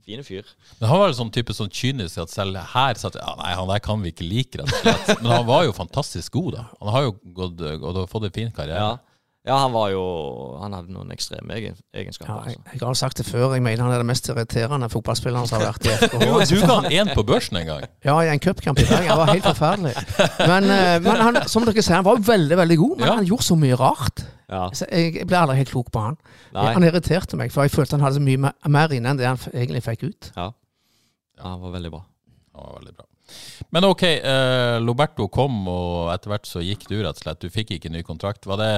fine 0.07 0.25
fyr. 0.27 0.49
Men 0.81 0.89
han 0.91 1.03
var 1.03 1.11
jo 1.11 1.19
sånn 1.21 1.31
type 1.35 1.55
sånn 1.55 1.71
kynisk 1.71 2.23
at 2.25 2.33
selv 2.33 2.59
her 2.73 2.99
satt 2.99 3.19
ja, 3.19 3.33
Nei, 3.41 3.53
han 3.59 3.69
der 3.69 3.83
kan 3.85 4.01
vi 4.03 4.15
ikke 4.15 4.27
like, 4.27 4.59
rett 4.59 4.71
og 4.71 4.81
slett. 4.81 5.21
Men 5.21 5.33
han 5.35 5.47
var 5.49 5.67
jo 5.67 5.77
fantastisk 5.77 6.39
god, 6.39 6.57
da. 6.57 6.65
Han 6.81 6.93
har 6.95 7.07
jo 7.09 7.15
gått, 7.37 7.63
gått 7.85 8.01
og 8.01 8.09
fått 8.11 8.31
en 8.31 8.35
fin 8.41 8.53
karriere. 8.55 8.81
Ja. 8.81 9.06
Ja, 9.47 9.57
han 9.63 9.71
var 9.71 9.93
jo 9.93 10.01
Han 10.59 10.75
hadde 10.75 10.91
noen 10.91 11.13
ekstreme 11.15 11.55
egen, 11.55 11.77
egenskaper. 11.95 12.33
Ja, 12.33 12.51
jeg, 12.51 12.59
altså. 12.59 12.73
jeg 12.75 12.83
har 12.83 12.97
sagt 12.99 13.21
det 13.21 13.27
før, 13.29 13.53
jeg 13.55 13.63
mener 13.63 13.85
han 13.87 13.95
er 13.95 14.03
den 14.03 14.09
mest 14.11 14.27
irriterende 14.33 14.89
fotballspilleren 14.91 15.47
som 15.47 15.61
har 15.61 15.71
vært 15.71 15.87
i 15.87 15.93
FKH. 16.01 16.25
Du, 16.51 16.57
ga 16.67 16.79
han 16.81 16.89
én 16.91 17.13
på 17.15 17.23
børsen 17.27 17.61
en 17.61 17.69
gang. 17.69 17.85
Ja, 18.07 18.17
i 18.25 18.31
en 18.33 18.43
cupkamp 18.43 18.81
i 18.83 18.87
Bergen. 18.89 19.09
Han 19.13 19.21
var 19.23 19.31
helt 19.31 19.47
forferdelig. 19.47 19.95
Men, 20.41 20.67
eh, 20.75 20.97
men 21.05 21.23
han, 21.23 21.41
som 21.51 21.67
dere 21.67 21.85
ser, 21.85 21.99
han 22.01 22.07
var 22.07 22.19
jo 22.19 22.27
veldig, 22.27 22.59
veldig 22.59 22.79
god, 22.83 22.97
men 22.99 23.07
Ja. 23.09 23.15
han 23.21 23.29
gjorde 23.31 23.47
så 23.47 23.59
mye 23.61 23.79
rart. 23.79 24.25
Ja. 24.51 24.65
Jeg, 24.91 25.15
jeg 25.21 25.27
ble 25.31 25.39
aldri 25.41 25.57
helt 25.63 25.71
klok 25.71 25.91
på 25.95 26.03
han. 26.09 26.19
Nei. 26.55 26.69
Han 26.75 26.87
irriterte 26.87 27.39
meg, 27.39 27.55
for 27.55 27.67
jeg 27.67 27.75
følte 27.75 27.99
han 27.99 28.05
hadde 28.07 28.19
så 28.19 28.27
mye 28.27 28.43
mer, 28.49 28.55
mer 28.67 28.95
inne 28.99 29.15
enn 29.15 29.21
det 29.23 29.27
han 29.31 29.39
egentlig 29.53 29.83
fikk 29.87 30.07
ut. 30.11 30.33
Ja. 30.37 30.51
ja, 31.39 31.45
han 31.53 31.63
var 31.63 31.75
veldig 31.79 31.95
bra. 31.95 32.03
Han 32.59 32.69
var 32.71 32.79
veldig 32.81 32.97
bra. 32.99 33.07
Men 33.75 33.87
ok, 33.89 34.03
eh, 34.07 34.77
Loberto 34.83 35.27
kom, 35.33 35.65
og 35.71 36.13
etter 36.15 36.31
hvert 36.35 36.47
så 36.51 36.63
gikk 36.63 36.87
du, 36.91 36.99
rett 37.03 37.19
og 37.19 37.25
slett. 37.27 37.43
Du 37.43 37.51
fikk 37.51 37.75
ikke 37.77 37.91
ny 37.95 38.03
kontrakt. 38.07 38.47
Var 38.47 38.63
det 38.63 38.73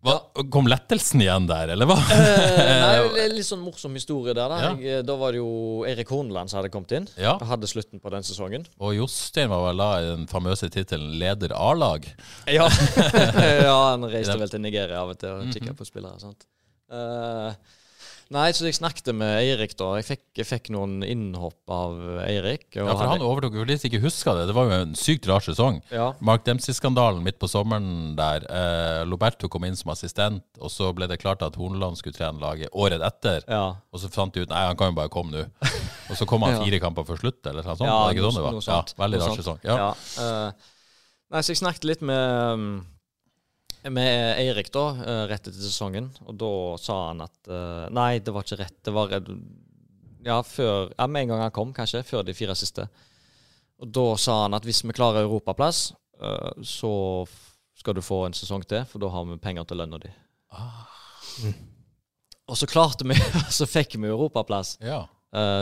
hva, 0.00 0.14
Kom 0.52 0.68
lettelsen 0.70 1.20
igjen 1.20 1.44
der, 1.48 1.72
eller 1.74 1.88
hva? 1.90 1.96
Nei, 2.00 2.92
det 3.14 3.24
er 3.26 3.34
litt 3.34 3.48
sånn 3.48 3.60
morsom 3.60 3.96
historie 3.98 4.32
der. 4.36 4.48
Da 4.48 4.60
Ja. 4.62 4.70
jeg, 4.80 5.04
Da 5.04 5.16
var 5.20 5.34
det 5.36 5.42
jo 5.42 5.84
Erik 5.88 6.08
Horneland 6.08 6.48
som 6.48 6.60
hadde 6.62 6.70
kommet 6.72 6.94
inn. 6.96 7.08
Ja. 7.20 7.34
Og 7.36 7.44
hadde 7.50 7.68
slutten 7.68 8.00
på 8.00 8.12
den 8.14 8.24
sesongen. 8.24 8.64
Og 8.80 8.94
Jostein 8.96 9.50
var 9.52 9.66
vel 9.68 9.82
da 9.82 9.90
i 10.00 10.06
den 10.08 10.24
famøse 10.30 10.70
tittelen 10.72 11.18
leder 11.20 11.52
A-lag. 11.56 12.08
Ja, 12.50 12.68
ja 13.66 13.76
han 13.92 14.08
reiste 14.08 14.38
vel 14.40 14.48
til 14.52 14.64
Nigeria 14.64 15.02
av 15.04 15.12
og 15.12 15.20
til 15.20 15.36
og 15.36 15.52
kikka 15.52 15.76
på 15.76 15.86
spillere. 15.88 16.16
sant? 16.22 16.48
Eh, 16.90 17.52
nei, 18.30 18.46
så 18.54 18.64
jeg 18.68 18.76
snakket 18.78 19.10
med 19.18 19.32
Eirik, 19.40 19.72
da. 19.78 19.88
Jeg 19.98 20.06
fikk, 20.06 20.22
jeg 20.38 20.46
fikk 20.48 20.68
noen 20.74 21.00
innhopp 21.06 21.72
av 21.74 21.96
Eirik. 22.24 22.68
Ja, 22.78 22.84
for 22.94 23.10
han 23.10 23.24
overtok 23.26 23.56
jo 23.58 23.64
litt 23.66 23.82
ikke 23.88 24.00
huska 24.04 24.34
det. 24.38 24.44
Det 24.50 24.54
var 24.56 24.68
jo 24.70 24.76
en 24.84 24.94
sykt 24.98 25.26
rar 25.30 25.42
sesong. 25.44 25.80
Ja. 25.90 26.12
Mark 26.22 26.44
Dempsey-skandalen 26.46 27.24
midt 27.26 27.40
på 27.42 27.50
sommeren 27.50 28.14
der. 28.18 28.46
Eh, 28.46 29.00
Loberto 29.10 29.50
kom 29.50 29.66
inn 29.66 29.76
som 29.78 29.90
assistent, 29.94 30.44
og 30.60 30.70
så 30.70 30.92
ble 30.94 31.08
det 31.10 31.18
klart 31.22 31.42
at 31.46 31.58
Horneland 31.58 31.98
skulle 31.98 32.14
trene 32.16 32.38
laget 32.42 32.70
året 32.72 33.02
etter. 33.02 33.42
Ja. 33.50 33.64
Og 33.90 34.02
så 34.04 34.10
fant 34.14 34.34
de 34.36 34.46
ut 34.46 34.54
nei, 34.54 34.62
han 34.70 34.78
kan 34.78 34.92
jo 34.94 34.98
bare 35.00 35.12
komme 35.12 35.34
nå. 35.34 35.44
Og 36.10 36.16
så 36.18 36.26
kom 36.30 36.46
han 36.46 36.54
Ja. 36.58 36.62
fire 36.64 36.80
kamper 36.86 37.04
før 37.10 37.20
slutt, 37.24 37.42
eller 37.46 37.66
noe 37.66 37.74
sånt. 37.76 37.88
Ja, 37.90 37.98
det 38.06 38.16
ikke 38.16 38.28
noe- 38.28 38.36
sånn 38.38 38.46
det 38.46 38.66
var? 38.68 38.70
Ja, 38.70 39.02
veldig 39.04 39.20
rar 39.24 39.36
sesong. 39.42 39.60
Ja. 39.66 39.90
Eh, 40.22 40.70
nei, 41.34 41.42
så 41.42 41.52
jeg 41.54 41.60
snakket 41.64 41.84
litt 41.86 42.02
med 42.06 42.54
um, 42.54 42.70
med 43.88 44.38
Eirik 44.38 44.68
da, 44.72 44.84
eh, 44.90 45.22
rett 45.30 45.46
etter 45.48 45.60
sesongen, 45.62 46.10
og 46.26 46.36
da 46.40 46.52
sa 46.80 46.96
han 47.08 47.22
at 47.24 47.48
eh, 47.48 47.86
Nei, 47.96 48.18
det 48.20 48.34
var 48.34 48.44
ikke 48.44 48.60
rett. 48.60 48.76
Det 48.84 48.92
var 48.92 49.14
ja, 50.26 50.40
før, 50.44 50.90
ja, 50.92 51.06
med 51.06 51.24
en 51.24 51.32
gang 51.32 51.44
han 51.46 51.54
kom, 51.56 51.72
kanskje. 51.76 52.02
Før 52.04 52.26
de 52.26 52.36
fire 52.36 52.56
siste. 52.58 52.84
Og 53.80 53.88
da 53.88 54.04
sa 54.20 54.42
han 54.42 54.58
at 54.58 54.66
hvis 54.68 54.82
vi 54.84 54.96
klarer 54.96 55.24
europaplass, 55.24 55.94
eh, 56.20 56.62
så 56.66 56.92
skal 57.80 57.96
du 57.96 58.04
få 58.04 58.26
en 58.26 58.36
sesong 58.36 58.66
til, 58.68 58.84
for 58.84 59.00
da 59.00 59.08
har 59.08 59.24
vi 59.30 59.40
penger 59.40 59.64
til 59.64 59.80
lønna 59.80 60.00
di. 60.02 60.12
Og 62.50 62.58
så 62.58 62.68
klarte 62.68 63.08
vi, 63.08 63.16
så 63.58 63.64
fikk 63.64 63.96
vi 63.96 64.10
europaplass. 64.10 64.76
Ja. 64.84 65.06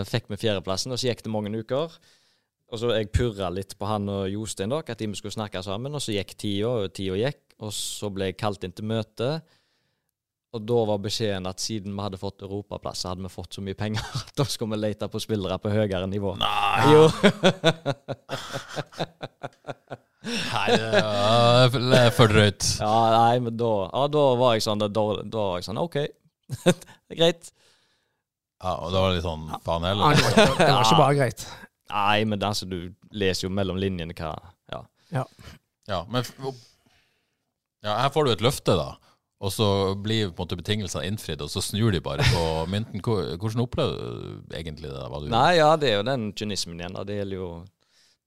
Fikk 0.09 0.31
vi 0.33 0.39
fjerdeplassen, 0.41 0.95
og 0.95 0.99
så 0.99 1.11
gikk 1.11 1.23
det 1.23 1.31
mange 1.31 1.53
uker. 1.55 1.93
Og 2.69 2.81
så 2.81 2.91
Jeg 2.97 3.13
purra 3.15 3.49
litt 3.53 3.77
på 3.79 3.89
han 3.89 4.09
og 4.13 4.27
Jostein 4.33 4.73
da, 4.73 4.83
at 4.83 5.01
vi 5.01 5.15
skulle 5.17 5.37
snakke 5.37 5.63
sammen. 5.65 5.95
Og 5.95 6.03
så 6.03 6.17
gikk 6.17 6.35
tida, 6.37 6.69
og 6.69 6.93
tida 6.97 7.17
gikk. 7.21 7.48
Og 7.65 7.73
så 7.75 8.11
ble 8.15 8.29
jeg 8.31 8.37
kalt 8.39 8.63
inn 8.65 8.73
til 8.77 8.87
møte. 8.87 9.31
Og 10.57 10.63
da 10.65 10.79
var 10.89 11.01
beskjeden 11.05 11.45
at 11.51 11.61
siden 11.61 11.93
vi 11.93 12.01
hadde 12.05 12.17
fått 12.23 12.41
europaplass, 12.47 13.03
så 13.03 13.11
hadde 13.11 13.25
vi 13.27 13.29
fått 13.33 13.59
så 13.59 13.61
mye 13.65 13.77
penger 13.77 14.01
at 14.23 14.31
da 14.39 14.47
skulle 14.49 14.77
vi 14.77 14.83
lete 14.87 15.09
på 15.13 15.21
spillere 15.21 15.59
på 15.61 15.69
høyere 15.75 16.07
nivå. 16.09 16.37
Nei, 16.41 16.93
Jo. 16.95 17.03
Nei, 20.29 20.69
det 20.75 21.99
er 21.99 22.11
for- 22.11 22.29
det 22.29 22.35
drøyt. 22.35 22.65
Ja, 22.81 22.95
nei, 23.15 23.39
men 23.45 23.57
da, 23.57 23.69
ja, 23.93 24.07
da 24.13 24.23
var 24.41 24.57
jeg 24.57 24.65
sånn 24.67 24.81
Da, 24.83 24.89
da 24.91 25.05
var 25.07 25.61
jeg 25.61 25.65
sånn 25.69 25.79
OK, 25.81 25.95
det 26.65 26.75
er 27.15 27.21
greit. 27.21 27.51
Ja, 28.59 28.73
og 28.83 28.91
da 28.93 29.01
var 29.05 29.13
det 29.13 29.21
litt 29.21 29.27
sånn 29.29 29.47
faen 29.65 29.87
heller? 29.87 30.17
Ja, 30.17 30.17
det 30.35 30.67
var 30.67 30.83
ikke 30.83 30.99
bare 30.99 31.19
greit. 31.21 31.45
Nei, 31.93 32.25
men 32.29 32.43
altså, 32.45 32.67
du 32.69 32.91
leser 33.15 33.47
jo 33.47 33.53
mellom 33.55 33.79
linjene 33.81 34.17
hva 34.19 34.33
Ja. 34.75 34.83
Ja, 35.89 36.03
men 36.11 36.21
f- 36.27 36.35
ja, 37.85 37.95
her 38.03 38.11
får 38.15 38.27
du 38.27 38.33
et 38.33 38.45
løfte, 38.45 38.75
da. 38.79 38.97
Og 39.39 39.53
så 39.55 39.69
blir 39.95 40.33
på 40.33 40.43
en 40.43 40.47
måte 40.49 40.59
betingelsene 40.59 41.07
innfridd, 41.07 41.43
og 41.45 41.51
så 41.53 41.63
snur 41.63 41.93
de 41.95 42.03
bare 42.03 42.27
på 42.27 42.43
mynten. 42.73 43.03
Hvordan 43.05 43.63
opplever 43.63 43.95
du 43.95 44.57
egentlig 44.59 44.91
det? 44.91 44.99
hva 44.99 45.23
du 45.23 45.31
Nei, 45.31 45.61
ja, 45.61 45.71
det 45.79 45.93
er 45.93 46.01
jo 46.01 46.09
den 46.09 46.33
kynismen 46.35 46.81
igjen. 46.81 46.99
da. 46.99 47.07
Det 47.07 47.21
gjelder 47.21 47.43
jo 47.43 47.49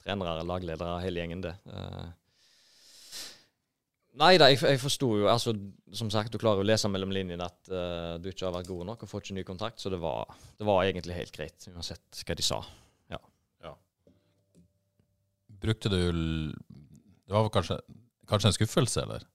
trenere, 0.01 0.47
lagledere, 0.47 0.97
hele 1.03 1.23
gjengen, 1.23 1.43
det. 1.43 1.55
Eh, 1.67 2.09
Nei 4.21 4.33
da, 4.35 4.49
jeg, 4.51 4.59
jeg 4.59 4.79
forsto 4.81 5.07
jo 5.21 5.27
altså, 5.31 5.53
Som 5.95 6.09
sagt, 6.11 6.33
du 6.33 6.39
klarer 6.41 6.59
jo 6.59 6.65
å 6.65 6.67
lese 6.67 6.89
mellom 6.91 7.13
linjene 7.15 7.45
at 7.47 7.69
uh, 7.71 8.17
du 8.19 8.25
ikke 8.27 8.43
har 8.43 8.57
vært 8.57 8.67
god 8.67 8.81
nok 8.89 9.05
og 9.05 9.07
får 9.07 9.23
ikke 9.23 9.35
ny 9.37 9.45
kontrakt, 9.47 9.79
så 9.79 9.87
det 9.93 10.01
var, 10.03 10.33
det 10.59 10.67
var 10.67 10.83
egentlig 10.83 11.15
helt 11.15 11.31
greit, 11.31 11.67
uansett 11.71 12.23
hva 12.27 12.35
de 12.35 12.43
sa. 12.43 12.59
Brukte 15.61 15.89
du 15.89 15.99
Det 16.01 17.33
var 17.33 17.45
vel 17.45 17.53
kanskje, 17.53 17.77
kanskje 18.29 18.49
en 18.49 18.57
skuffelse, 18.57 19.03
eller? 19.05 19.25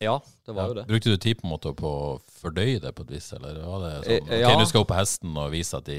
Ja, 0.00 0.18
det 0.46 0.54
var 0.54 0.62
Ja. 0.62 0.68
jo 0.68 0.74
det. 0.78 0.86
Brukte 0.88 1.10
du 1.10 1.16
tid 1.16 1.40
på 1.40 1.46
en 1.48 1.52
måte 1.54 1.72
på 1.74 1.88
å 1.90 2.20
fordøye 2.40 2.80
det 2.80 2.92
på 2.94 3.02
et 3.06 3.10
vis, 3.16 3.32
eller 3.34 3.58
var 3.64 3.80
det 3.84 3.94
sånn 4.06 4.28
ja. 4.38 4.50
Ok, 4.52 4.60
du 4.62 4.66
skal 4.70 4.84
opp 4.84 4.92
på 4.92 4.98
hesten 4.98 5.36
og 5.36 5.50
vise 5.54 5.76
at 5.80 5.88
de 5.88 5.98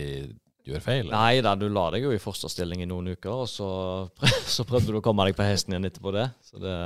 gjør 0.70 0.84
feil? 0.84 1.02
eller? 1.08 1.16
Nei 1.16 1.42
da, 1.46 1.56
du 1.56 1.68
la 1.70 1.90
deg 1.92 2.06
jo 2.08 2.14
i 2.16 2.22
fosterstilling 2.22 2.84
i 2.84 2.90
noen 2.90 3.12
uker, 3.16 3.44
og 3.44 3.50
så, 3.52 3.70
så 4.56 4.66
prøvde 4.68 4.94
du 4.94 5.00
å 5.02 5.04
komme 5.06 5.26
deg 5.28 5.36
på 5.36 5.48
hesten 5.48 5.74
igjen 5.76 5.90
etterpå 5.90 6.14
det. 6.16 6.30
Så 6.46 6.62
det 6.64 6.78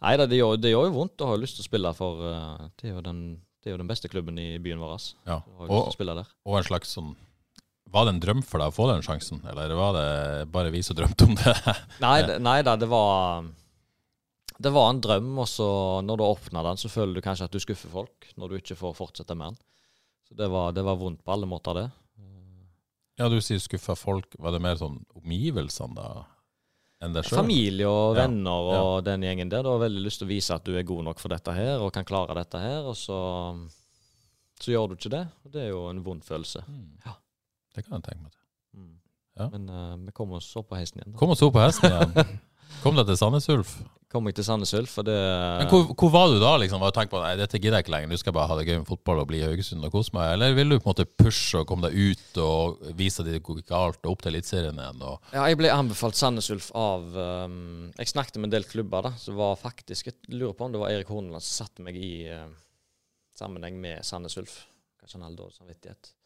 Nei 0.00 0.14
da, 0.16 0.24
det 0.24 0.38
det 0.62 0.70
gjør 0.72 0.86
jo 0.88 0.92
vondt 0.96 1.20
å 1.20 1.26
ha 1.28 1.36
lyst 1.36 1.58
til 1.58 1.64
å 1.66 1.68
spille 1.68 1.90
for 1.92 2.22
eh, 2.24 2.68
det, 2.80 2.88
er 2.88 2.94
jo 2.94 3.02
den, 3.04 3.18
det 3.60 3.68
er 3.68 3.74
jo 3.74 3.80
den 3.82 3.90
beste 3.90 4.08
klubben 4.08 4.38
i 4.40 4.54
byen 4.56 4.80
vår. 4.80 4.94
Altså. 4.96 5.18
Ja. 5.28 5.42
Og, 5.60 5.68
og 5.68 6.56
en 6.56 6.64
slags 6.64 6.94
sånn 6.96 7.10
Var 7.92 8.06
det 8.06 8.14
en 8.14 8.22
drøm 8.22 8.40
for 8.46 8.62
deg 8.62 8.72
å 8.72 8.74
få 8.74 8.86
den 8.88 9.04
sjansen, 9.04 9.42
eller 9.50 9.74
var 9.76 9.92
det 9.98 10.06
bare 10.54 10.72
vi 10.72 10.80
som 10.86 10.96
drømte 10.96 11.26
om 11.28 11.36
det? 11.36 11.52
Nei, 12.00 12.16
nei 12.48 12.62
da, 12.64 12.78
det 12.80 12.88
var 12.88 13.44
Det 14.60 14.72
var 14.74 14.90
en 14.90 15.00
drøm, 15.00 15.32
og 15.40 15.48
så 15.48 15.66
når 16.04 16.20
du 16.20 16.26
åpner 16.26 16.66
den, 16.68 16.80
så 16.80 16.90
føler 16.92 17.16
du 17.16 17.24
kanskje 17.24 17.46
at 17.48 17.54
du 17.54 17.62
skuffer 17.62 17.92
folk 17.92 18.28
når 18.36 18.50
du 18.50 18.58
ikke 18.58 18.76
får 18.76 18.98
fortsette 18.98 19.36
med 19.38 19.54
den. 19.54 19.62
Så 20.28 20.36
det 20.38 20.50
var, 20.52 20.74
det 20.76 20.84
var 20.86 20.98
vondt 21.00 21.24
på 21.24 21.32
alle 21.32 21.48
måter, 21.48 21.78
det. 21.78 21.88
Ja, 23.20 23.28
du 23.28 23.36
sier 23.44 23.60
skuffa 23.60 23.96
folk. 23.98 24.32
Var 24.40 24.54
det 24.54 24.62
mer 24.64 24.78
sånn 24.80 25.02
omgivelsene 25.18 25.96
da 25.96 26.06
enn 27.04 27.16
deg 27.16 27.26
sjøl? 27.26 27.42
Familie 27.42 27.88
og 27.88 28.16
Ja, 28.16 28.22
venner 28.22 28.70
og 28.78 28.94
den 29.04 29.26
gjengen 29.26 29.52
der. 29.52 29.64
Du 29.66 29.74
har 29.74 29.82
veldig 29.82 30.04
lyst 30.06 30.22
til 30.22 30.28
å 30.28 30.30
vise 30.30 30.56
at 30.56 30.64
du 30.64 30.72
er 30.78 30.86
god 30.88 31.04
nok 31.10 31.20
for 31.20 31.32
dette 31.32 31.52
her 31.56 31.84
og 31.84 31.92
kan 31.92 32.08
klare 32.08 32.36
dette 32.38 32.62
her, 32.62 32.88
og 32.88 32.96
så, 32.96 33.18
så 34.60 34.72
gjør 34.72 34.92
du 34.92 34.96
ikke 34.96 35.12
det. 35.12 35.26
Og 35.44 35.52
det 35.52 35.66
er 35.66 35.72
jo 35.74 35.84
en 35.90 36.00
vond 36.06 36.24
følelse. 36.24 36.64
Ja. 37.04 37.18
Det 37.76 37.84
kan 37.84 37.98
jeg 37.98 38.08
tenke 38.08 38.24
meg. 38.24 38.38
Mm. 38.72 38.94
Ja. 39.36 39.50
Men 39.52 39.68
uh, 39.68 39.94
vi 40.06 40.16
kommer 40.16 40.40
oss 40.40 40.48
opp 40.56 40.70
på 40.72 40.80
hesten 40.80 41.02
igjen. 41.02 41.12
Da. 41.12 41.20
Kom 41.20 41.34
og 41.34 41.44
opp 41.44 41.56
på 41.58 41.64
hesten 41.66 41.92
igjen. 41.92 42.38
Kom 42.80 42.96
deg 42.96 43.10
til 43.10 43.20
Sandnes 43.20 43.52
Ulf. 43.52 43.76
Kom 44.10 44.26
jeg 44.26 44.34
til 44.40 44.42
Sandnes 44.42 44.72
Ulf, 44.74 44.96
det 45.06 45.14
Men 45.14 45.68
hvor, 45.70 45.84
hvor 45.94 46.10
var 46.10 46.32
du 46.32 46.40
da? 46.42 46.56
liksom? 46.58 46.80
Var 46.82 46.90
du 46.90 46.96
tenkt 46.96 47.12
på 47.12 47.20
nei, 47.22 47.36
dette 47.38 47.60
gidder 47.60 47.78
jeg 47.78 47.86
ikke 47.86 47.92
lenger, 47.94 48.10
du 48.10 48.18
skal 48.18 48.34
bare 48.34 48.50
ha 48.50 48.56
det 48.58 48.64
gøy 48.66 48.80
med 48.80 48.88
fotball 48.88 49.20
og 49.22 49.28
bli 49.30 49.38
i 49.38 49.44
Haugesund 49.46 49.86
og 49.86 49.94
kose 49.94 50.10
meg? 50.16 50.32
Eller 50.34 50.56
ville 50.56 50.74
du 50.74 50.82
på 50.82 50.88
en 50.88 50.96
måte 50.96 51.06
pushe 51.06 51.60
og 51.60 51.68
komme 51.70 51.86
deg 51.86 51.94
ut 52.10 52.40
og 52.42 52.82
vise 52.98 53.22
at 53.22 53.30
det 53.30 53.42
går 53.46 53.62
galt, 53.68 54.00
og 54.02 54.16
opp 54.16 54.24
til 54.24 54.32
Eliteserien 54.32 54.82
igjen? 54.82 55.04
Og... 55.06 55.30
Ja, 55.30 55.44
jeg 55.46 55.60
ble 55.60 55.70
anbefalt 55.70 56.18
Sandnes 56.18 56.50
Ulf 56.50 56.72
av 56.74 57.06
um, 57.14 57.60
Jeg 57.94 58.10
snakket 58.10 58.40
med 58.40 58.50
en 58.50 58.56
del 58.56 58.66
klubber, 58.66 59.06
da. 59.06 59.14
som 59.22 59.38
var 59.38 59.54
faktisk 59.62 60.10
Jeg 60.10 60.18
lurer 60.34 60.58
på 60.58 60.66
om 60.66 60.74
det 60.74 60.82
var 60.82 60.90
Erik 60.90 61.14
Horneland 61.14 61.46
som 61.46 61.68
satte 61.68 61.86
meg 61.86 61.94
i 61.94 62.14
uh, 62.34 62.48
sammenheng 63.38 63.78
med 63.78 64.02
Sandnes 64.06 64.34
Ulf. 64.42 64.64
Kanskje 64.98 65.20
han 65.20 65.28
hadde 65.28 65.44
dårlig 65.44 65.60
samvittighet. 65.60 66.16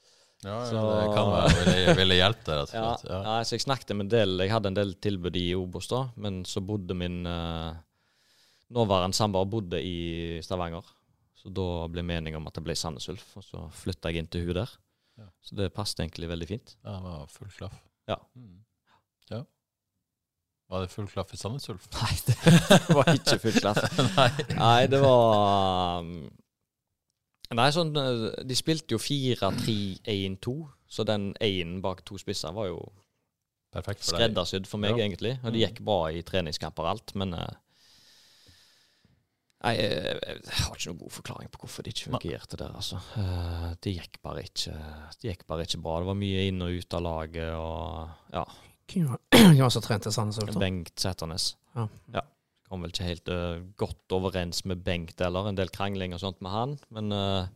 Ja, 0.44 0.58
Så- 0.68 0.82
det 1.00 1.14
kan 1.16 1.30
være. 1.32 1.54
Ville, 1.64 1.94
ville 1.98 2.18
hjelpe 2.18 2.44
deg, 2.44 2.58
rett 2.60 2.74
og 2.74 2.76
Ja, 2.78 2.96
slett. 2.96 3.10
Ja. 3.10 3.20
ja, 3.24 3.36
så 3.48 3.56
jeg 3.56 3.64
snakket 3.64 3.94
med 3.96 4.04
en 4.06 4.12
del 4.12 4.38
Jeg 4.44 4.50
hadde 4.52 4.70
en 4.72 4.76
del 4.78 4.94
tilbud 4.94 5.36
i 5.40 5.46
Obos 5.56 5.88
da, 5.88 6.02
men 6.16 6.42
så 6.44 6.60
bodde 6.64 6.94
min 6.94 7.22
uh, 7.26 7.72
nåværende 8.74 9.16
samboer 9.16 9.48
bodde 9.48 9.80
i 9.82 10.40
Stavanger. 10.44 10.84
Så 11.40 11.52
da 11.52 11.86
ble 11.92 12.02
meningen 12.06 12.36
om 12.40 12.46
at 12.48 12.54
det 12.56 12.64
ble 12.64 12.74
Sandnes 12.76 13.08
Ulf, 13.12 13.24
og 13.36 13.44
så 13.44 13.64
flytta 13.72 14.08
jeg 14.12 14.22
inn 14.24 14.30
til 14.32 14.46
hun 14.46 14.54
der. 14.60 14.70
Ja. 15.20 15.26
Så 15.44 15.56
det 15.58 15.72
passet 15.76 16.00
egentlig 16.00 16.28
veldig 16.30 16.48
fint. 16.48 16.76
Ja, 16.84 16.94
det 16.96 17.02
var 17.04 17.26
full 17.30 17.50
klaff. 17.52 17.74
Ja. 18.08 18.16
Mm. 18.36 18.54
ja. 19.30 19.42
Var 20.72 20.80
det 20.86 20.90
full 20.90 21.06
klaff 21.12 21.34
i 21.36 21.36
Sandnes 21.40 21.68
Ulf? 21.68 21.84
Nei, 21.92 22.14
det 22.26 22.80
var 22.96 23.10
ikke 23.12 23.38
full 23.44 23.58
klaff. 23.60 23.82
Nei. 24.16 24.30
Nei, 24.56 24.86
det 24.90 25.00
var 25.04 26.00
um, 26.00 26.14
Nei, 27.54 27.68
sånn 27.74 27.92
eh, 28.00 28.44
De 28.46 28.56
spilte 28.58 28.96
jo 28.96 29.00
4-3-1-2, 29.02 30.54
så 30.90 31.04
den 31.08 31.32
1 31.42 31.80
bak 31.84 32.04
to 32.06 32.18
spisser 32.20 32.54
var 32.56 32.70
jo 32.72 32.80
Perfekt 33.74 34.04
for 34.04 34.14
skreddersydd 34.14 34.68
for 34.70 34.78
meg, 34.82 34.94
Ja. 34.98 35.04
egentlig. 35.08 35.36
Og 35.42 35.52
det 35.54 35.64
gikk 35.64 35.80
bra 35.86 36.04
i 36.14 36.22
treningskamper 36.22 36.84
og 36.86 36.90
alt, 36.92 37.14
men 37.18 37.32
uh, 37.34 37.48
jeg, 39.64 39.80
jeg, 39.80 40.20
jeg 40.44 40.58
har 40.60 40.76
ikke 40.76 40.90
noen 40.92 41.00
god 41.00 41.14
forklaring 41.16 41.50
på 41.50 41.62
hvorfor 41.62 41.82
det 41.86 41.94
ikke 41.94 42.12
fungerte 42.12 42.58
der, 42.60 42.74
altså. 42.76 43.00
Uh, 43.16 43.72
det 43.82 43.96
gikk 43.96 44.20
bare 44.22 44.44
ikke 44.44 44.74
Det 45.16 45.30
gikk 45.32 45.42
bare 45.50 45.66
ikke 45.66 45.80
bra. 45.82 45.96
Det 46.04 46.10
var 46.12 46.18
mye 46.20 46.44
inn 46.50 46.62
og 46.62 46.78
ut 46.78 46.94
av 47.00 47.02
laget 47.08 47.50
og 47.56 48.36
Ja. 48.36 48.44
Hvem 48.92 49.08
var 49.08 49.20
det 49.64 49.72
som 49.72 49.82
trente 49.82 50.12
Sandnes? 50.12 50.56
Bengt 50.60 51.00
Sæternes. 51.00 51.54
Ja. 51.74 52.22
Kom 52.74 52.82
vel 52.82 52.90
ikke 52.90 53.06
helt 53.06 53.30
uh, 53.30 53.60
godt 53.78 54.10
overens 54.16 54.64
med 54.66 54.80
Bengt 54.82 55.20
eller 55.22 55.46
En 55.46 55.54
del 55.54 55.70
krangling 55.70 56.10
og 56.10 56.18
sånt 56.18 56.40
med 56.42 56.50
han. 56.50 56.72
Men 56.90 57.14
uh, 57.14 57.46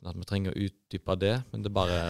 Uten 0.00 0.10
at 0.10 0.16
vi 0.16 0.26
trenger 0.28 0.52
å 0.52 0.66
utdype 0.66 1.16
det. 1.20 1.32
Men 1.52 1.64
det 1.64 1.70
er 1.70 1.76
bare 1.76 2.00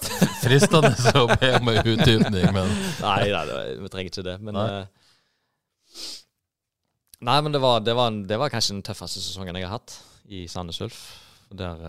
Fristende 0.44 0.92
å 1.18 1.26
be 1.32 1.50
om 1.58 1.72
en 1.72 1.80
utdypning, 1.82 2.46
men 2.54 2.70
Nei, 3.04 3.32
nei 3.34 3.42
det, 3.50 3.58
vi 3.82 3.90
trenger 3.90 4.12
ikke 4.12 4.26
det. 4.26 4.36
Men 4.46 4.58
Nei. 4.58 4.68
Uh, 4.70 6.06
Nei, 7.26 7.40
men 7.42 7.54
det 7.54 7.62
var, 7.62 7.80
det, 7.82 7.94
var 7.96 8.14
det 8.30 8.38
var 8.38 8.52
kanskje 8.52 8.76
den 8.76 8.86
tøffeste 8.86 9.22
sesongen 9.24 9.56
jeg 9.56 9.66
har 9.66 9.78
hatt 9.78 9.96
i 10.30 10.44
Sandnes 10.52 10.78
Ulf. 10.84 11.00
Der 11.50 11.82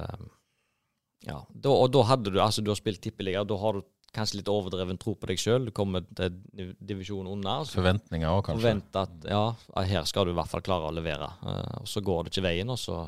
Ja. 1.28 1.44
Da, 1.52 1.74
og 1.74 1.92
da 1.94 2.06
hadde 2.08 2.32
du 2.32 2.38
Altså, 2.40 2.64
du 2.66 2.70
har 2.72 2.80
spilt 2.80 3.02
tippeliga, 3.04 3.44
da 3.46 3.58
har 3.62 3.78
du 3.78 3.86
kanskje 4.16 4.40
litt 4.40 4.52
overdreven 4.52 5.00
tro 5.02 5.14
på 5.18 5.30
deg 5.30 5.42
sjøl. 5.42 5.68
Du 5.68 5.74
kommer 5.76 6.06
til 6.18 6.40
divisjonen 6.80 7.32
under. 7.32 7.60
unna. 7.60 7.66
så 7.68 7.80
forventninger 7.80 8.30
òg, 8.30 8.44
kanskje. 8.48 8.62
forvente 8.64 9.04
at 9.04 9.30
ja, 9.30 9.44
her 9.92 10.08
skal 10.10 10.28
du 10.28 10.34
i 10.34 10.38
hvert 10.38 10.52
fall 10.52 10.66
klare 10.66 10.90
å 10.90 10.96
levere. 10.96 11.30
Uh, 11.44 11.82
og 11.84 11.90
så 11.92 12.04
går 12.06 12.26
det 12.26 12.34
ikke 12.34 12.48
veien, 12.48 12.74
og 12.74 12.80
så 12.82 13.04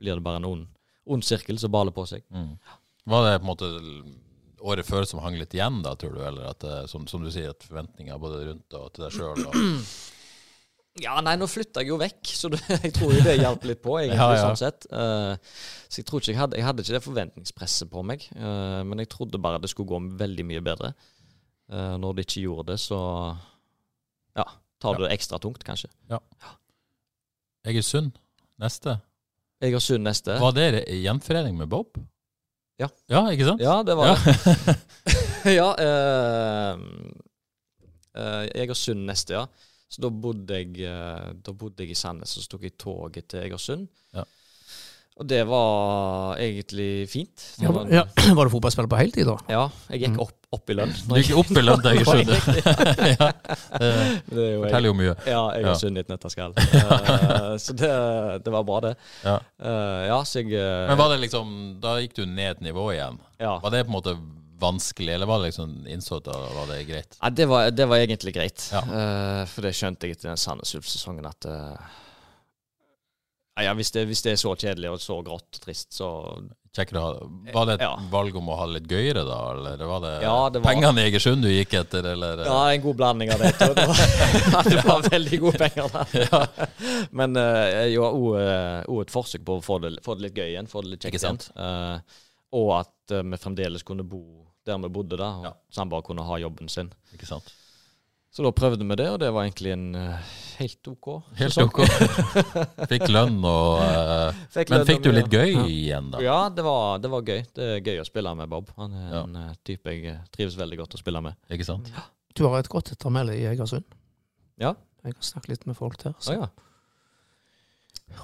blir 0.00 0.18
det 0.18 0.26
bare 0.26 0.42
en 0.42 0.50
ond, 0.50 0.66
ond 1.06 1.24
sirkel 1.24 1.60
som 1.60 1.72
baler 1.74 1.94
på 1.94 2.06
seg. 2.10 2.26
Mm. 2.34 2.54
Var 3.12 3.26
det 3.28 3.38
på 3.38 3.44
en 3.44 3.50
måte 3.52 3.72
året 4.64 4.88
før 4.88 5.06
som 5.08 5.20
hang 5.24 5.36
litt 5.38 5.54
igjen, 5.54 5.82
da, 5.84 5.94
tror 5.98 6.16
du? 6.16 6.22
Eller 6.24 6.50
at 6.50 6.64
det, 6.64 6.76
som, 6.92 7.06
som 7.10 7.24
du 7.24 7.30
sier, 7.32 7.52
at 7.52 7.66
forventninger 7.68 8.20
både 8.20 8.44
rundt 8.48 8.76
og 8.78 8.92
til 8.94 9.06
deg 9.06 9.16
sjøl 9.16 9.46
og 9.48 9.58
Ja, 11.02 11.16
nei, 11.26 11.32
nå 11.34 11.48
flytta 11.50 11.82
jeg 11.82 11.90
jo 11.90 11.96
vekk, 11.98 12.28
så 12.38 12.48
det, 12.52 12.60
jeg 12.84 12.92
tror 12.94 13.10
jo 13.16 13.22
det 13.26 13.32
hjalp 13.40 13.64
litt 13.66 13.80
på, 13.82 13.96
egentlig, 13.98 14.20
Ja, 14.20 14.36
ja. 14.36 14.42
sånn 14.44 14.60
sett. 14.60 14.84
Uh, 14.94 15.34
så 15.90 15.98
jeg 16.00 16.06
tror 16.06 16.22
ikke 16.22 16.30
jeg 16.30 16.38
hadde, 16.38 16.58
jeg 16.60 16.66
hadde 16.68 16.84
ikke 16.84 16.94
det 16.94 17.00
forventningspresset 17.08 17.90
på 17.90 18.04
meg, 18.06 18.26
uh, 18.38 18.82
men 18.86 19.02
jeg 19.02 19.10
trodde 19.10 19.40
bare 19.42 19.58
det 19.62 19.72
skulle 19.72 19.90
gå 19.90 19.98
veldig 20.20 20.44
mye 20.52 20.62
bedre. 20.62 20.92
Uh, 21.72 21.96
når 21.98 22.14
det 22.20 22.26
ikke 22.28 22.44
gjorde 22.44 22.68
det, 22.70 22.78
så 22.84 23.00
ja, 24.38 24.46
tar 24.84 25.00
du 25.00 25.02
det 25.06 25.10
ekstra 25.16 25.40
tungt, 25.42 25.66
kanskje. 25.66 25.90
Ja. 26.12 26.20
Jeg 27.66 27.80
er 27.82 27.86
sunn. 27.90 28.12
neste. 28.62 28.98
Jeg 29.64 29.74
er 29.74 29.82
sunn 29.82 30.04
neste. 30.06 30.38
Var 30.38 30.54
det 30.54 30.66
gjenforening 31.00 31.58
med 31.58 31.72
Bob? 31.74 31.98
Ja. 32.78 32.86
Ja, 33.10 33.24
ikke 33.34 33.48
sant? 33.50 33.62
Ja, 33.62 33.80
det 33.86 33.94
var 33.98 34.12
Ja. 34.12 34.16
det. 34.22 34.78
ja, 35.58 35.68
jeg 38.54 38.68
er 38.70 38.78
sunn 38.78 39.06
neste, 39.10 39.40
ja. 39.40 39.46
Så 39.94 40.02
da 40.02 40.10
bodde 40.10 40.56
jeg, 40.58 40.72
eh, 40.82 41.32
da 41.46 41.52
bodde 41.54 41.84
jeg 41.86 41.94
i 41.94 41.98
Sandnes, 41.98 42.34
og 42.36 42.42
så 42.42 42.50
tok 42.56 42.64
jeg 42.66 42.74
toget 42.82 43.28
til 43.30 43.44
Egersund. 43.46 43.86
Ja. 44.16 44.24
Og 45.14 45.28
det 45.30 45.44
var 45.46 46.34
egentlig 46.42 47.06
fint. 47.06 47.44
Det 47.60 47.62
Ja, 47.62 47.70
var, 47.70 47.84
ja. 47.86 48.00
Var 48.34 48.48
du 48.48 48.50
fotballspiller 48.50 48.90
på 48.90 48.98
heltid, 48.98 49.28
da? 49.30 49.36
ja, 49.52 49.60
jeg 49.92 50.00
gikk 50.08 50.16
opp, 50.24 50.32
opp 50.58 50.72
i 50.72 50.74
lønn. 50.74 50.90
Du 51.06 51.14
gikk 51.20 51.36
opp 51.38 51.52
i 51.54 51.62
lønn 51.62 51.84
til 51.84 51.92
Egersund. 51.92 52.32
ja. 53.14 53.28
Det 53.78 53.92
Det 54.34 54.48
jo 54.56 54.64
forteller 54.64 54.90
jo 54.90 54.96
mye. 54.98 55.14
Ja, 55.30 55.44
Egersund 55.60 56.00
i 56.00 56.02
et 56.02 56.10
nøtteskall. 56.10 56.56
Eh, 56.58 57.54
så 57.62 57.76
det, 57.78 57.92
det 58.42 58.56
var 58.56 58.66
bra, 58.66 58.80
det. 58.88 58.94
Ja. 59.22 59.36
Uh, 59.62 60.00
ja, 60.10 60.18
så 60.26 60.42
jeg 60.42 60.50
Men 60.90 60.98
var 60.98 61.14
det 61.14 61.20
liksom 61.28 61.54
Da 61.84 61.94
gikk 62.02 62.18
du 62.18 62.24
ned 62.26 62.58
nivå 62.66 62.88
igjen. 62.96 63.22
ja. 63.38 63.54
Var 63.62 63.70
det 63.76 63.84
på 63.86 63.92
en 63.94 63.98
måte 64.00 64.16
vanskelig, 64.60 65.14
eller 65.14 65.26
var 65.26 65.38
det 65.42 65.50
liksom 65.50 65.86
innsått 65.90 66.24
da 66.28 66.38
var 66.38 66.66
det 66.70 66.84
greit? 66.88 67.16
Ja, 67.20 67.30
det 67.30 67.46
var, 67.50 67.70
det 67.70 67.86
var 67.90 67.96
egentlig 68.02 68.34
greit. 68.36 68.68
Ja. 68.72 68.82
Uh, 68.86 69.42
for 69.50 69.66
det 69.66 69.74
skjønte 69.76 70.06
jeg 70.06 70.16
etter 70.18 70.30
den 70.30 70.40
Sandnes 70.40 70.74
Ulf-sesongen 70.78 71.26
at 71.28 71.48
uh, 71.50 71.78
ja, 73.62 73.74
hvis, 73.78 73.92
det, 73.94 74.06
hvis 74.10 74.22
det 74.24 74.34
er 74.34 74.40
så 74.40 74.54
kjedelig 74.58 74.90
og 74.90 75.00
så 75.02 75.20
grått 75.22 75.58
og 75.60 75.64
trist, 75.66 75.92
så 75.94 76.10
Kjekker, 76.74 76.96
Var 77.54 77.66
det 77.68 77.74
et 77.76 77.82
Ja. 77.84 77.92
valg 78.10 78.34
om 78.34 78.48
å 78.50 78.56
ha 78.58 78.64
det 78.66 78.80
litt 78.80 78.88
gøyere, 78.90 79.22
da? 79.22 79.36
Eller 79.54 79.84
var 79.86 80.00
det, 80.02 80.22
Ja, 80.24 80.50
det 80.50 80.58
var- 80.58 80.72
pengene 80.72 81.04
i 81.04 81.04
Egersund 81.06 81.42
du 81.42 81.48
gikk 81.48 81.74
etter, 81.78 82.02
eller? 82.02 82.42
Ja, 82.44 82.72
en 82.72 82.82
god 82.82 82.96
blanding 82.98 83.30
av 83.30 83.38
det. 83.38 83.52
Det 83.60 83.86
var, 83.86 84.62
det 84.72 84.82
var 84.82 85.02
veldig 85.06 85.38
gode 85.44 85.58
penger 85.62 85.86
der. 85.94 86.66
Men 87.20 87.36
uh, 87.38 87.86
jo 87.94 88.08
òg 88.10 89.00
et 89.04 89.14
forsøk 89.14 89.44
på 89.46 89.60
å 89.60 89.62
få 89.62 89.78
det, 89.86 89.92
få 90.02 90.16
det 90.18 90.26
litt 90.26 90.34
gøy 90.42 90.48
igjen, 90.50 90.66
få 90.66 90.82
det 90.82 90.96
litt 90.96 91.06
Ikke 91.06 91.14
kjekt 91.14 91.22
igjen. 91.22 91.38
sant? 91.54 92.18
Og 92.54 92.70
at 92.78 93.14
eh, 93.16 93.24
vi 93.26 93.36
fremdeles 93.40 93.82
kunne 93.86 94.06
bo 94.06 94.22
der 94.64 94.78
vi 94.80 94.88
bodde, 94.88 95.18
da, 95.20 95.26
og 95.42 95.44
Ja. 95.44 95.52
samboer 95.76 96.00
kunne 96.06 96.22
ha 96.24 96.38
jobben 96.40 96.68
sin. 96.72 96.88
Ikke 97.12 97.26
sant? 97.28 97.50
Så 98.34 98.42
da 98.42 98.50
prøvde 98.50 98.82
vi 98.82 98.94
det, 98.98 99.04
og 99.12 99.18
det 99.20 99.28
var 99.30 99.44
egentlig 99.44 99.70
en 99.76 99.94
uh, 99.94 100.16
helt 100.58 100.88
OK 100.90 101.08
Helt 101.38 101.52
sesong. 101.54 101.68
ok. 101.68 101.84
Fikk 102.90 103.04
lønn 103.12 103.36
og 103.46 103.76
uh, 103.78 104.40
Fikk 104.50 104.72
Men 104.72 104.80
lønn 104.80 104.88
fikk 104.88 105.02
du 105.04 105.10
litt 105.14 105.28
gøy 105.30 105.52
igjen, 105.68 106.08
da? 106.10 106.22
Ja, 106.24 106.38
det 106.50 106.64
var, 106.66 106.98
det 106.98 107.10
var 107.12 107.22
gøy. 107.28 107.44
Det 107.54 107.68
er 107.76 107.84
gøy 107.86 108.00
å 108.02 108.06
spille 108.08 108.32
med 108.40 108.50
Bob. 108.50 108.72
Han 108.80 108.96
er 108.98 109.12
Ja. 109.12 109.20
en 109.22 109.36
uh, 109.38 109.52
type 109.62 109.86
jeg 109.94 110.16
trives 110.34 110.56
veldig 110.58 110.80
godt 110.80 110.96
å 110.98 111.02
spille 111.04 111.22
med. 111.28 111.36
Ikke 111.54 111.68
sant? 111.68 111.92
Du 112.34 112.42
har 112.48 112.58
et 112.58 112.72
godt 112.72 112.90
ettermæle 112.96 113.36
i 113.38 113.44
Egersund. 113.52 113.84
Ja. 114.58 114.72
Jeg 115.04 115.14
har 115.14 115.22
snakket 115.30 115.48
litt 115.54 115.66
med 115.70 115.76
folk 115.78 116.00
der. 116.02 116.16
Så. 116.18 116.32
Ah, 116.34 116.46
ja. 116.48 116.48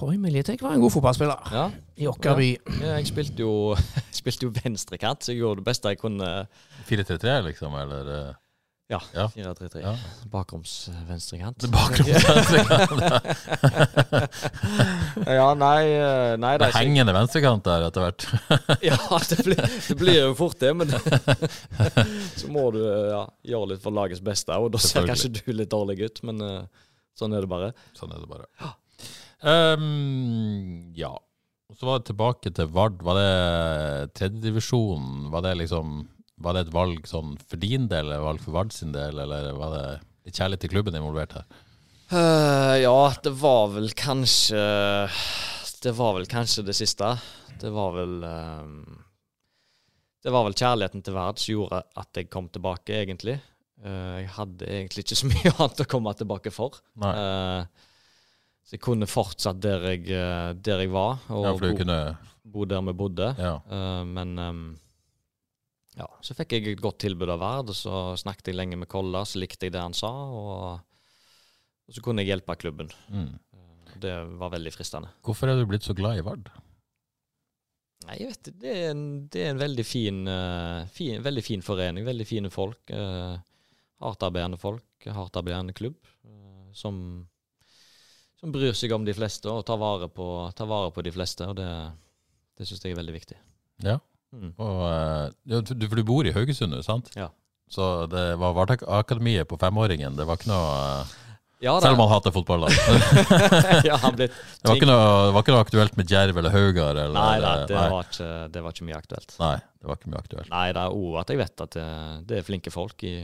Roy 0.01 0.17
Miljetek 0.17 0.63
var 0.65 0.73
en 0.75 0.81
god 0.81 0.93
fotballspiller 0.95 1.51
ja. 1.53 1.65
i 2.01 2.07
Åkkerby. 2.09 2.51
Ja, 2.81 2.97
Jeg 2.99 3.09
spilte 3.11 3.43
jo, 3.45 3.55
spilte 4.21 4.47
jo 4.47 4.53
venstrekant, 4.63 5.25
så 5.25 5.35
jeg 5.35 5.43
gjorde 5.43 5.61
det 5.61 5.67
beste 5.69 5.93
jeg 5.93 6.01
kunne. 6.01 6.29
4-3-3, 6.89 7.35
liksom, 7.51 7.75
eller 7.83 8.09
eh, 8.15 8.31
Ja, 8.91 9.01
Ja. 9.15 9.27
4-3-3. 9.35 9.83
Ja. 9.85 9.93
Bakroms 10.33 10.73
venstrekant. 11.09 11.67
Bakgrunnsvenstrekant. 11.75 12.91
ja, 15.29 15.49
nei, 15.61 15.85
eh, 15.93 16.35
nei 16.41 16.55
Det 16.57 16.65
da, 16.65 16.71
er 16.71 16.79
hengende 16.81 17.15
venstrekant 17.15 17.69
der 17.69 17.89
etter 17.91 18.09
hvert. 18.09 18.29
Ja, 18.91 18.99
det 19.29 19.41
blir, 19.45 19.61
det 19.91 19.99
blir 20.01 20.21
jo 20.23 20.35
fort 20.39 20.59
det, 20.65 20.73
men 20.81 20.89
så 22.41 22.49
må 22.53 22.71
du 22.75 22.81
eh, 22.87 23.11
ja, 23.13 23.25
gjøre 23.53 23.75
litt 23.75 23.85
for 23.85 23.93
lagets 24.01 24.25
beste, 24.25 24.57
og 24.57 24.73
da 24.73 24.81
ser 24.81 25.09
kanskje 25.13 25.35
du 25.43 25.43
litt 25.53 25.73
dårlig 25.77 26.01
ut, 26.07 26.25
men 26.31 26.41
sånn 27.21 27.37
er 27.37 27.45
det 27.45 27.53
bare. 27.53 27.75
Sånn 27.93 28.17
er 28.17 28.23
det 28.25 28.31
bare. 28.33 28.49
Um, 29.41 30.93
ja. 30.97 31.15
Så 31.79 31.87
var 31.87 32.01
det 32.01 32.11
tilbake 32.11 32.53
til 32.53 32.71
Vard. 32.75 33.01
Var 33.03 33.19
det 33.19 34.15
tredjedivisjonen? 34.19 35.31
Var 35.33 35.47
det 35.47 35.57
liksom 35.63 36.09
Var 36.41 36.57
det 36.57 36.67
et 36.67 36.73
valg 36.75 37.05
sånn 37.09 37.35
for 37.37 37.61
din 37.61 37.87
del, 37.89 38.09
eller 38.09 38.25
valg 38.25 38.41
for 38.41 38.57
Vard 38.57 38.73
sin 38.73 38.95
del, 38.95 39.19
eller 39.21 39.53
var 39.59 39.75
det 39.75 39.85
litt 40.25 40.39
kjærlighet 40.41 40.65
til 40.65 40.73
klubben 40.73 40.97
involvert 40.97 41.37
her? 41.37 41.45
Uh, 42.11 42.75
ja, 42.81 43.13
det 43.23 43.31
var 43.39 43.69
vel 43.71 43.93
kanskje 43.95 44.59
Det 45.85 45.93
var 45.95 46.17
vel 46.17 46.27
kanskje 46.27 46.65
det 46.67 46.75
siste. 46.75 47.13
Det 47.61 47.71
var 47.71 47.93
vel 47.95 48.25
um, 48.25 48.81
Det 50.25 50.33
var 50.33 50.49
vel 50.49 50.57
kjærligheten 50.57 51.05
til 51.05 51.15
Vard 51.17 51.39
som 51.39 51.55
gjorde 51.55 51.85
at 52.03 52.19
jeg 52.19 52.33
kom 52.33 52.49
tilbake, 52.49 52.99
egentlig. 53.05 53.39
Uh, 53.85 54.21
jeg 54.25 54.33
hadde 54.37 54.67
egentlig 54.67 55.05
ikke 55.07 55.21
så 55.21 55.31
mye 55.31 55.55
annet 55.59 55.85
å 55.85 55.89
komme 55.93 56.17
tilbake 56.19 56.53
for. 56.53 56.81
Nei. 57.01 57.15
Eh, 57.21 57.87
så 58.71 58.77
jeg 58.77 58.85
kunne 58.87 59.09
fortsatt 59.11 59.59
der 59.59 59.83
jeg, 59.89 60.05
eh, 60.15 60.53
der 60.55 60.85
jeg 60.85 60.93
var, 60.95 61.25
og 61.35 61.43
Ja, 61.43 61.55
bo, 61.59 61.71
kunne 61.75 61.97
bo 62.47 62.67
der 62.71 62.85
vi 62.87 62.93
bodde. 62.95 63.33
Ja. 63.35 63.57
Uh, 63.67 64.05
men 64.07 64.39
um, 64.39 64.61
ja, 65.99 66.07
så 66.23 66.37
fikk 66.39 66.55
jeg 66.55 66.69
et 66.71 66.83
godt 66.83 67.01
tilbud 67.03 67.33
av 67.35 67.43
Verd, 67.43 67.73
og 67.73 67.75
så 67.75 68.15
snakket 68.21 68.53
jeg 68.53 68.61
lenge 68.61 68.79
med 68.79 68.87
Kolla, 68.91 69.25
så 69.27 69.43
likte 69.43 69.67
jeg 69.67 69.75
det 69.75 69.83
han 69.83 69.97
sa, 69.97 70.11
og, 70.15 70.79
og 71.83 71.97
så 71.97 72.05
kunne 72.05 72.23
jeg 72.23 72.31
hjelpe 72.31 72.55
klubben. 72.63 72.95
Mm. 73.11 73.33
Det 74.01 74.15
var 74.39 74.55
veldig 74.55 74.71
fristende. 74.71 75.11
Hvorfor 75.27 75.51
er 75.51 75.59
du 75.59 75.67
blitt 75.67 75.91
så 75.91 75.97
glad 75.99 76.21
i 76.21 76.25
Vard? 76.31 76.47
Nei, 78.07 78.21
jeg 78.23 78.31
vet 78.31 78.53
det 78.63 78.71
er 78.71 78.95
en, 78.95 79.05
det 79.35 79.43
er 79.43 79.51
en 79.51 79.65
veldig 79.67 79.87
fin, 79.89 80.23
uh, 80.31 80.87
fin, 80.95 81.19
veldig 81.27 81.43
fin 81.45 81.67
forening, 81.67 82.07
veldig 82.07 82.29
fine 82.29 82.55
folk. 82.55 82.95
Uh, 82.95 83.35
Hardtarbeidende 84.01 84.63
folk, 84.63 85.11
hardtarbeidende 85.11 85.75
klubb, 85.77 85.99
uh, 86.23 86.71
som, 86.71 87.03
som 88.41 88.53
bryr 88.55 88.73
seg 88.77 88.93
om 88.97 89.05
de 89.05 89.15
fleste 89.17 89.51
og 89.53 89.65
tar 89.69 89.79
vare 89.81 90.09
på, 90.13 90.27
tar 90.57 90.69
vare 90.71 90.93
på 90.97 91.05
de 91.05 91.13
fleste, 91.13 91.45
og 91.51 91.59
det, 91.59 91.69
det 92.59 92.69
syns 92.69 92.85
jeg 92.87 92.95
er 92.95 93.01
veldig 93.03 93.17
viktig. 93.19 93.37
Ja. 93.85 93.99
Mm. 94.33 94.53
Og, 94.63 94.83
eh, 94.87 95.25
ja, 95.53 95.61
du, 95.67 95.87
for 95.91 95.99
du 95.99 96.05
bor 96.07 96.27
i 96.29 96.33
Haugesund 96.35 96.77
sant? 96.87 97.11
Ja. 97.19 97.29
Så 97.71 98.07
det 98.11 98.23
var 98.41 98.59
akademiet 98.67 99.47
på 99.51 99.59
femåringen. 99.61 100.17
Det 100.19 100.27
var 100.27 100.39
ikke 100.41 100.51
noe 100.51 100.71
eh, 100.79 101.19
Ja, 101.61 101.75
Selv 101.85 101.99
om 101.99 102.01
han 102.07 102.09
hater 102.15 102.33
fotball, 102.33 102.65
da. 102.65 102.71
ja, 103.91 103.99
han 104.01 104.15
ble 104.17 104.31
Det 104.31 104.65
var 104.65 104.79
ikke 104.79 104.89
noe, 104.89 105.03
det 105.29 105.35
var 105.37 105.45
ikke 105.45 105.55
noe 105.55 105.65
aktuelt 105.67 105.99
med 106.01 106.09
Djerv 106.09 106.41
eller 106.41 106.55
Haugar? 106.55 106.97
Eller, 106.97 107.13
Nei, 107.19 107.35
nei, 107.45 107.53
det, 107.69 107.77
nei. 107.77 107.91
Var 107.93 108.09
ikke, 108.09 108.29
det 108.55 108.63
var 108.65 108.75
ikke 108.75 108.87
mye 108.89 108.97
aktuelt. 109.03 109.35
Nei, 109.43 109.53
det 109.61 109.91
var 109.91 110.01
ikke 110.01 110.13
mye 110.15 110.23
aktuelt. 110.25 110.51
Nei, 110.55 110.65
det 110.79 110.87
er 110.87 110.97
òg 111.03 111.19
at 111.21 111.35
jeg 111.35 111.43
vet 111.43 111.65
at 111.67 111.77
det, 111.77 111.87
det 112.31 112.39
er 112.41 112.47
flinke 112.49 112.73
folk 112.73 113.05
i, 113.11 113.15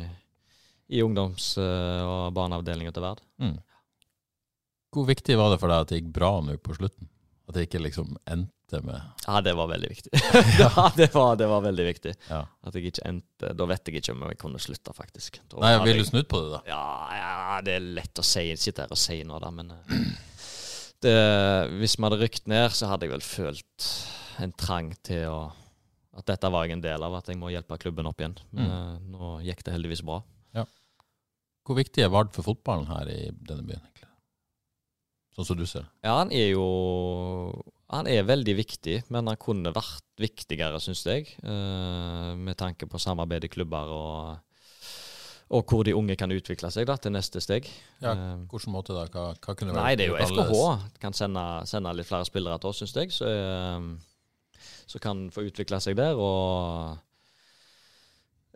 i 0.92 1.00
ungdoms- 1.06 1.54
eh, 1.64 2.02
og 2.04 2.36
barneavdelinga 2.36 2.92
til 2.92 3.06
Verd. 3.08 3.24
Mm. 3.42 3.56
Hvor 4.96 5.04
viktig 5.08 5.36
var 5.36 5.52
det 5.52 5.60
for 5.60 5.68
deg 5.72 5.84
at 5.84 5.90
det 5.92 5.98
gikk 6.00 6.12
bra 6.16 6.32
nå 6.40 6.56
på 6.64 6.74
slutten? 6.78 7.08
At 7.46 7.54
det 7.54 7.66
ikke 7.68 7.78
liksom 7.84 8.16
endte 8.26 8.80
med 8.82 8.96
Ja, 9.26 9.40
det 9.44 9.52
var 9.54 9.68
veldig 9.70 9.90
viktig. 9.92 10.10
ja, 10.62 10.86
det 10.96 11.10
var, 11.14 11.36
det 11.38 11.46
var 11.50 11.60
veldig 11.62 11.84
viktig. 11.86 12.14
ja. 12.30 12.40
At 12.66 12.74
jeg 12.74 12.88
ikke 12.90 13.04
endte 13.06 13.52
Da 13.54 13.68
vet 13.70 13.86
jeg 13.86 14.00
ikke 14.00 14.14
om 14.16 14.24
jeg 14.26 14.38
kunne 14.40 14.58
slutta, 14.62 14.94
faktisk. 14.96 15.38
Da 15.52 15.60
Nei, 15.62 15.74
Vil 15.86 16.00
du 16.02 16.06
snudd 16.08 16.26
på 16.32 16.40
det, 16.42 16.50
da? 16.56 16.62
Ja, 16.72 16.80
ja, 17.20 17.60
det 17.66 17.76
er 17.76 17.86
lett 18.00 18.18
å 18.18 18.24
si, 18.26 18.48
sitte 18.58 18.82
her 18.86 18.90
og 18.96 18.98
si 18.98 19.20
noe, 19.28 19.38
da, 19.44 19.52
men 19.54 19.70
eh, 19.76 19.94
det, 21.06 21.14
Hvis 21.78 21.94
vi 22.00 22.06
hadde 22.08 22.18
rykt 22.24 22.48
ned, 22.50 22.72
så 22.74 22.88
hadde 22.90 23.06
jeg 23.06 23.14
vel 23.14 23.26
følt 23.28 23.90
en 24.42 24.52
trang 24.58 24.90
til 25.06 25.28
å 25.30 25.38
At 26.16 26.26
dette 26.32 26.48
var 26.50 26.64
jeg 26.66 26.78
en 26.80 26.82
del 26.88 27.02
av, 27.04 27.14
at 27.20 27.28
jeg 27.30 27.36
må 27.38 27.52
hjelpe 27.52 27.76
klubben 27.78 28.08
opp 28.08 28.18
igjen. 28.24 28.34
Men 28.56 28.66
Mm. 28.66 28.72
eh, 28.72 28.98
nå 29.12 29.30
gikk 29.46 29.62
det 29.68 29.74
heldigvis 29.76 30.02
bra. 30.08 30.22
Hvor 31.66 31.74
viktig 31.74 31.98
er 32.04 32.10
Vard 32.14 32.28
for 32.30 32.46
fotballen 32.46 32.84
her 32.86 33.08
i 33.10 33.30
denne 33.42 33.64
byen? 33.66 33.82
Sånn 35.36 35.44
som 35.50 35.58
du 35.58 35.66
ser 35.68 35.84
det. 35.84 35.90
Ja, 36.06 36.14
han 36.22 36.30
er 36.32 36.46
jo 36.54 36.64
Han 37.92 38.08
er 38.10 38.24
veldig 38.26 38.54
viktig, 38.58 38.96
men 39.14 39.28
han 39.30 39.36
kunne 39.38 39.70
vært 39.76 40.02
viktigere, 40.18 40.80
syns 40.82 41.04
jeg. 41.06 41.28
eh, 41.44 42.32
med 42.34 42.56
tanke 42.58 42.88
på 42.90 42.98
samarbeid 42.98 43.44
i 43.46 43.50
klubber 43.52 43.92
og, 43.94 44.38
og 45.54 45.62
hvor 45.70 45.84
de 45.86 45.92
unge 45.94 46.16
kan 46.18 46.32
utvikle 46.34 46.70
seg 46.74 46.88
da, 46.88 46.96
til 46.96 47.12
neste 47.14 47.38
steg. 47.44 47.68
Ja, 48.02 48.16
Eh, 48.16 48.40
Hvilken 48.50 48.72
måte 48.74 48.96
da? 48.96 49.04
Hva, 49.06 49.28
hva 49.38 49.54
kunne 49.54 49.76
Nei, 49.76 49.94
det 49.94 50.08
er 50.08 50.16
jo 50.16 50.18
FKH. 50.18 50.98
Kan 51.04 51.12
sende, 51.14 51.44
sende 51.70 51.92
litt 51.94 52.08
flere 52.08 52.26
spillere 52.26 52.58
til 52.58 52.72
oss, 52.72 52.80
syns 52.82 52.96
jeg. 52.96 53.12
Så, 53.14 53.30
eh, 53.30 54.60
så 54.86 54.98
kan 54.98 55.28
få 55.30 55.46
utvikle 55.46 55.78
seg 55.80 55.94
der. 56.00 56.16
Og 56.18 56.98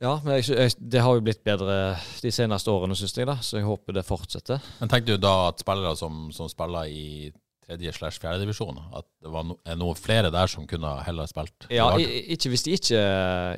ja, 0.01 0.14
men 0.24 0.38
jeg, 0.38 0.48
jeg, 0.57 0.74
det 0.92 1.03
har 1.05 1.14
jo 1.18 1.22
blitt 1.26 1.42
bedre 1.44 1.74
de 2.22 2.30
seneste 2.32 2.72
årene, 2.72 2.96
syns 2.96 3.16
jeg. 3.18 3.26
da, 3.28 3.36
Så 3.44 3.59
jeg 3.61 3.66
håper 3.68 3.92
det 3.98 4.07
fortsetter. 4.09 4.62
Men 4.80 4.88
tenker 4.92 5.14
du 5.16 5.22
da 5.22 5.34
at 5.51 5.61
spillere 5.61 5.94
som, 6.01 6.28
som 6.32 6.48
spiller 6.48 6.88
i 6.88 7.30
tredje 7.70 7.92
slash 7.94 8.18
fjerde 8.18 8.40
divisjon, 8.42 8.80
at 8.98 9.07
det 9.22 9.30
var 9.30 9.44
no, 9.46 9.55
er 9.68 9.76
noen 9.78 9.94
flere 9.94 10.30
der 10.34 10.48
som 10.51 10.64
kunne 10.66 10.88
heller 11.07 11.28
spilt? 11.30 11.68
Ja, 11.70 11.84
i- 12.03 12.24
ikke 12.34 12.51
hvis 12.51 12.64
ikke, 12.66 13.03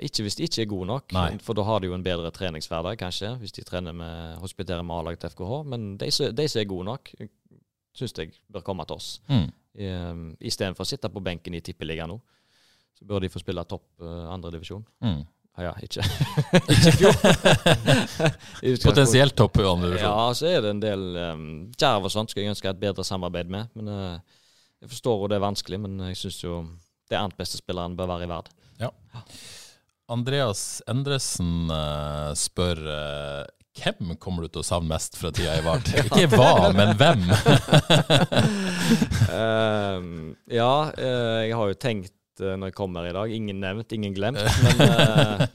ikke, 0.04 0.26
hvis 0.26 0.36
de 0.36 0.44
ikke 0.48 0.62
er 0.66 0.68
gode 0.74 0.86
nok. 0.90 1.14
Nei. 1.16 1.28
For 1.40 1.56
da 1.56 1.64
har 1.64 1.80
de 1.80 1.88
jo 1.88 1.94
en 1.96 2.04
bedre 2.04 2.28
treningshverdag, 2.34 2.98
kanskje, 3.00 3.30
hvis 3.40 3.54
de 3.56 3.64
trener 3.64 3.94
med, 3.96 4.36
hospiterer 4.42 4.82
med 4.84 4.98
A-lag 4.98 5.16
til 5.22 5.30
FKH. 5.32 5.62
Men 5.64 5.86
de, 5.96 6.10
de 6.10 6.48
som 6.48 6.60
er 6.60 6.68
gode 6.74 6.84
nok, 6.90 7.14
syns 7.96 8.12
jeg 8.18 8.34
bør 8.52 8.66
komme 8.66 8.84
til 8.88 8.98
oss. 9.00 9.08
Mm. 9.32 9.48
Um, 9.72 10.26
Istedenfor 10.44 10.84
å 10.84 10.90
sitte 10.90 11.08
på 11.08 11.22
benken 11.24 11.54
i 11.56 11.62
Tippeligaen 11.64 12.12
nå, 12.12 12.18
så 12.98 13.06
bør 13.08 13.24
de 13.24 13.30
få 13.32 13.40
spille 13.40 13.64
topp 13.64 13.86
uh, 14.04 14.26
andredivisjon. 14.34 14.84
Mm. 15.00 15.22
Ja, 15.52 15.68
ja, 15.68 15.72
ikke 15.84 16.00
Ikke 16.72 16.92
fjor. 16.96 17.16
Potensielt 18.86 19.36
topp 19.36 19.58
divisjon. 19.58 19.98
Ja, 20.00 20.30
så 20.36 20.48
er 20.48 20.62
det 20.64 20.70
en 20.72 20.80
del 20.80 21.02
um, 21.20 21.48
Djerv 21.76 22.08
og 22.08 22.14
sånt 22.14 22.32
skulle 22.32 22.46
jeg 22.46 22.54
ønske 22.54 22.70
et 22.72 22.80
bedre 22.80 23.04
samarbeid 23.04 23.52
med. 23.52 23.68
Men 23.76 23.90
uh, 23.92 24.38
Jeg 24.80 24.94
forstår 24.94 25.24
jo 25.24 25.32
det 25.32 25.36
er 25.36 25.44
vanskelig, 25.44 25.82
men 25.84 26.00
jeg 26.08 26.22
syns 26.22 26.40
jo 26.40 26.62
det 27.12 27.18
annet 27.20 27.36
beste 27.36 27.60
spilleren 27.60 27.98
bør 27.98 28.14
være 28.14 28.28
i 28.28 28.32
verd. 28.32 28.48
Andreas 30.12 30.82
Endresen 30.90 31.70
uh, 31.70 32.32
spør 32.36 32.80
uh, 32.84 33.44
hvem 33.80 34.16
kommer 34.20 34.44
du 34.44 34.52
til 34.52 34.60
å 34.60 34.66
savne 34.66 34.90
mest 34.90 35.16
fra 35.16 35.30
tida 35.32 35.54
i 35.56 35.62
Vard? 35.64 35.86
Ikke 36.02 36.26
hva, 36.34 36.72
men 36.76 36.96
hvem? 37.00 37.22
Ehm, 39.32 40.34
ja, 40.50 40.92
jeg 40.92 41.54
har 41.56 41.70
jo 41.70 41.76
tenkt 41.80 42.12
når 42.42 42.70
jeg 42.70 42.76
kommer 42.76 43.06
i 43.08 43.14
dag 43.14 43.32
Ingen 43.32 43.62
nevnt, 43.62 43.94
ingen 43.94 44.14
glemt. 44.16 44.42
Men 44.64 44.82
uh, 44.82 45.46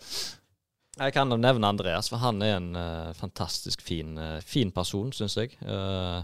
jeg 1.04 1.16
kan 1.16 1.32
nevne 1.36 1.70
Andreas, 1.70 2.10
for 2.12 2.22
han 2.24 2.42
er 2.46 2.58
en 2.58 2.72
uh, 2.78 3.14
fantastisk 3.18 3.84
fin, 3.86 4.18
eh, 4.18 4.40
fin 4.46 4.72
person, 4.74 5.12
syns 5.14 5.38
jeg. 5.38 5.54
Eh, 5.62 6.22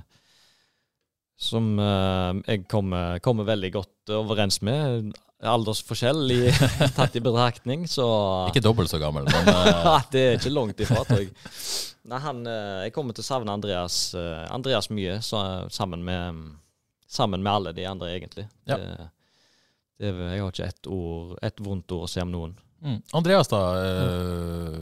som 1.44 1.80
eh, 1.80 2.42
jeg 2.48 2.66
kommer, 2.72 3.20
kommer 3.24 3.48
veldig 3.48 3.72
godt 3.74 4.14
overens 4.16 4.62
med. 4.66 5.12
Aldersforskjell 5.44 6.32
i, 6.32 6.42
tatt 6.98 7.18
i 7.20 7.24
betraktning, 7.24 7.88
så 7.90 8.06
Ikke 8.48 8.64
dobbelt 8.64 8.92
så 8.92 9.00
gammel, 9.02 9.28
men 9.28 9.50
uh... 9.52 9.98
Det 10.12 10.22
er 10.22 10.38
ikke 10.38 10.54
langt 10.54 10.84
ifra, 10.84 11.04
tror 11.08 11.20
jeg. 11.26 11.34
Nei, 12.08 12.20
han, 12.24 12.46
eh, 12.48 12.86
jeg 12.88 12.94
kommer 12.96 13.16
til 13.16 13.26
å 13.26 13.28
savne 13.28 13.56
Andreas, 13.56 13.98
eh, 14.20 14.46
Andreas 14.52 14.90
mye, 14.92 15.20
så, 15.24 15.42
sammen, 15.72 16.04
med, 16.08 16.40
sammen 17.08 17.44
med 17.44 17.52
alle 17.52 17.76
de 17.76 17.88
andre, 17.88 18.14
egentlig. 18.16 18.48
Ja. 18.70 18.80
Det, 18.80 19.10
er- 20.04 20.22
jeg 20.34 20.42
har 20.44 20.52
ikke 20.54 20.68
ett 20.70 20.88
ord, 20.92 21.34
et 21.42 21.64
vondt 21.64 21.92
ord 21.96 22.06
å 22.08 22.10
si 22.12 22.22
om 22.24 22.32
noen. 22.34 22.54
mm. 22.84 23.00
Andreas 23.20 23.48
da 23.52 23.62
eh, 23.80 24.78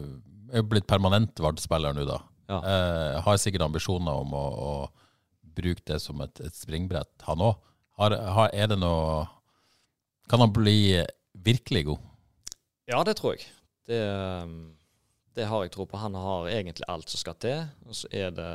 er 0.52 0.62
jo 0.64 0.68
blitt 0.72 0.88
permanent 0.90 1.38
Vard-spiller 1.40 1.94
nå, 1.96 2.06
da. 2.10 2.20
Ja. 2.52 2.58
Eh, 2.60 3.20
har 3.24 3.38
sikkert 3.40 3.64
ambisjoner 3.68 4.12
om 4.26 4.34
å, 4.36 4.44
å 4.52 4.72
bruke 5.56 5.84
det 5.88 6.00
som 6.04 6.20
et, 6.26 6.42
et 6.44 6.56
springbrett, 6.58 7.12
han 7.28 7.44
òg. 7.46 7.56
Har, 8.02 8.16
har, 8.18 8.50
er 8.56 8.68
det 8.72 8.78
noe 8.82 9.28
Kan 10.32 10.40
han 10.42 10.52
bli 10.56 11.04
virkelig 11.36 11.86
god? 11.90 12.00
Ja, 12.90 13.02
det 13.04 13.18
tror 13.20 13.36
jeg. 13.36 13.46
Det, 13.88 14.00
um, 14.44 14.72
det 15.36 15.46
har 15.48 15.64
jeg 15.66 15.72
tro 15.76 15.86
på. 15.86 16.00
Han 16.00 16.16
har 16.16 16.48
egentlig 16.50 16.88
alt 16.90 17.12
som 17.12 17.20
skal 17.20 17.36
til, 17.44 17.66
og 17.86 17.96
så 18.00 18.08
er 18.16 18.32
det 18.36 18.48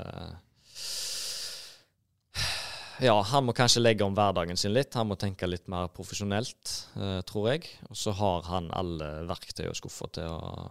Ja, 3.03 3.17
han 3.29 3.45
må 3.45 3.53
kanskje 3.57 3.83
legge 3.83 4.05
om 4.07 4.15
hverdagen 4.17 4.57
sin 4.57 4.73
litt. 4.73 4.95
Han 4.97 5.11
må 5.11 5.19
tenke 5.21 5.49
litt 5.49 5.67
mer 5.69 5.91
profesjonelt, 5.93 6.73
eh, 6.97 7.21
tror 7.29 7.51
jeg. 7.53 7.69
Og 7.91 7.99
så 7.99 8.15
har 8.17 8.47
han 8.49 8.71
alle 8.77 9.11
verktøy 9.29 9.67
og 9.69 9.77
skuffer 9.77 10.13
til 10.17 10.31
å, 10.33 10.67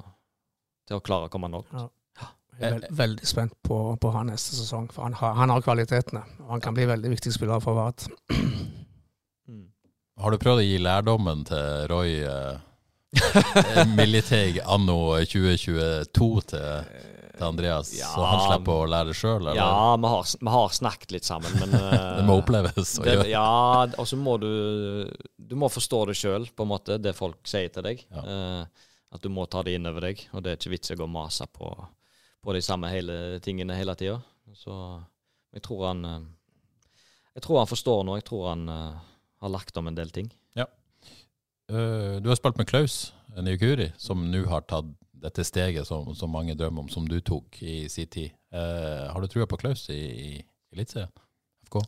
til 0.89 0.97
å 0.97 1.03
klare 1.05 1.29
å 1.29 1.33
komme 1.33 1.51
langt. 1.53 1.69
Ja. 1.73 1.89
Jeg 2.55 2.69
er 2.69 2.75
veld, 2.77 2.85
veldig 2.95 3.27
spent 3.27 3.55
på, 3.67 3.77
på 3.99 4.11
han 4.15 4.29
neste 4.31 4.55
sesong, 4.55 4.87
for 4.93 5.03
han 5.03 5.17
har, 5.19 5.33
han 5.35 5.51
har 5.51 5.63
kvalitetene. 5.63 6.21
Og 6.45 6.53
han 6.53 6.63
kan 6.63 6.77
bli 6.77 6.87
veldig 6.87 7.11
viktig 7.17 7.33
spiller 7.35 7.63
for 7.63 7.77
Vard. 7.81 8.07
Mm. 9.45 9.67
Har 10.17 10.33
du 10.33 10.39
prøvd 10.41 10.57
å 10.57 10.63
gi 10.65 10.77
lærdommen 10.81 11.43
til 11.45 11.83
Roy 11.91 12.15
eh, 12.25 13.83
Militeg 13.99 14.57
anno 14.65 14.95
2022 15.21 16.29
til, 16.49 16.95
til 17.37 17.47
Andreas, 17.47 17.91
Ja, 17.97 18.09
så 18.13 18.23
han 18.25 18.41
slipper 18.43 18.83
å 18.83 18.87
lære 18.89 19.11
det 19.11 19.17
sjøl? 19.19 19.49
Ja, 19.57 19.69
vi 20.01 20.11
har, 20.13 20.31
vi 20.41 20.53
har 20.55 20.75
snakket 20.77 21.15
litt 21.15 21.27
sammen, 21.27 21.55
men 21.61 21.75
eh, 21.79 22.05
Det 22.19 22.25
må 22.27 22.39
oppleves 22.41 22.95
det. 23.03 23.15
Ja, 23.31 23.85
og 23.85 24.07
så 24.09 24.19
må 24.19 24.37
du 24.41 24.49
Du 25.35 25.57
må 25.59 25.69
forstå 25.71 26.01
det 26.11 26.17
sjøl, 26.19 26.47
på 26.55 26.65
en 26.65 26.71
måte, 26.71 26.99
det 27.01 27.15
folk 27.17 27.41
sier 27.49 27.71
til 27.73 27.85
deg. 27.87 28.05
Ja. 28.09 28.23
Uh, 28.25 28.87
at 29.15 29.23
du 29.23 29.29
må 29.31 29.45
ta 29.47 29.61
det 29.63 29.77
inn 29.77 29.87
over 29.87 30.09
deg, 30.09 30.25
og 30.35 30.43
det 30.43 30.51
er 30.51 30.57
ikke 30.59 30.73
vits 30.73 30.91
i 30.91 30.95
å 30.95 30.99
gå 30.99 31.05
og 31.05 31.13
mase 31.13 31.45
på, 31.47 31.69
på 32.43 32.55
de 32.55 32.61
samme 32.65 32.89
hele 32.91 33.37
tingene 33.43 33.77
hele 33.77 33.95
tida. 33.95 34.17
Så 34.57 34.73
jeg 35.55 35.63
tror 35.63 35.85
han 35.87 36.01
eh, 36.09 36.25
Jeg 37.37 37.45
tror 37.45 37.61
han 37.61 37.69
forstår 37.69 38.03
nå. 38.03 38.17
Jeg 38.19 38.27
tror 38.27 38.49
han 38.49 38.65
uh, 38.67 39.05
har 39.43 39.53
lagt 39.53 39.77
om 39.79 39.87
en 39.87 39.95
del 39.95 40.11
ting. 40.11 40.27
Eh, 41.69 42.21
du 42.21 42.29
har 42.29 42.35
spilt 42.35 42.57
med 42.57 42.67
Klaus 42.69 43.13
Niukuri, 43.41 43.89
som 43.97 44.21
nå 44.31 44.43
har 44.49 44.65
tatt 44.69 44.91
dette 45.25 45.45
steget 45.47 45.89
som, 45.89 46.13
som 46.15 46.31
mange 46.31 46.55
drømmer 46.57 46.85
om, 46.85 46.89
som 46.91 47.07
du 47.09 47.17
tok 47.25 47.59
i 47.65 47.85
sin 47.91 48.09
tid. 48.11 48.33
Eh, 48.53 49.05
har 49.11 49.21
du 49.21 49.27
trua 49.31 49.49
på 49.49 49.59
Klaus 49.59 49.87
i, 49.93 49.99
i 49.99 50.29
Eliteserien? 50.75 51.13
FK? 51.65 51.81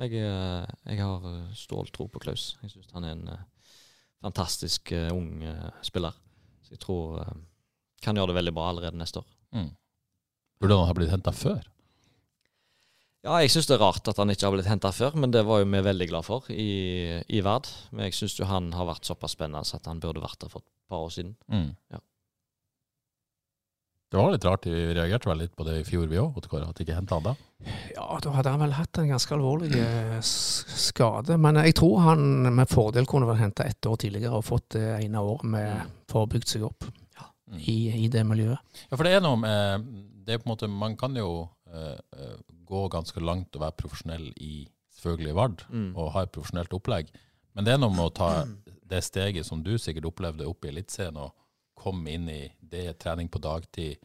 Jeg, 0.00 0.14
eh, 0.16 0.64
jeg 0.88 1.02
har 1.02 1.26
ståltro 1.58 2.06
tro 2.06 2.08
på 2.14 2.22
Klaus. 2.22 2.52
Jeg 2.62 2.72
syns 2.72 2.94
han 2.94 3.06
er 3.06 3.16
en 3.16 3.26
eh, 3.34 3.42
fantastisk 4.22 4.92
uh, 4.94 5.10
ung 5.14 5.42
uh, 5.42 5.68
spiller. 5.82 6.14
Så 6.62 6.76
jeg 6.76 6.82
tror 6.84 7.18
uh, 7.20 7.34
kan 8.02 8.16
gjøre 8.16 8.32
det 8.32 8.38
veldig 8.38 8.54
bra 8.54 8.68
allerede 8.70 8.98
neste 9.00 9.18
år. 9.18 9.28
Mm. 9.52 9.70
Burde 10.62 10.78
han 10.78 10.88
ha 10.88 10.96
blitt 10.96 11.12
henta 11.12 11.34
før? 11.34 11.60
Ja, 13.22 13.36
jeg 13.38 13.52
syns 13.54 13.68
det 13.70 13.76
er 13.76 13.84
rart 13.84 14.08
at 14.10 14.18
han 14.18 14.30
ikke 14.32 14.48
har 14.48 14.54
blitt 14.54 14.70
henta 14.70 14.90
før, 14.94 15.14
men 15.18 15.30
det 15.34 15.44
var 15.46 15.60
jo 15.62 15.68
vi 15.70 15.82
veldig 15.86 16.08
glad 16.10 16.26
for 16.26 16.46
i, 16.50 16.70
i 17.22 17.42
Verd. 17.44 17.68
Men 17.92 18.08
jeg 18.08 18.18
syns 18.18 18.38
jo 18.40 18.48
han 18.50 18.72
har 18.74 18.88
vært 18.88 19.06
såpass 19.06 19.36
spennende 19.36 19.66
så 19.66 19.78
at 19.78 19.86
han 19.90 20.02
burde 20.02 20.22
vært 20.22 20.40
der 20.42 20.50
for 20.50 20.64
et 20.64 20.70
par 20.90 21.04
år 21.06 21.12
siden. 21.14 21.36
Mm. 21.50 21.68
Ja. 21.94 22.02
Det 24.12 24.18
var 24.20 24.34
litt 24.34 24.44
rart, 24.44 24.66
vi 24.68 24.92
reagerte 24.92 25.30
vel 25.30 25.38
litt 25.40 25.54
på 25.56 25.64
det 25.64 25.78
i 25.80 25.84
fjor 25.88 26.04
vi 26.10 26.18
òg, 26.20 26.34
at 26.36 26.76
de 26.76 26.84
ikke 26.84 26.96
henta 26.98 27.16
han 27.16 27.30
da. 27.30 27.32
Ja, 27.94 28.18
da 28.20 28.32
hadde 28.34 28.50
han 28.52 28.60
vel 28.60 28.74
hatt 28.76 28.98
en 29.00 29.08
ganske 29.08 29.32
alvorlig 29.32 29.70
eh, 29.80 30.18
skade. 30.20 31.38
Men 31.40 31.56
jeg 31.62 31.78
tror 31.78 32.02
han 32.10 32.26
med 32.52 32.68
fordel 32.68 33.08
kunne 33.08 33.30
vært 33.30 33.40
henta 33.40 33.64
ett 33.64 33.88
år 33.88 33.96
tidligere 34.02 34.36
og 34.36 34.44
fått 34.44 34.74
det 34.76 34.84
ene 34.98 35.22
året 35.24 35.48
med 35.54 35.94
for 36.12 36.26
å 36.26 36.30
bygge 36.34 36.50
seg 36.52 36.66
opp 36.68 36.84
ja. 37.16 37.30
i, 37.56 37.78
i 38.04 38.10
det 38.12 38.26
miljøet. 38.28 38.60
Ja, 38.90 38.98
for 38.98 39.08
det 39.08 39.14
er 39.16 39.24
noe 39.24 39.40
med 39.40 39.88
det 40.22 40.36
er 40.36 40.42
på 40.42 40.46
en 40.46 40.52
måte, 40.52 40.68
Man 40.68 40.92
kan 41.00 41.16
jo 41.16 41.48
eh, 41.72 41.96
eh, 41.96 42.36
gå 42.68 42.84
ganske 42.92 43.20
langt 43.24 43.56
og 43.56 43.64
være 43.64 43.78
profesjonell 43.80 44.28
i 44.44 44.66
selvfølgelig 45.00 45.34
Vard, 45.40 45.64
Mm. 45.72 45.96
og 45.96 46.12
ha 46.14 46.22
et 46.22 46.30
profesjonelt 46.36 46.76
opplegg, 46.76 47.08
men 47.56 47.64
det 47.66 47.72
er 47.74 47.80
noe 47.80 47.90
med 47.96 48.04
å 48.06 48.12
ta 48.14 48.28
det 48.92 49.00
steget 49.02 49.48
som 49.48 49.64
du 49.64 49.72
sikkert 49.80 50.06
opplevde 50.12 50.46
oppe 50.46 50.68
i 50.68 50.70
Eliteserien, 50.70 51.16
og 51.16 51.32
komme 51.82 52.14
inn 52.14 52.28
i 52.30 52.42
det, 52.72 52.92
trening 53.02 53.30
på 53.32 53.40
dagtid, 53.42 53.98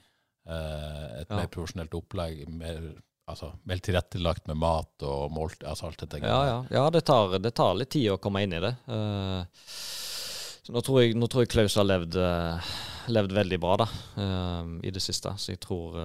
eh, 0.47 1.21
et 1.21 1.29
Ja. 1.29 1.41
mer 1.41 1.51
profesjonelt 1.53 1.93
opplegg, 1.93 2.47
mer, 2.49 2.81
altså, 3.27 3.51
vel 3.67 3.79
tilrettelagt 3.83 4.47
med 4.47 4.57
mat 4.57 5.03
og 5.03 5.31
målt, 5.31 5.63
altså 5.63 5.87
alt 5.87 6.03
dette. 6.03 6.23
Ja, 6.23 6.41
ja. 6.45 6.57
ja 6.71 6.89
det, 6.89 7.05
tar, 7.05 7.37
det 7.39 7.53
tar 7.55 7.75
litt 7.75 7.91
tid 7.93 8.11
å 8.11 8.21
komme 8.21 8.43
inn 8.43 8.57
i 8.57 8.63
det. 8.63 8.73
Uh, 8.87 9.43
nå 10.73 10.81
tror, 10.83 11.01
jeg, 11.03 11.15
nå 11.15 11.29
tror 11.31 11.45
jeg 11.45 11.53
Klaus 11.53 11.77
har 11.79 11.87
levd, 11.87 12.17
uh, 12.17 12.73
levd 13.07 13.35
veldig 13.37 13.59
bra 13.63 13.77
da, 13.83 13.87
uh, 14.17 14.73
i 14.83 14.91
det 14.91 15.03
siste. 15.03 15.35
Så 15.37 15.53
jeg 15.53 15.61
tror, 15.63 15.99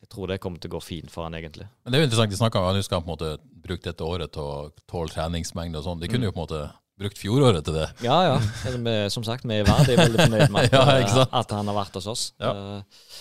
jeg 0.00 0.08
tror 0.08 0.30
det 0.30 0.40
kommer 0.40 0.58
til 0.58 0.70
å 0.72 0.78
gå 0.78 0.82
fint 0.82 1.10
for 1.12 1.26
han 1.26 1.36
egentlig. 1.38 1.68
Men 1.84 1.92
det 1.92 1.98
er 1.98 2.04
jo 2.04 2.08
interessant, 2.08 2.32
de 2.32 2.40
snakka 2.40 2.62
om 2.62 2.70
at 2.70 2.78
han 2.78 2.86
skal 2.86 3.02
på 3.02 3.10
en 3.10 3.14
måte 3.14 3.34
bruke 3.60 3.84
dette 3.84 4.06
året 4.06 4.32
til 4.32 4.42
å 4.42 4.86
tåle 4.88 5.12
treningsmengde 5.12 5.78
og 5.78 5.86
sånn. 5.86 6.00
De 6.00 6.08
kunne 6.10 6.26
jo 6.26 6.32
på 6.32 6.40
en 6.40 6.46
måte 6.46 6.62
brukt 7.00 7.18
fjoråret 7.20 7.64
til 7.66 7.76
det. 7.80 7.88
Ja, 8.04 8.18
ja. 8.28 9.08
Som 9.12 9.24
sagt, 9.26 9.46
vi 9.48 9.56
er 9.58 9.66
verdig 9.68 9.96
er 9.96 10.02
veldig 10.04 10.20
fornøyd 10.26 10.52
med 10.54 10.68
at, 10.68 10.72
Ja, 10.76 11.08
sant? 11.08 11.34
at 11.40 11.54
han 11.56 11.70
har 11.72 11.78
vært 11.80 11.96
hos 11.98 12.08
oss. 12.12 12.24
Ja. 12.40 12.52
Eh, 12.52 13.18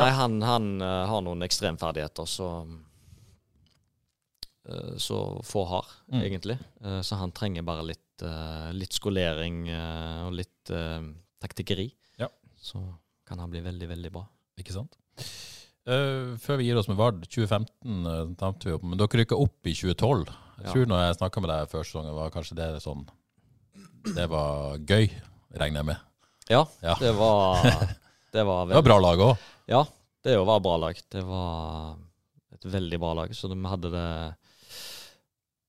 nei, 0.00 0.10
han, 0.16 0.38
han 0.44 0.68
eh, 0.84 1.02
har 1.10 1.24
noen 1.24 1.44
ekstremferdigheter 1.48 2.28
så 2.28 2.48
eh, 4.68 4.96
så 4.96 5.18
få 5.44 5.64
har, 5.72 5.86
Mm. 6.12 6.22
egentlig. 6.22 6.58
Eh, 6.84 7.00
så 7.02 7.16
han 7.20 7.32
trenger 7.32 7.62
bare 7.64 7.84
litt, 7.88 8.22
eh, 8.22 8.72
litt 8.76 8.92
skolering 8.92 9.68
eh, 9.68 10.26
og 10.26 10.36
litt 10.36 10.72
taktikkeri. 11.42 11.88
Ja. 12.20 12.28
Så 12.60 12.78
kan 13.26 13.40
han 13.42 13.50
bli 13.50 13.60
veldig, 13.64 13.88
veldig 13.88 14.12
bra. 14.14 14.26
Ikke 14.60 14.72
sant? 14.76 14.94
Eh, 15.82 16.36
før 16.38 16.60
vi 16.60 16.68
gir 16.68 16.78
oss 16.78 16.86
med 16.86 16.96
Vard, 17.00 17.24
2015 17.26 18.06
uh, 18.06 18.52
vi 18.62 18.72
opp, 18.76 18.84
men 18.86 19.00
dere 19.00 19.18
rykka 19.22 19.34
opp 19.40 19.66
i 19.66 19.72
2012. 19.74 20.28
Jeg 20.62 20.72
tror 20.74 20.86
når 20.90 21.02
jeg 21.06 21.16
snakka 21.18 21.42
med 21.42 21.50
deg 21.52 21.70
før 21.72 21.84
sesongen, 21.86 22.14
var 22.16 22.30
kanskje 22.34 22.56
det 22.58 22.68
sånn 22.84 23.02
Det 24.14 24.26
var 24.30 24.78
gøy, 24.78 25.08
regner 25.58 25.82
jeg 25.82 25.88
med. 25.92 25.96
Ja, 26.50 26.64
Ja. 26.82 26.94
det 27.00 27.12
var 27.16 27.62
Det 28.32 28.44
var 28.48 28.66
Det 28.70 28.74
var 28.78 28.82
bra 28.86 28.98
lag 29.02 29.18
òg. 29.20 29.36
Ja, 29.68 29.82
det 30.24 30.36
var 30.38 30.60
bra 30.64 30.76
lag. 30.80 30.98
Det 31.12 31.22
var 31.26 31.96
et 32.54 32.64
veldig 32.64 32.98
bra 33.02 33.12
lag. 33.18 33.34
Så 33.36 33.50
vi 33.52 33.58
hadde 33.68 33.90
det 33.92 34.06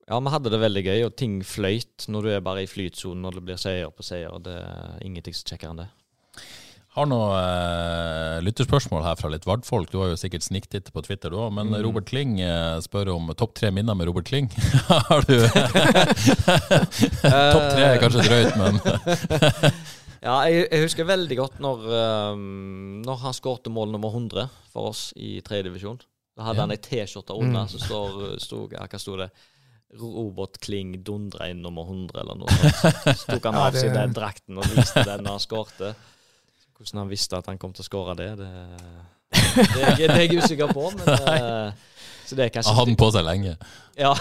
Ja, 0.08 0.20
vi 0.20 0.30
hadde 0.34 0.52
det 0.52 0.60
veldig 0.60 0.84
gøy, 0.86 1.02
og 1.08 1.16
ting 1.20 1.42
fløyt 1.48 2.08
når 2.12 2.24
du 2.24 2.30
er 2.34 2.42
bare 2.44 2.64
i 2.64 2.68
flytsonen 2.70 3.26
og 3.26 3.36
det 3.38 3.44
blir 3.48 3.60
seier 3.60 3.92
på 3.92 4.04
seier. 4.04 4.36
Det 4.44 4.56
er 4.60 4.98
ingenting 5.06 5.36
som 5.36 5.48
kjekkere 5.52 5.72
enn 5.76 5.82
det. 5.84 5.90
Har 6.94 7.08
noen 7.10 7.32
eh, 7.34 8.38
lytterspørsmål 8.46 9.02
her 9.08 9.16
fra 9.18 9.30
litt 9.34 9.48
Vard-folk. 9.50 9.90
Du 9.90 9.98
har 10.04 10.12
jo 10.12 10.18
sikkert 10.20 10.46
sniktitt 10.46 10.92
på 10.94 11.02
Twitter, 11.02 11.34
du 11.34 11.40
òg. 11.42 11.50
Men 11.58 11.72
Mm. 11.74 11.80
Robert 11.88 12.06
Kling 12.06 12.36
eh, 12.46 12.78
spør 12.86 13.10
om 13.16 13.32
topp 13.40 13.56
tre 13.58 13.72
minner 13.74 13.96
med 13.98 14.06
Robert 14.12 14.28
Kling. 14.30 14.50
har 15.10 15.26
du 15.26 15.34
Topp 16.54 17.68
tre 17.74 17.88
er 17.88 18.00
kanskje 18.04 18.26
drøyt, 18.28 18.56
men 18.62 18.78
Ja, 20.24 20.38
jeg, 20.48 20.68
jeg 20.72 20.84
husker 20.86 21.04
veldig 21.10 21.36
godt 21.36 21.58
når, 21.60 21.82
um, 22.32 23.02
når 23.04 23.18
han 23.26 23.34
skårte 23.36 23.74
mål 23.74 23.90
nummer 23.92 24.14
100 24.16 24.46
for 24.72 24.94
oss 24.94 25.10
i 25.20 25.42
tredjedivisjon. 25.44 25.98
Da 26.38 26.46
hadde 26.48 26.62
Ja. 26.62 26.68
han 26.68 26.72
ei 26.72 26.80
T-skjorte 26.80 27.36
under, 27.36 27.66
Mm. 27.66 27.74
så 27.74 27.82
står, 27.84 28.22
sto, 28.40 28.62
ja, 28.72 28.86
hva 28.88 29.00
sto 29.02 29.18
det? 29.20 29.28
Robert 30.00 30.56
Kling 30.64 30.96
dundra 31.06 31.50
inn 31.52 31.60
nummer 31.62 31.84
100, 31.90 32.22
eller 32.24 32.40
noe 32.40 32.48
sånt. 32.56 33.04
Så 33.20 33.28
tok 33.36 33.44
han 33.50 33.54
Ja, 33.60 33.66
av 33.68 33.76
seg 33.78 33.92
den 33.94 34.14
drakten 34.16 34.58
og 34.58 34.66
viste 34.72 35.04
den 35.06 35.22
når 35.28 35.36
han 35.36 35.44
skårte. 35.44 35.92
Hvordan 36.84 37.06
han 37.06 37.12
visste 37.12 37.40
at 37.40 37.48
han 37.48 37.60
kom 37.62 37.72
til 37.76 37.86
å 37.86 37.88
skåre 37.88 38.16
det, 38.20 38.30
det, 38.42 38.52
det, 39.56 39.94
det 40.02 40.10
er 40.10 40.22
jeg 40.26 40.44
usikker 40.44 40.74
på. 40.76 40.90
Men, 40.98 41.14
eh, 41.16 41.94
så 42.28 42.36
det 42.36 42.46
er 42.46 42.52
kanskje 42.52 42.72
han 42.72 42.80
hadde 42.80 42.92
den 42.92 43.00
på 43.00 43.10
seg 43.16 43.26
lenge. 43.28 43.56
Ja. 44.00 44.12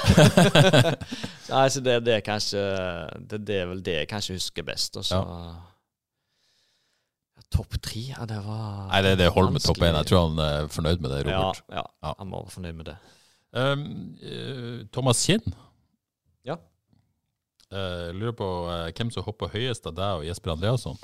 Nei, 1.53 1.67
så 1.75 1.83
det, 1.83 1.99
det 2.07 2.17
er 2.19 2.25
kanskje 2.27 2.63
det, 3.19 3.43
det 3.49 3.59
er 3.63 3.69
vel 3.71 3.83
det 3.85 3.99
jeg 4.01 4.11
kanskje 4.11 4.39
husker 4.39 4.67
best. 4.67 4.99
Og 5.01 5.07
så 5.11 5.21
ja. 5.21 5.53
Topp 7.53 7.75
tre, 7.85 8.01
ja, 8.15 8.25
det 8.25 8.39
var 8.47 8.87
Nei, 8.89 9.03
det, 9.05 9.17
det 9.21 9.27
holder 9.29 9.53
med 9.53 9.61
topp 9.61 9.83
én. 9.85 9.93
Jeg 9.99 10.09
tror 10.09 10.23
han 10.31 10.39
er 10.41 10.71
fornøyd 10.73 11.03
med 11.05 11.13
det, 11.13 11.19
Robert. 11.27 11.61
Ja, 11.69 11.83
ja, 12.01 12.15
han 12.17 12.31
må 12.31 12.41
være 12.41 12.55
fornøyd 12.55 12.79
med 12.79 12.89
det. 12.89 12.97
Um, 13.53 13.83
Thomas 14.95 15.21
Kinn. 15.27 15.53
Ja. 16.49 16.57
Uh, 17.69 18.09
lurer 18.17 18.33
på 18.39 18.49
uh, 18.71 18.89
hvem 18.97 19.13
som 19.13 19.27
hopper 19.27 19.53
høyest 19.53 19.85
av 19.91 19.99
deg 19.99 20.23
og 20.23 20.25
Jesper 20.25 20.55
Andreasson. 20.55 20.97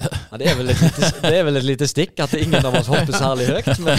Ja, 0.00 0.38
det, 0.40 0.46
er 0.48 0.60
lite, 0.64 1.10
det 1.24 1.32
er 1.36 1.44
vel 1.44 1.58
et 1.60 1.66
lite 1.66 1.86
stikk 1.90 2.20
at 2.24 2.32
ingen 2.38 2.64
av 2.64 2.76
oss 2.78 2.88
hopper 2.88 3.12
særlig 3.12 3.48
høyt. 3.50 3.70
Men 3.84 3.98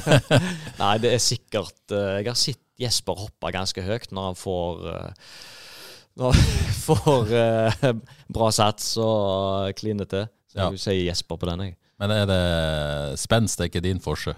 Nei, 0.82 0.92
det 1.02 1.12
er 1.14 1.22
sikkert 1.22 1.94
eh, 1.94 2.18
Jeg 2.20 2.28
har 2.28 2.38
sett 2.38 2.60
Jesper 2.82 3.20
hoppe 3.22 3.52
ganske 3.54 3.84
høyt 3.86 4.10
når 4.12 4.26
han 4.32 4.38
får 4.38 4.82
eh, 4.90 5.30
Når 6.20 6.36
han 6.36 6.56
får 6.88 7.32
eh, 7.38 7.86
bra 8.34 8.50
sats 8.52 8.92
og 9.00 9.72
kline 9.78 10.04
til. 10.10 10.26
Så 10.52 10.58
Ja. 10.58 10.66
jeg 10.66 10.74
vil 10.76 10.82
si 10.84 10.96
Jesper 11.06 11.38
på 11.40 11.48
den, 11.48 11.62
jeg. 11.70 11.76
Men 12.02 12.10
er 12.12 12.26
det 12.28 12.40
spenst, 13.22 13.56
det 13.60 13.64
er 13.64 13.70
ikke 13.70 13.84
din 13.86 14.00
forse? 14.02 14.34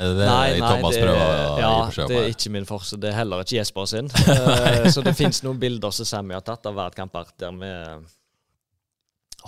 Er 0.00 0.08
det 0.14 0.16
det 0.22 0.26
Nei, 0.30 0.54
nei, 0.62 0.68
Thomas 0.78 0.94
det, 0.96 1.02
prøver 1.02 1.20
å 1.20 1.58
ja, 1.60 1.68
gi 1.74 1.90
beskjed 1.90 2.04
om? 2.06 2.08
det 2.12 2.20
er 2.22 2.30
ikke 2.32 2.52
min 2.54 2.66
forse. 2.68 2.96
Det 3.02 3.10
er 3.10 3.16
heller 3.18 3.42
ikke 3.44 3.58
Jesper 3.58 3.90
sin. 3.90 4.08
Så 4.94 5.04
det 5.04 5.12
fins 5.18 5.42
noen 5.44 5.60
bilder 5.60 5.92
som 5.92 6.08
Sammy 6.08 6.38
har 6.38 6.44
tatt 6.46 6.64
av 6.70 6.78
verdenskamper 6.78 7.34
der 7.42 7.58
vi 7.60 7.72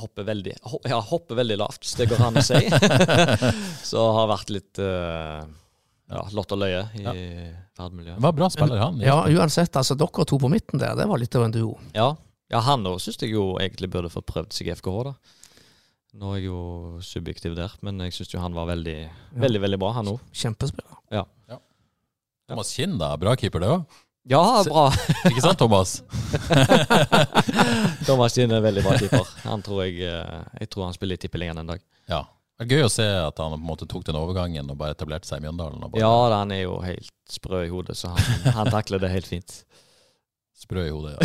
hopper 0.01 0.27
veldig 0.29 0.55
ho 0.71 0.81
Ja, 0.89 0.99
hopper 1.01 1.39
veldig 1.41 1.59
lavt, 1.61 1.83
hvis 1.85 1.97
det 2.01 2.09
går 2.11 2.23
an 2.27 2.41
å 2.41 2.45
si. 2.45 2.61
så 3.91 4.07
har 4.19 4.31
vært 4.31 4.53
litt 4.55 4.81
uh, 4.83 5.45
ja, 6.11 6.25
lott 6.37 6.55
og 6.55 6.63
løye 6.63 6.83
i 6.99 7.05
Ja. 7.05 7.15
verdensmiljøet. 7.79 8.21
Var 8.27 8.37
bra 8.41 8.51
spiller, 8.53 8.83
han. 8.83 9.01
Ja, 9.05 9.21
uansett. 9.31 9.75
altså 9.77 9.97
Dere 9.99 10.27
to 10.29 10.39
på 10.41 10.51
midten 10.53 10.83
der, 10.83 10.97
det 10.99 11.09
var 11.11 11.21
litt 11.23 11.35
av 11.39 11.47
en 11.47 11.55
duo. 11.55 11.79
Ja, 11.97 12.13
ja 12.53 12.63
han 12.67 12.87
òg 12.91 13.01
syns 13.03 13.21
jeg 13.23 13.35
jo 13.35 13.55
egentlig 13.63 13.91
burde 13.95 14.13
fått 14.13 14.29
prøvd 14.31 14.55
seg 14.55 14.71
i 14.71 14.77
FKH, 14.77 15.09
da. 15.11 15.15
Nå 16.15 16.35
er 16.35 16.43
jeg 16.43 16.47
jo 16.47 16.59
subjektiv 17.03 17.57
der, 17.59 17.73
men 17.83 17.99
jeg 18.07 18.15
syns 18.15 18.37
jo 18.37 18.43
han 18.43 18.55
var 18.55 18.69
veldig, 18.71 18.99
veldig, 19.43 19.63
veldig 19.67 19.81
bra, 19.83 19.95
han 19.97 20.13
òg. 20.15 20.21
Kjempespiller. 20.31 21.01
Thomas 22.49 22.75
Kinn, 22.77 22.99
da. 23.01 23.15
Bra 23.17 23.33
keeper, 23.41 23.63
det 23.63 23.71
òg. 23.73 24.01
Ja, 24.31 24.63
bra. 24.65 24.87
Ikke 25.29 25.43
sant, 25.45 25.59
Thomas? 25.61 25.99
Thomas 28.07 28.35
Kinn 28.37 28.53
er 28.53 28.61
en 28.61 28.65
veldig 28.65 28.85
bra 28.87 28.95
keeper. 29.01 29.27
Han 29.45 29.63
tror 29.65 29.83
jeg, 29.85 29.99
eh, 30.09 30.39
jeg 30.63 30.71
tror 30.73 30.87
han 30.89 30.97
spiller 30.97 31.19
i 31.19 31.23
Tippeligaen 31.25 31.61
en 31.61 31.75
dag. 31.75 31.83
Ja. 32.11 32.23
Det 32.55 32.65
er 32.69 32.77
gøy 32.79 32.85
å 32.87 32.93
se 32.93 33.05
at 33.05 33.41
han 33.43 33.53
på 33.57 33.59
en 33.59 33.67
måte 33.67 33.87
tok 33.91 34.05
den 34.07 34.17
overgangen 34.17 34.69
og 34.71 34.79
bare 34.79 34.95
etablerte 34.95 35.27
seg 35.29 35.43
i 35.43 35.45
Mjøndalen. 35.49 35.83
Bare 35.91 36.01
Ja, 36.05 36.13
han 36.39 36.53
er 36.55 36.63
jo 36.65 36.77
helt 36.85 37.11
sprø 37.31 37.65
i 37.67 37.71
hodet, 37.73 37.97
så 37.99 38.13
han, 38.15 38.53
han 38.61 38.71
takler 38.73 39.03
det 39.03 39.11
helt 39.11 39.27
fint. 39.27 39.57
sprø 40.55 40.85
i 40.87 40.93
hodet. 40.95 41.19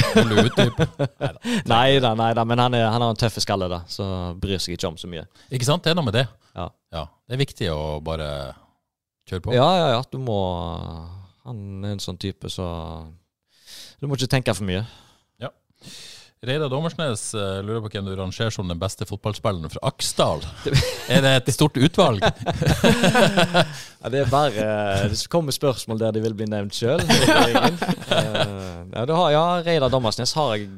Ja. 1.22 1.30
Nei 1.70 2.00
da, 2.02 2.16
nei 2.18 2.32
da, 2.36 2.43
men 2.50 2.60
han, 2.60 2.74
er, 2.74 2.88
han 2.89 3.06
har 3.06 3.14
en 3.14 3.20
tøff 3.22 3.38
skalle, 3.43 3.70
da, 3.72 3.84
så 3.88 4.08
bryr 4.41 4.58
seg 4.60 4.74
ikke 4.76 4.89
om 4.89 4.97
så 5.00 5.08
mye. 5.12 5.28
Ikke 5.54 5.70
sant? 5.70 5.86
Det 5.86 5.93
er 5.93 6.00
noe 6.02 6.08
med 6.10 6.18
det. 6.18 6.26
Ja. 6.58 6.68
Det 7.30 7.38
er 7.38 7.43
viktig 7.45 7.70
å 7.72 7.80
bare 8.04 8.28
kjøre 9.30 9.45
på. 9.45 9.54
Ja, 9.56 9.70
ja, 9.78 9.88
ja, 9.95 10.02
du 10.10 10.18
må 10.20 10.39
Han 11.50 11.84
er 11.86 11.95
en 11.97 12.04
sånn 12.04 12.20
type, 12.22 12.50
så 12.54 12.66
Du 14.00 14.08
må 14.08 14.16
ikke 14.16 14.30
tenke 14.32 14.54
for 14.56 14.68
mye. 14.70 14.84
Ja. 15.41 15.50
Reidar 16.45 16.70
Dommersnes 16.72 17.34
eh, 17.36 17.58
lurer 17.68 17.82
på 17.84 17.89
hvem 17.91 18.06
du 18.08 18.14
rangerer 18.16 18.54
som 18.54 18.70
den 18.70 18.80
beste 18.80 19.04
fotballspilleren 19.10 19.74
fra 19.74 19.82
Aksdal. 19.89 20.45
Er 21.12 21.26
det 21.26 21.34
et 21.41 21.50
stort 21.58 21.76
utvalg? 21.82 22.24
Ja, 24.00 24.08
det 24.14 24.22
er 24.22 24.30
bare 24.32 24.64
Det 25.12 25.18
kommer 25.28 25.52
spørsmål 25.52 26.00
der 26.00 26.14
de 26.16 26.22
vil 26.24 26.36
bli 26.39 26.45
nevnt 26.47 26.72
sjøl. 26.78 27.02
ja, 28.14 29.04
ja, 29.34 29.41
Reidar 29.66 29.91
Dommersnes 29.91 30.32
har 30.39 30.54
jeg 30.56 30.70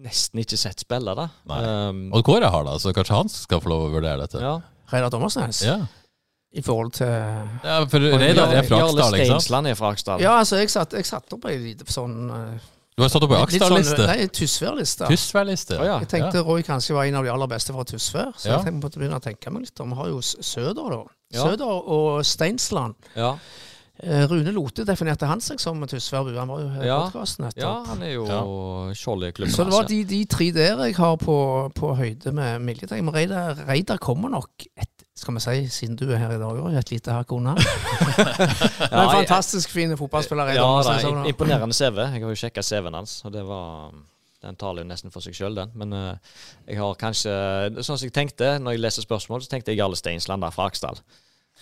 nesten 0.00 0.38
ikke 0.44 0.56
sett 0.60 0.84
spille, 0.84 1.16
da. 1.18 1.26
Nei. 1.50 1.58
Um, 1.90 2.04
Og 2.14 2.22
Kåre 2.28 2.46
har 2.54 2.62
det, 2.68 2.76
så 2.84 2.92
kanskje 2.94 3.18
han 3.18 3.32
skal 3.32 3.60
få 3.64 3.72
lov 3.72 3.88
å 3.88 3.94
vurdere 3.96 4.22
dette? 4.22 4.38
ja. 4.44 4.54
Reidar 4.90 5.10
Dommersnes. 5.14 5.60
Ja, 5.62 5.76
I 6.52 6.62
forhold 6.66 6.92
til 6.98 7.06
ja 7.06 7.76
for 7.86 8.02
Reidar 8.18 8.50
er 8.58 8.64
fra 8.66 8.80
Aksdal, 8.82 9.14
ikke 9.14 9.26
sant? 9.28 9.42
Steinsland 9.44 9.68
er 9.70 9.74
fra 9.78 9.90
Aksdal. 9.94 10.20
Ja, 10.24 10.32
altså, 10.40 10.56
jeg 10.58 10.70
satt, 10.72 10.92
jeg 10.98 11.06
satt 11.06 11.32
opp 11.36 11.44
ei 11.46 11.56
lite 11.62 11.86
sånn 11.86 12.16
eh, 12.34 12.58
Du 12.96 13.04
har 13.04 13.08
satt 13.12 13.22
opp 13.22 13.30
ei 13.36 13.38
litt 13.44 13.54
sånn, 13.54 13.76
Aksdal-liste. 13.78 14.06
Nei, 14.10 14.26
Tysvær-liste. 14.34 15.06
Tysvær-liste. 15.12 15.78
Å, 15.78 15.86
ja. 15.86 15.98
Jeg 16.02 16.10
tenkte 16.10 16.42
Roy 16.44 16.62
kanskje 16.66 16.96
var 16.98 17.06
en 17.06 17.14
av 17.22 17.24
de 17.24 17.30
aller 17.30 17.46
beste 17.54 17.72
fra 17.72 17.84
Tysvær, 17.86 18.32
så 18.36 18.48
Ja. 18.50 18.56
jeg 18.58 18.66
tenkte 18.66 18.82
måtte 18.88 18.98
begynne 18.98 19.20
å 19.22 19.24
tenke 19.24 19.50
meg 19.54 19.62
litt 19.68 19.80
om. 19.80 19.94
Vi 19.94 19.96
har 20.02 20.08
jo 20.10 20.18
S- 20.18 20.36
Søder, 20.42 20.90
da. 20.90 21.02
Ja. 21.32 21.44
Søder 21.46 21.70
og 21.96 22.24
Steinsland. 22.26 22.94
Ja. 23.14 23.36
Eh, 24.02 24.22
Rune 24.26 24.50
Lote 24.56 24.84
definerte 24.88 25.26
han 25.28 25.40
seg 25.44 25.60
som 25.60 25.80
Tysværbu. 25.86 26.32
Han 26.38 26.48
var 26.48 26.60
jo 26.62 26.68
her 26.72 26.82
i 26.82 26.86
Ja. 26.88 26.98
podkasten 27.10 27.50
ja, 27.56 27.84
han 27.84 28.02
er 28.02 28.12
jo 28.14 28.24
Ja. 28.26 28.40
skjold 28.96 29.24
i 29.28 29.32
klubben. 29.32 29.52
Så 29.54 29.64
det 29.64 29.72
var 29.72 29.84
de, 29.84 30.04
de 30.04 30.24
tre 30.24 30.50
der 30.56 30.76
jeg 30.86 30.96
har 30.96 31.16
på, 31.16 31.70
på 31.74 31.94
høyde 31.96 32.32
med. 32.32 32.60
Men 32.62 33.12
Reidar, 33.14 33.54
Reidar 33.68 33.98
kommer 33.98 34.30
nok 34.30 34.48
et, 34.76 34.89
skal 35.20 35.36
vi 35.36 35.42
si, 35.44 35.56
siden 35.72 35.98
du 36.00 36.06
er 36.08 36.20
her 36.22 36.32
i 36.34 36.38
dag 36.40 36.60
òg, 36.62 36.76
et 36.80 36.92
lite 36.92 37.12
hakk 37.12 37.34
unna. 37.36 37.52
Men 38.94 39.10
fantastisk 39.12 39.72
fin 39.74 39.92
fotballspiller. 40.00 40.54
Ja, 40.56 40.68
da, 40.80 40.96
sånn, 41.02 41.26
imponerende 41.28 41.76
CV. 41.76 42.00
Jeg 42.14 42.24
har 42.24 42.32
jo 42.32 42.40
sjekka 42.40 42.64
CV-en 42.64 42.96
hans, 43.02 43.18
og 43.28 43.34
det 43.36 43.44
var 43.48 43.92
Den 44.40 44.56
taler 44.56 44.80
jo 44.80 44.88
nesten 44.88 45.12
for 45.12 45.20
seg 45.20 45.36
sjøl, 45.36 45.58
den. 45.58 45.72
Men 45.76 45.92
uh, 45.92 46.36
jeg 46.64 46.80
har 46.80 46.94
kanskje 46.96 47.32
Sånn 47.84 47.98
som 47.98 48.06
jeg 48.06 48.14
tenkte 48.16 48.54
når 48.56 48.78
jeg 48.78 48.84
leser 48.86 49.04
spørsmål, 49.04 49.44
så 49.44 49.52
tenkte 49.52 49.74
jeg 49.74 49.82
Jarle 49.82 49.98
Steinsland 50.00 50.46
der 50.46 50.54
fra 50.54 50.70
Aksdal. 50.70 51.02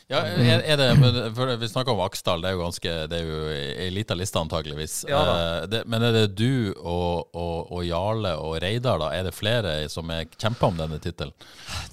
Ja, 0.08 0.22
er, 0.24 0.62
er 0.64 0.78
det, 0.80 0.86
men 0.96 1.16
for 1.36 1.50
Vi 1.60 1.68
snakker 1.68 1.92
om 1.92 2.00
Aksdal, 2.00 2.40
det 2.40 2.48
er 2.48 2.54
jo 2.56 2.62
ganske 2.62 2.92
Det 3.12 3.18
er 3.18 3.26
jo 3.28 3.40
ei 3.52 3.88
lita 3.92 4.16
liste, 4.16 4.40
antageligvis. 4.40 5.02
Ja. 5.08 5.20
Eh, 5.20 5.66
det, 5.68 5.82
men 5.90 6.06
er 6.06 6.14
det 6.16 6.24
du 6.38 6.72
og, 6.80 7.28
og, 7.36 7.68
og 7.76 7.84
Jarle 7.84 8.32
og 8.40 8.56
Reidar, 8.64 9.02
da? 9.02 9.10
Er 9.12 9.28
det 9.28 9.34
flere 9.36 9.74
som 9.92 10.08
er 10.14 10.24
kjemper 10.32 10.70
om 10.70 10.80
denne 10.80 11.00
tittelen? 11.04 11.34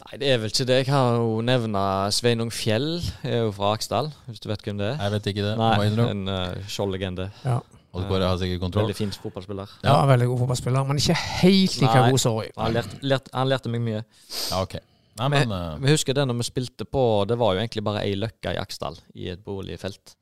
Nei, 0.06 0.22
det 0.22 0.32
er 0.32 0.40
vel 0.40 0.54
ikke 0.54 0.70
det. 0.72 0.80
Jeg 0.86 0.94
har 0.94 1.20
jo 1.20 1.44
nevna 1.44 1.84
Sveinung 2.16 2.54
Fjell, 2.56 2.90
er 3.28 3.46
jo 3.50 3.54
fra 3.60 3.76
Aksdal, 3.76 4.14
hvis 4.30 4.44
du 4.44 4.50
vet 4.54 4.64
hvem 4.64 4.80
det 4.80 4.94
er. 4.94 4.98
Jeg 5.04 5.18
vet 5.18 5.32
ikke 5.34 5.48
det. 5.50 5.54
Nei, 5.60 6.08
en 6.08 6.26
uh, 6.32 6.72
skjoldlegende. 6.72 7.30
Ja. 7.44 7.60
bare 8.00 8.32
har 8.32 8.40
sikkert 8.40 8.64
kontroll. 8.64 8.88
Veldig 8.88 9.00
fin 9.02 9.12
fotballspiller. 9.12 9.78
ja, 9.84 10.00
veldig 10.08 10.32
god 10.32 10.44
fotballspiller, 10.46 10.88
men 10.88 11.04
ikke 11.04 11.20
helt 11.44 11.80
like 11.84 12.10
god 12.10 12.20
som 12.24 12.40
Roy. 12.40 12.52
Han 12.58 12.80
lærte, 12.80 13.00
lærte, 13.04 13.36
han 13.36 13.52
lærte 13.52 13.76
meg 13.76 13.84
mye. 13.92 14.04
Ja, 14.52 14.64
ok. 14.64 14.80
Nei, 15.16 15.30
Men, 15.32 15.48
men 15.50 15.56
eh, 15.58 15.80
Vi 15.86 15.94
husker 15.96 16.14
det 16.18 16.26
når 16.28 16.36
vi 16.42 16.48
spilte 16.50 16.84
på 16.86 17.04
Det 17.30 17.38
var 17.40 17.54
jo 17.56 17.62
egentlig 17.64 17.84
bare 17.88 18.02
ei 18.04 18.18
løkke 18.20 18.52
i 18.56 18.60
Aksdal, 18.60 18.98
i 19.16 19.30
et 19.32 19.44
boligfelt. 19.46 20.16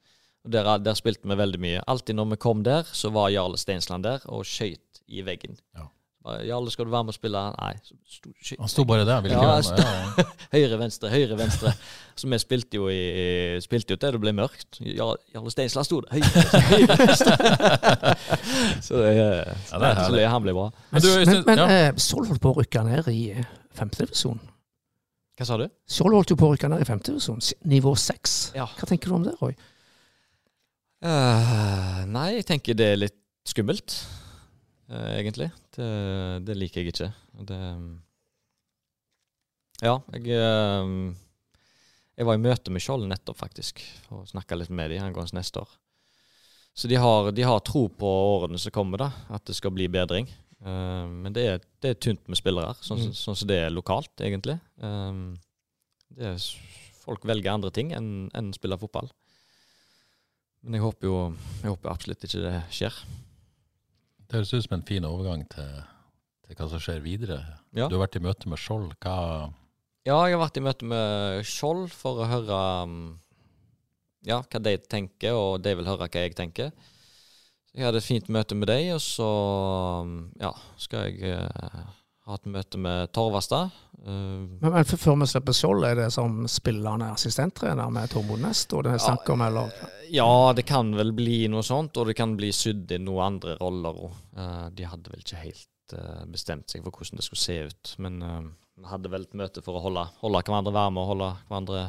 Der, 0.54 0.68
der 0.84 0.94
spilte 1.00 1.28
vi 1.30 1.38
veldig 1.39 1.60
mye. 1.64 1.82
Alltid 1.88 2.18
når 2.20 2.34
vi 2.36 2.41
kom 2.44 2.62
der, 2.68 2.84
så 2.91 3.10
var 3.16 3.32
Jarle 3.32 3.58
Steinsland 3.58 4.04
der 4.06 4.26
og 4.28 4.46
skøyt 4.46 5.04
i 5.08 5.24
veggen. 5.26 5.58
Ja. 5.78 5.88
'Jarle, 6.24 6.72
skal 6.72 6.86
du 6.86 6.91
være 6.91 7.04
med 7.04 7.12
og 7.12 7.16
spille?' 7.18 7.39
Nei. 7.60 7.74
Sto, 8.08 8.30
han 8.60 8.70
sto 8.72 8.84
bare 8.88 9.04
der. 9.06 9.22
Ville 9.22 9.36
Ja, 9.36 9.58
ikke 9.60 9.72
være 9.72 10.06
med. 10.06 10.18
Ja, 10.18 10.24
ja. 10.24 10.24
Høyre, 10.56 10.78
venstre, 10.80 11.10
høyre, 11.12 11.38
venstre. 11.38 11.74
Så 12.16 12.30
vi 12.32 12.38
spilte 12.39 12.78
jo 12.80 12.88
i 12.88 13.60
Spilte 13.64 13.91
jo 13.91 14.00
til 14.00 14.16
det 14.16 14.22
ble 14.24 14.32
mørkt. 14.38 14.80
Jarle, 14.80 15.52
Steinsland 15.52 15.86
sto 15.89 16.00
der. 16.06 16.14
Høyre, 16.16 16.46
høyre, 16.70 16.98
venstre. 17.02 17.36
Så 18.88 19.02
det, 19.02 19.12
Ja, 19.18 19.80
det 19.80 19.89
er 19.89 20.04
så 20.06 20.16
det- 20.16 20.30
han 20.30 20.44
ble 20.48 20.54
bra. 20.56 20.70
Men 20.91 21.02
du, 21.02 21.10
Men, 21.26 21.44
men 21.46 21.58
ja. 21.60 21.68
eh, 21.89 22.39
på 22.39 22.54
å 22.54 22.58
rykke 22.62 22.84
ned 22.88 23.08
i 23.12 23.22
eh, 23.32 23.44
femtedivisjon. 23.76 24.39
Hva 25.34 25.48
sa 25.50 25.58
du? 25.58 25.66
Skjold 25.90 26.14
holdt 26.14 26.32
jo 26.34 26.38
på 26.38 26.46
å 26.46 26.54
rykke 26.54 26.70
ned 26.70 26.84
i 26.84 26.88
femtevisjon, 26.88 27.42
nivå 27.70 27.96
seks. 27.98 28.52
Ja. 28.58 28.68
Hva 28.78 28.90
tenker 28.90 29.10
du 29.10 29.18
om 29.18 29.24
det, 29.26 29.34
Roy? 29.40 29.56
Uh, 31.04 32.04
nei, 32.08 32.30
jeg 32.38 32.46
tenker 32.52 32.78
det 32.78 32.90
er 32.94 33.00
litt 33.02 33.18
skummelt, 33.50 33.96
uh, 34.94 35.18
egentlig. 35.18 35.50
Det, 35.74 35.88
det 36.46 36.58
liker 36.60 36.84
jeg 36.84 36.94
ikke. 36.94 37.10
Det 37.50 37.60
Ja, 39.84 39.98
jeg 40.14 40.38
uh, 40.38 41.12
Jeg 42.14 42.30
var 42.30 42.38
i 42.38 42.44
møte 42.46 42.72
med 42.72 42.86
Skjold 42.86 43.10
nettopp, 43.10 43.42
faktisk, 43.42 43.82
og 44.14 44.30
snakka 44.30 44.60
litt 44.60 44.70
med 44.70 44.94
dem 44.94 45.02
angående 45.02 45.42
neste 45.42 45.66
år. 45.66 45.74
Så 46.78 46.88
de 46.90 46.98
har, 46.98 47.34
de 47.34 47.42
har 47.46 47.60
tro 47.66 47.88
på 47.90 48.14
årene 48.38 48.62
som 48.62 48.74
kommer, 48.74 49.02
da, 49.02 49.10
at 49.34 49.46
det 49.50 49.58
skal 49.58 49.74
bli 49.74 49.90
bedring. 49.90 50.30
Eh, 50.64 51.07
men 51.11 51.34
det 51.36 51.43
er, 51.49 51.64
det 51.84 51.89
er 51.91 51.99
tynt 51.99 52.28
med 52.32 52.39
spillere, 52.39 52.74
sånn, 52.80 53.01
som- 53.01 53.14
sånn 53.20 53.36
sånn 53.41 53.47
det 53.49 53.57
er 53.66 53.74
lokalt, 53.74 54.14
egentlig. 54.24 54.59
Eh, 54.82 55.18
det 56.16 56.30
er, 56.34 56.38
folk 57.03 57.26
velger 57.28 57.51
andre 57.53 57.72
ting 57.72 57.91
enn 57.91 58.30
enn 58.34 58.53
spille 58.55 58.78
fotball. 58.80 59.09
Men 60.64 60.78
jeg 60.80 60.82
håper 60.86 61.09
jo 61.09 61.18
jeg 61.64 61.72
håper 61.74 61.91
absolutt 61.91 62.24
ikke 62.24 62.41
det 62.45 62.53
skjer. 62.72 62.93
Det 64.28 64.38
høres 64.39 64.53
ut 64.53 64.64
som 64.64 64.78
en 64.80 64.86
fin 64.88 65.03
overgang 65.03 65.43
til, 65.51 65.84
til 66.47 66.55
hva 66.55 66.70
som 66.72 66.80
skjer 66.80 67.01
videre. 67.03 67.41
Ja. 67.76 67.89
Du 67.89 67.97
har 67.97 68.07
vært 68.07 68.16
i 68.16 68.24
møte 68.24 68.47
med 68.47 68.57
Skjold. 68.61 68.93
Hva 69.03 69.51
Ja, 70.05 70.18
jeg 70.28 70.38
har 70.38 70.41
vært 70.47 70.57
i 70.57 70.64
møte 70.64 70.84
med 70.88 71.43
Skjold 71.45 71.91
for 71.91 72.24
å 72.24 72.28
høre 72.28 72.61
um, 72.84 73.20
ja, 74.24 74.39
hva 74.41 74.61
de 74.64 74.78
tenker, 74.78 75.36
og 75.36 75.61
de 75.61 75.76
vil 75.76 75.86
høre 75.86 76.07
hva 76.07 76.24
jeg 76.24 76.36
tenker. 76.39 76.72
Jeg 77.74 77.88
hadde 77.88 78.00
et 78.04 78.06
fint 78.06 78.28
møte 78.30 78.56
med 78.58 78.70
deg, 78.70 78.92
og 78.94 79.02
så 79.02 79.28
um, 80.06 80.16
ja, 80.42 80.52
skal 80.78 81.08
jeg 81.10 81.34
uh, 81.42 81.88
ha 82.28 82.38
et 82.38 82.46
møte 82.54 82.78
med 82.78 83.10
Torvastad. 83.16 83.74
Uh, 84.04 84.46
Men, 84.62 84.70
men 84.76 84.86
før 84.86 85.18
vi 85.22 85.28
slipper 85.32 85.58
Skjold, 85.58 85.88
er 85.88 85.98
det 86.04 86.10
som 86.14 86.44
spillende 86.52 87.10
assistenttrener 87.16 87.90
med 87.94 88.12
Tormod 88.14 88.44
Nest? 88.46 88.76
Og 88.78 88.86
det 88.86 88.94
er 88.94 89.02
snakk 89.02 89.34
om, 89.34 89.42
eller? 89.48 89.74
ja, 90.14 90.30
det 90.54 90.68
kan 90.70 90.94
vel 90.94 91.16
bli 91.18 91.48
noe 91.50 91.66
sånt, 91.66 91.98
og 91.98 92.12
det 92.12 92.18
kan 92.20 92.36
bli 92.38 92.52
sydd 92.54 92.92
inn 92.94 93.08
noen 93.08 93.26
andre 93.34 93.58
roller 93.58 94.04
òg. 94.06 94.18
de 94.78 94.86
hadde 94.86 95.10
vel 95.10 95.24
ikke 95.24 95.42
helt 95.42 95.96
eh, 95.98 96.26
bestemt 96.30 96.70
seg 96.70 96.84
for 96.86 96.94
hvordan 96.94 97.18
det 97.18 97.26
skulle 97.26 97.42
se 97.42 97.56
ut, 97.72 97.94
men 98.06 98.22
eh, 98.22 98.42
vi 98.84 98.90
hadde 98.92 99.10
vel 99.10 99.26
et 99.26 99.34
møte 99.40 99.64
for 99.66 99.80
å 99.80 99.86
holde, 99.88 100.04
holde 100.22 100.44
hverandre 100.46 100.74
varme 100.76 101.02
og 101.02 101.16
holde 101.16 101.32
hverandre 101.50 101.88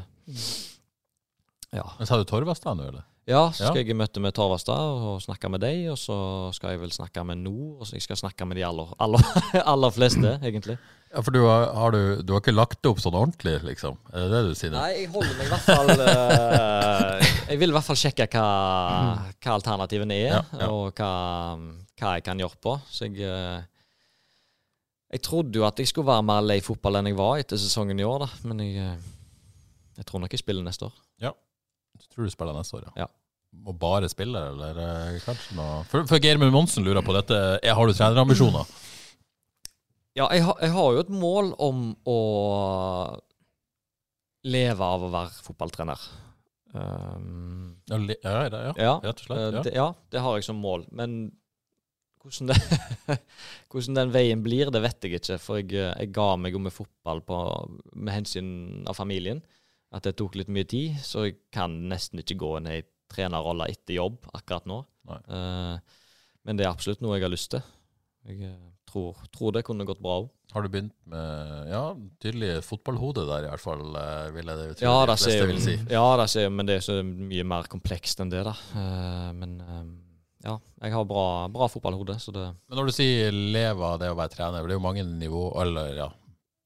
Ja. 1.74 1.84
Men 1.98 2.08
Sa 2.08 2.16
du 2.16 2.24
Torvastad 2.28 2.78
nå, 2.78 2.88
eller? 2.92 3.04
Ja, 3.26 3.46
så 3.56 3.62
Ja. 3.64 3.68
skal 3.70 3.78
jeg 3.80 3.88
i 3.88 3.96
møte 3.96 4.20
med 4.20 4.34
Torvastad 4.36 4.76
og 4.76 5.22
snakke 5.24 5.48
med 5.48 5.62
deg, 5.64 5.86
og 5.88 5.96
så 5.96 6.16
skal 6.52 6.74
jeg 6.74 6.80
vel 6.82 6.90
snakke 6.92 7.22
med 7.24 7.38
Nord, 7.40 7.80
og 7.80 7.86
så 7.88 7.96
jeg 7.96 8.02
skal 8.04 8.18
snakke 8.20 8.44
med 8.44 8.58
de 8.58 8.64
aller, 8.68 8.90
aller, 9.00 9.24
aller 9.72 9.90
fleste, 9.96 10.34
egentlig. 10.44 10.76
Ja, 11.14 11.22
For 11.22 11.30
du 11.32 11.44
har, 11.46 11.70
har 11.72 11.90
du, 11.94 12.20
du 12.22 12.32
har 12.34 12.40
ikke 12.42 12.52
lagt 12.52 12.82
det 12.82 12.90
opp 12.90 12.98
sånn 13.00 13.14
ordentlig, 13.16 13.54
liksom? 13.64 13.96
Er 14.12 14.26
det 14.26 14.30
det 14.34 14.42
du 14.50 14.54
sier? 14.58 14.72
Nei, 14.74 14.90
jeg 14.98 15.08
holder 15.14 15.36
meg 15.38 15.46
i 15.46 15.52
hvert 15.54 15.68
fall 15.70 15.92
eh, 15.94 17.28
Jeg 17.52 17.60
vil 17.60 17.70
i 17.70 17.76
hvert 17.76 17.86
fall 17.86 18.00
sjekke 18.00 18.26
hva, 18.34 18.44
hva 19.38 19.54
alternativene 19.54 20.16
er, 20.18 20.32
Ja, 20.34 20.42
ja. 20.60 20.68
og 20.74 20.98
hva, 20.98 21.12
hva 22.00 22.14
jeg 22.18 22.24
kan 22.26 22.42
gjøre 22.42 22.58
på. 22.66 22.74
Så 22.90 23.06
jeg 23.08 23.22
eh, 23.24 23.62
Jeg 25.14 25.22
trodde 25.22 25.54
jo 25.60 25.64
at 25.68 25.78
jeg 25.78 25.86
skulle 25.92 26.10
være 26.10 26.26
mer 26.26 26.42
lei 26.42 26.58
fotball 26.66 26.98
enn 26.98 27.06
jeg 27.12 27.16
var 27.22 27.38
etter 27.38 27.56
sesongen 27.62 28.00
i 28.02 28.06
år, 28.08 28.26
da. 28.26 28.28
Men 28.50 28.64
jeg, 28.66 28.74
eh, 28.82 29.08
jeg 30.02 30.08
tror 30.10 30.20
nok 30.24 30.34
jeg 30.34 30.42
spiller 30.42 30.66
neste 30.66 30.90
år. 30.90 31.00
Jeg 31.98 32.08
tror 32.14 32.24
du 32.26 32.30
spiller 32.34 32.56
neste 32.56 32.78
år, 32.80 32.88
Ja. 32.98 33.06
Og 33.70 33.76
bare 33.78 34.08
spiller, 34.10 34.48
eller 34.50 34.78
eh, 34.82 35.20
kanskje 35.22 35.54
noe 35.54 35.84
For, 35.86 36.02
for 36.10 36.18
Geirmund 36.18 36.50
Monsen 36.50 36.82
lurer 36.82 37.04
på 37.06 37.14
dette. 37.14 37.36
Jeg 37.62 37.76
Har 37.78 37.86
du 37.86 37.92
trenerambisjoner? 37.94 38.66
Ja, 40.18 40.26
jeg, 40.34 40.42
jeg 40.42 40.72
har 40.74 40.92
jo 40.96 41.02
et 41.04 41.12
mål 41.14 41.52
om 41.62 41.84
å 42.10 42.18
leve 44.44 44.84
av 44.96 45.04
å 45.06 45.12
være 45.12 45.32
fotballtrener. 45.46 46.02
Um, 46.74 47.76
Ja, 47.88 47.96
le- 48.00 48.16
ja, 48.22 48.34
ja, 48.48 48.60
ja, 48.64 48.72
Ja, 48.80 48.94
rett 49.04 49.20
og 49.22 49.26
slett. 49.28 49.38
Eh, 49.38 49.54
Ja. 49.54 49.62
Det, 49.62 49.72
ja, 49.74 49.88
det 50.10 50.20
har 50.20 50.36
jeg 50.38 50.44
som 50.44 50.56
mål. 50.60 50.86
Men 50.90 51.16
hvordan, 52.22 52.50
det, 52.50 53.18
hvordan 53.70 53.94
den 54.00 54.12
veien 54.14 54.42
blir, 54.42 54.70
det 54.74 54.82
vet 54.82 55.00
jeg 55.06 55.20
ikke. 55.20 55.38
For 55.38 55.60
jeg, 55.62 55.72
eh, 55.78 55.94
jeg 56.02 56.12
ga 56.16 56.34
meg 56.36 56.52
jo 56.52 56.58
med 56.58 56.72
fotball 56.74 57.20
på, 57.22 57.38
med 57.94 58.14
hensyn 58.18 58.50
av 58.90 58.96
familien. 58.98 59.42
At 59.94 60.08
det 60.08 60.16
tok 60.18 60.34
litt 60.40 60.50
mye 60.50 60.66
tid, 60.66 60.98
så 61.06 61.28
jeg 61.28 61.38
kan 61.54 61.74
nesten 61.90 62.22
ikke 62.22 62.38
gå 62.40 62.56
inn 62.58 62.70
i 62.72 62.82
trenerrolle 63.12 63.68
etter 63.70 63.98
jobb 64.00 64.24
akkurat 64.34 64.66
nå. 64.66 64.80
Eh, 65.14 65.98
men 66.44 66.58
det 66.58 66.66
er 66.66 66.72
absolutt 66.72 67.04
noe 67.04 67.18
jeg 67.18 67.26
har 67.28 67.32
lyst 67.32 67.52
til. 67.54 67.62
Jeg 68.26 68.40
eh, 68.48 68.72
tror, 68.90 69.20
tror 69.34 69.54
det 69.54 69.64
kunne 69.66 69.86
gått 69.88 70.02
bra 70.02 70.22
òg. 70.22 70.30
Har 70.54 70.62
du 70.62 70.70
begynt 70.70 70.94
med 71.10 71.70
Ja, 71.72 71.82
tydelig 72.22 72.60
fotballhode 72.62 73.24
der, 73.26 73.46
i 73.46 73.50
hvert 73.50 73.62
fall, 73.62 73.84
eh, 73.98 74.30
vil 74.36 74.50
jeg 74.50 74.60
det 74.60 74.78
tro 74.78 74.86
Ja, 74.86 74.96
de 75.02 75.10
det 75.10 75.18
ser 75.18 75.30
fleste 75.30 75.46
vil 75.50 75.62
si. 75.64 75.76
ja, 75.90 76.04
det 76.20 76.26
ser, 76.30 76.50
men 76.54 76.68
det 76.68 76.78
er 76.78 76.84
så 76.86 76.98
mye 77.02 77.46
mer 77.54 77.70
komplekst 77.70 78.22
enn 78.22 78.30
det, 78.32 78.44
da. 78.46 78.54
Uh, 78.74 79.30
men 79.34 79.56
eh, 79.64 79.86
ja, 80.46 80.58
jeg 80.84 80.94
har 80.94 81.06
bra, 81.08 81.26
bra 81.52 81.68
fotballhode, 81.72 82.18
så 82.22 82.34
det 82.34 82.44
Men 82.68 82.78
når 82.78 82.90
du 82.90 82.94
sier 82.94 83.32
leve 83.32 83.88
av 83.88 83.98
det 84.02 84.12
å 84.12 84.18
være 84.18 84.34
trener, 84.36 84.62
det 84.62 84.76
er 84.76 84.78
jo 84.78 84.86
mange 84.86 85.06
nivå, 85.08 85.48
eller 85.62 85.96
ja, 85.98 86.10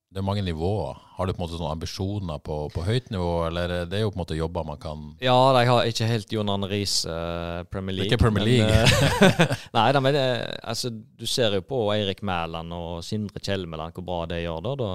det 0.08 0.22
er 0.22 0.24
mange 0.24 0.40
nivåer. 0.42 0.96
Har 1.18 1.26
du 1.28 1.32
på 1.34 1.42
en 1.42 1.42
måte 1.44 1.58
sånne 1.58 1.72
ambisjoner 1.74 2.38
på, 2.40 2.54
på 2.72 2.84
høyt 2.86 3.10
nivå, 3.12 3.32
eller 3.48 3.72
er 3.82 3.88
det 3.90 3.98
jo 4.00 4.08
på 4.08 4.16
en 4.16 4.22
måte 4.22 4.38
jobber 4.38 4.64
man 4.64 4.78
kan 4.80 5.02
Ja, 5.20 5.34
jeg 5.58 5.68
har 5.68 5.88
ikke 5.90 6.06
helt 6.08 6.32
Jon 6.32 6.48
Arne 6.54 6.70
Riis 6.70 6.94
uh, 7.04 7.64
Premier 7.68 7.92
er 7.92 7.98
League. 7.98 8.12
ikke 8.14 8.22
Premier 8.22 8.46
League. 8.46 8.70
eh, 8.72 9.52
nei 9.76 9.84
da, 9.92 10.00
men 10.00 10.16
det, 10.16 10.24
altså, 10.64 10.88
du 10.94 11.26
ser 11.28 11.58
jo 11.58 11.60
på 11.68 11.82
Eirik 11.92 12.22
Mæland 12.24 12.72
og 12.72 13.02
Sindre 13.04 13.42
Kjelmeland 13.44 13.92
hvor 13.98 14.06
bra 14.08 14.22
de 14.32 14.40
gjør 14.46 14.64
det. 14.64 14.74
Da, 14.80 14.90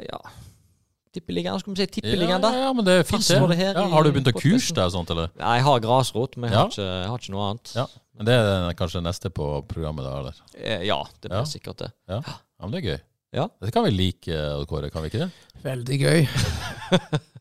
ja, 0.00 0.04
ja. 0.14 0.22
Tippeligaen, 1.14 1.60
skal 1.62 1.74
vi 1.76 1.84
si. 1.84 1.86
Tippeligaen, 2.00 2.40
da. 2.42 2.50
ja, 2.64 2.70
men 2.74 2.86
det 2.88 2.94
er 2.98 3.04
fint, 3.06 3.22
det. 3.28 3.36
det 3.52 3.66
Ja, 3.68 3.84
har 3.92 4.02
du 4.02 4.10
begynt 4.16 4.32
å 4.32 4.34
kurs 4.34 4.72
der 4.74 4.88
og 4.88 4.94
sånt, 4.96 5.12
eller? 5.14 5.28
Nei, 5.38 5.52
jeg 5.60 5.66
har 5.68 5.82
grasrot, 5.84 6.34
men 6.40 6.48
jeg, 6.50 6.56
Ja. 6.56 6.62
har 6.64 6.72
ikke, 6.72 6.88
jeg 6.88 7.10
har 7.12 7.20
ikke 7.22 7.34
noe 7.36 7.44
annet. 7.52 7.74
Ja. 7.76 7.84
Men 8.18 8.26
det 8.32 8.34
er 8.40 8.74
kanskje 8.80 9.02
neste 9.04 9.30
på 9.34 9.46
programmet, 9.70 10.06
da, 10.08 10.16
eller? 10.24 10.40
Eh, 10.56 10.82
ja 10.88 11.02
det 11.20 11.28
blir 11.30 11.42
Ja. 11.44 11.44
sikkert 11.52 11.84
det. 11.84 11.92
Ja. 12.10 12.18
ja, 12.24 12.34
men 12.64 12.72
det 12.74 12.80
er 12.80 12.88
gøy. 12.94 12.98
Ja. 13.34 13.48
Det 13.60 13.72
kan 13.74 13.82
vi 13.84 13.90
like, 13.90 14.36
Kåre, 14.70 14.90
kan 14.94 15.02
vi 15.02 15.10
ikke 15.10 15.24
det? 15.24 15.30
Veldig 15.64 15.96
gøy. 15.98 16.26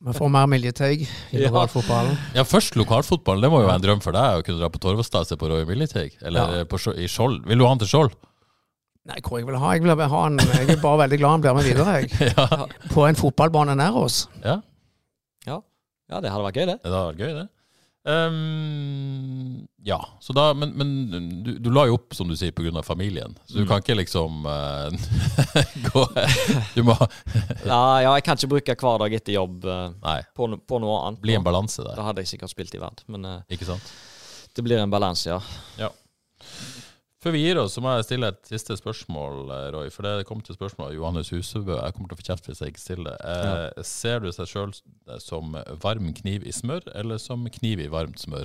Vi 0.03 0.13
får 0.17 0.29
mer 0.33 0.47
miljøteig 0.49 1.03
i 1.05 1.07
Ja. 1.37 1.49
lokalfotballen. 1.51 2.17
Ja, 2.35 2.43
først 2.47 2.75
lokalfotballen. 2.79 3.43
Det 3.45 3.51
må 3.53 3.61
jo 3.61 3.67
være 3.69 3.77
en 3.79 3.85
drøm 3.85 4.01
for 4.03 4.15
deg 4.15 4.39
å 4.41 4.43
kunne 4.47 4.59
dra 4.63 4.69
på 4.73 4.81
Torvastad 4.81 5.21
og 5.23 5.29
se 5.29 5.37
på 5.37 5.49
Roy 5.51 5.65
Militeg. 5.69 6.15
Eller 6.25 6.57
Ja. 6.59 6.63
på, 6.65 6.79
i 6.97 7.05
Skjold. 7.07 7.43
Vil 7.45 7.57
du 7.61 7.65
ha 7.67 7.69
han 7.75 7.79
til 7.83 7.87
Skjold? 7.91 8.15
Nei, 9.05 9.19
hvor 9.21 9.37
jeg 9.37 9.45
vil 9.45 9.57
ha? 9.59 9.71
Jeg, 9.75 9.83
vil 9.83 10.07
ha 10.07 10.21
han. 10.23 10.37
jeg 10.39 10.69
er 10.77 10.81
bare 10.81 11.01
veldig 11.05 11.19
glad 11.19 11.29
han 11.37 11.41
blir 11.41 11.53
med 11.59 11.63
videre. 11.67 11.95
Jeg. 12.01 12.33
ja. 12.37 12.67
På 12.93 13.05
en 13.07 13.15
fotballbane 13.19 13.75
nær 13.77 13.95
oss. 14.05 14.27
ja. 14.43 14.61
Ja, 16.11 16.19
det 16.21 16.29
hadde 16.29 16.43
vært 16.45 16.57
gøy, 16.59 16.65
det. 16.67 16.73
Det 16.83 16.91
hadde 16.91 17.05
vært 17.13 17.21
gøy, 17.23 17.31
det. 17.33 17.43
Ehm, 18.06 19.68
ja, 19.84 19.99
så 20.20 20.34
da, 20.34 20.54
men, 20.54 20.74
men 20.76 21.43
du, 21.43 21.54
du 21.60 21.70
la 21.72 21.86
jo 21.88 21.95
opp, 21.97 22.14
som 22.16 22.28
du 22.28 22.36
sier, 22.39 22.51
pga. 22.56 22.82
familien. 22.84 23.36
Så 23.47 23.58
du 23.58 23.64
Mm. 23.64 23.68
kan 23.70 23.82
ikke 23.84 23.95
liksom 23.95 24.45
uh, 24.45 24.91
gå 25.88 26.04
Du 26.76 26.84
må 26.84 26.95
Ja, 27.66 28.01
ja, 28.04 28.14
jeg 28.18 28.24
kan 28.28 28.36
ikke 28.38 28.51
bruke 28.58 28.76
hver 28.76 28.99
dag 29.06 29.14
etter 29.16 29.34
jobb 29.38 29.66
uh, 29.66 29.91
på, 30.36 30.49
på 30.68 30.80
noe 30.84 30.97
annet. 31.08 31.22
Bli 31.24 31.36
en 31.38 31.43
balanse 31.45 31.84
Da 31.84 32.04
hadde 32.10 32.24
jeg 32.26 32.34
sikkert 32.36 32.51
spilt 32.51 32.76
i 32.76 32.82
verd, 32.84 33.04
men 33.08 33.26
uh, 33.26 33.38
Ikke 33.51 33.68
sant? 33.70 33.93
det 34.54 34.62
blir 34.68 34.78
en 34.84 34.91
balanse, 34.93 35.30
ja. 35.32 35.39
ja. 35.80 35.89
Før 37.24 37.32
vi 37.32 37.39
gir 37.45 37.55
oss, 37.55 37.78
så 37.78 37.80
må 37.80 37.93
jeg 37.95 38.03
stille 38.03 38.28
et 38.34 38.49
siste 38.49 38.76
spørsmål, 38.76 39.38
eh, 39.55 39.67
Roy. 39.71 39.88
For 39.95 40.03
det 40.03 40.26
kom 40.28 40.41
til 40.43 40.57
spørsmål 40.57 40.89
av 40.89 40.95
Johannes 40.97 41.30
Husebø. 41.32 41.78
Jeg 41.78 41.95
kommer 41.95 42.11
til 42.11 42.17
å 42.17 42.19
få 42.19 42.26
kjeft 42.28 42.49
hvis 42.49 42.59
jeg 42.59 42.74
ikke 42.74 42.82
stiller. 42.82 43.15
Eh, 43.24 43.84
Ser 43.88 44.19
du 44.19 44.28
seg 44.36 44.49
sjøl 44.51 44.74
som 45.24 45.55
varm 45.80 46.09
kniv 46.17 46.43
i 46.43 46.51
smør, 46.51 46.84
eller 46.99 47.21
som 47.24 47.45
kniv 47.47 47.86
i 47.86 47.88
varmt 47.93 48.19
smør? 48.19 48.43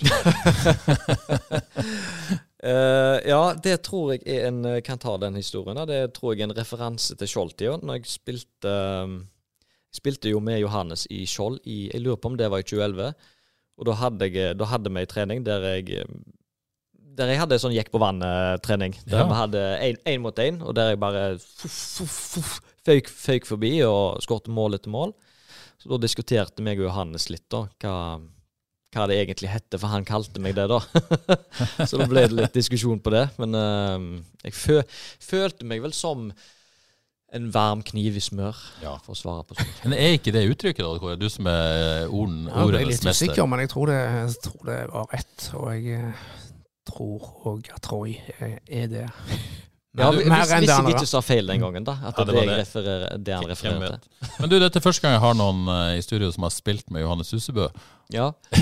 Uh, 2.62 3.18
ja, 3.33 3.43
det 3.66 3.81
tror 3.89 4.14
jeg 4.14 4.22
er 4.31 4.47
en 4.53 4.62
eh, 4.76 4.79
Kan 4.87 5.03
ta 5.03 5.16
den 5.18 5.35
historien. 5.35 5.74
da. 5.74 5.89
Det 5.89 6.14
tror 6.14 6.37
jeg 6.37 6.47
er 6.47 6.53
en 6.53 6.59
referanse 6.61 7.18
til 7.18 7.35
Skjold-tida. 7.35 7.81
Når 7.83 7.99
jeg 7.99 8.12
spilte 8.14 8.79
eh, 8.79 9.18
Spilte 9.99 10.31
jo 10.31 10.39
med 10.45 10.61
Johannes 10.61 11.09
i 11.11 11.24
Skjold 11.26 11.64
i 11.66 11.89
Jeg 11.89 12.05
lurer 12.05 12.22
på 12.22 12.31
om 12.31 12.39
det 12.39 12.51
var 12.53 12.62
i 12.62 12.70
2011. 12.70 13.14
Og 13.79 13.87
da 13.87 13.95
hadde, 13.95 14.26
jeg, 14.31 14.59
da 14.59 14.66
hadde 14.70 14.91
vi 14.91 15.03
en 15.03 15.11
trening 15.11 15.47
der 15.47 15.66
jeg 15.72 16.03
eh, 16.03 16.18
Der 17.19 17.33
jeg 17.33 17.41
hadde 17.43 17.59
sånn 17.59 17.75
gikk 17.75 17.89
på 17.91 17.99
vannet-trening. 18.03 18.95
Der 19.09 19.19
Ja. 19.25 19.27
vi 19.27 19.35
hadde 19.35 19.62
én 20.07 20.21
mot 20.23 20.37
én, 20.39 20.61
og 20.62 20.75
der 20.79 20.93
jeg 20.93 21.01
bare 21.03 21.23
fuff, 21.39 21.79
fuff, 21.99 22.19
fuff, 22.35 22.53
føyk, 22.87 23.09
føyk 23.11 23.47
forbi 23.49 23.73
og 23.83 24.21
skåret 24.23 24.47
mål 24.49 24.79
etter 24.79 24.93
mål. 24.95 25.12
Så 25.83 25.91
da 25.91 25.99
diskuterte 26.03 26.62
meg 26.62 26.79
og 26.79 26.89
Johannes 26.89 27.29
litt, 27.31 27.45
da. 27.51 27.64
Hva, 27.83 28.21
hva 28.95 29.07
det 29.11 29.19
egentlig 29.19 29.51
hette, 29.51 29.79
for 29.79 29.89
han 29.93 30.07
kalte 30.07 30.39
meg 30.43 30.55
det, 30.55 30.69
da. 30.71 30.79
så 31.89 31.99
da 32.01 32.07
ble 32.11 32.25
det 32.29 32.39
litt 32.39 32.55
diskusjon 32.57 33.03
på 33.03 33.11
det. 33.14 33.29
Men 33.39 33.55
uh, 33.55 34.23
jeg 34.47 34.55
fø 34.55 34.79
følte 35.21 35.66
meg 35.69 35.83
vel 35.83 35.93
som 35.95 36.31
en 37.37 37.51
varm 37.53 37.83
kniv 37.85 38.16
i 38.16 38.21
smør, 38.25 38.57
Ja. 38.81 38.95
for 39.05 39.12
å 39.12 39.19
svare 39.19 39.45
på 39.45 39.55
spørsmålet. 39.59 39.85
Men 39.85 39.99
er 39.99 40.14
ikke 40.16 40.33
det 40.33 40.47
uttrykket, 40.49 40.81
da, 40.87 40.95
Kåre? 41.03 41.19
Du 41.21 41.29
som 41.29 41.47
er 41.51 42.07
orden, 42.09 42.47
Ja, 42.49 42.62
jeg 42.62 42.73
ble 42.73 42.85
litt 42.89 43.05
usikker, 43.05 43.47
men 43.51 43.61
jeg 43.66 43.69
tror 43.75 43.91
det, 43.91 43.99
jeg 44.01 44.39
tror 44.47 44.62
det 44.71 44.79
var 44.95 45.11
rett. 45.12 45.49
Og 45.59 45.66
jeg 45.75 45.99
eh, 45.99 46.23
tror 46.89 47.20
òg 47.53 47.62
at 47.74 47.84
Roy 47.93 48.12
er 48.41 48.59
er 48.66 48.86
det. 48.93 49.09
Ja, 49.99 50.11
hvis, 50.12 50.26
ikke 50.28 50.59
hvis 50.61 50.70
jeg 50.70 50.89
ikke 50.93 51.07
sa 51.09 51.20
feil 51.24 51.47
den 51.49 51.61
gangen, 51.62 51.84
da. 51.86 51.93
At 52.07 52.18
Ja, 52.18 52.24
det, 52.24 52.28
det 52.28 52.34
var 52.36 52.43
er 52.45 52.49
det, 53.18 53.34
han 53.34 53.45
til. 53.57 53.64
Men 54.39 54.51
du, 54.51 54.59
dette 54.61 54.78
er 54.78 54.82
første 54.84 55.03
gang 55.03 55.12
jeg 55.16 55.22
har 55.24 55.34
noen 55.39 55.61
eh, 55.74 55.99
i 55.99 56.03
studio 56.05 56.28
som 56.34 56.43
har 56.47 56.53
spilt 56.55 56.91
med 56.95 57.01
Johannes 57.03 57.30
Husebø. 57.34 57.66
Ja. 58.14 58.26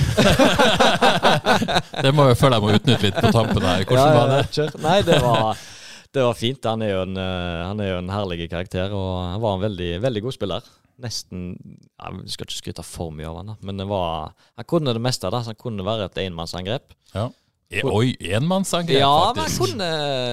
Det 2.03 2.13
må 2.15 2.23
jeg 2.31 2.39
føle 2.41 2.55
jeg 2.57 2.63
må 2.65 2.71
utnytte 2.75 3.05
litt 3.05 3.19
på 3.19 3.33
tampen 3.35 3.63
her. 3.63 3.85
Hvordan 3.85 4.09
ja, 4.09 4.15
var 4.17 4.27
det? 4.33 4.43
kjør. 4.55 4.71
Nei, 4.87 4.99
det 5.07 5.17
var, 5.23 5.57
det 6.17 6.23
var 6.29 6.35
fint. 6.39 6.63
Han 6.71 6.83
er, 6.87 6.91
jo 6.95 7.01
en, 7.05 7.17
eh, 7.21 7.61
han 7.67 7.79
er 7.85 7.89
jo 7.93 7.99
en 8.01 8.13
herlig 8.15 8.49
karakter, 8.51 8.89
og 8.97 9.11
han 9.35 9.41
var 9.45 9.53
en 9.59 9.65
veldig, 9.67 9.91
veldig 10.07 10.23
god 10.27 10.35
spiller. 10.39 10.61
Nesten 11.05 11.39
ja, 11.53 12.07
Vi 12.23 12.31
skal 12.33 12.45
ikke 12.49 12.61
skryte 12.63 12.85
for 12.87 13.09
mye 13.13 13.29
av 13.29 13.37
han, 13.43 13.49
da, 13.53 13.57
men 13.69 13.75
det 13.83 13.87
var, 13.91 14.33
han 14.57 14.69
kunne 14.71 14.95
det 14.97 15.03
meste. 15.05 15.29
da, 15.29 15.39
så 15.45 15.49
Han 15.53 15.61
kunne 15.61 15.85
være 15.87 16.05
et 16.09 16.19
enmannsangrep. 16.25 16.87
Ja. 17.13 17.27
E 17.69 17.81
oi, 17.83 18.13
enmannsangrep, 18.21 19.01
Ja, 19.01 19.33
men 19.35 19.43
han 19.43 19.51
kunne, 19.59 19.87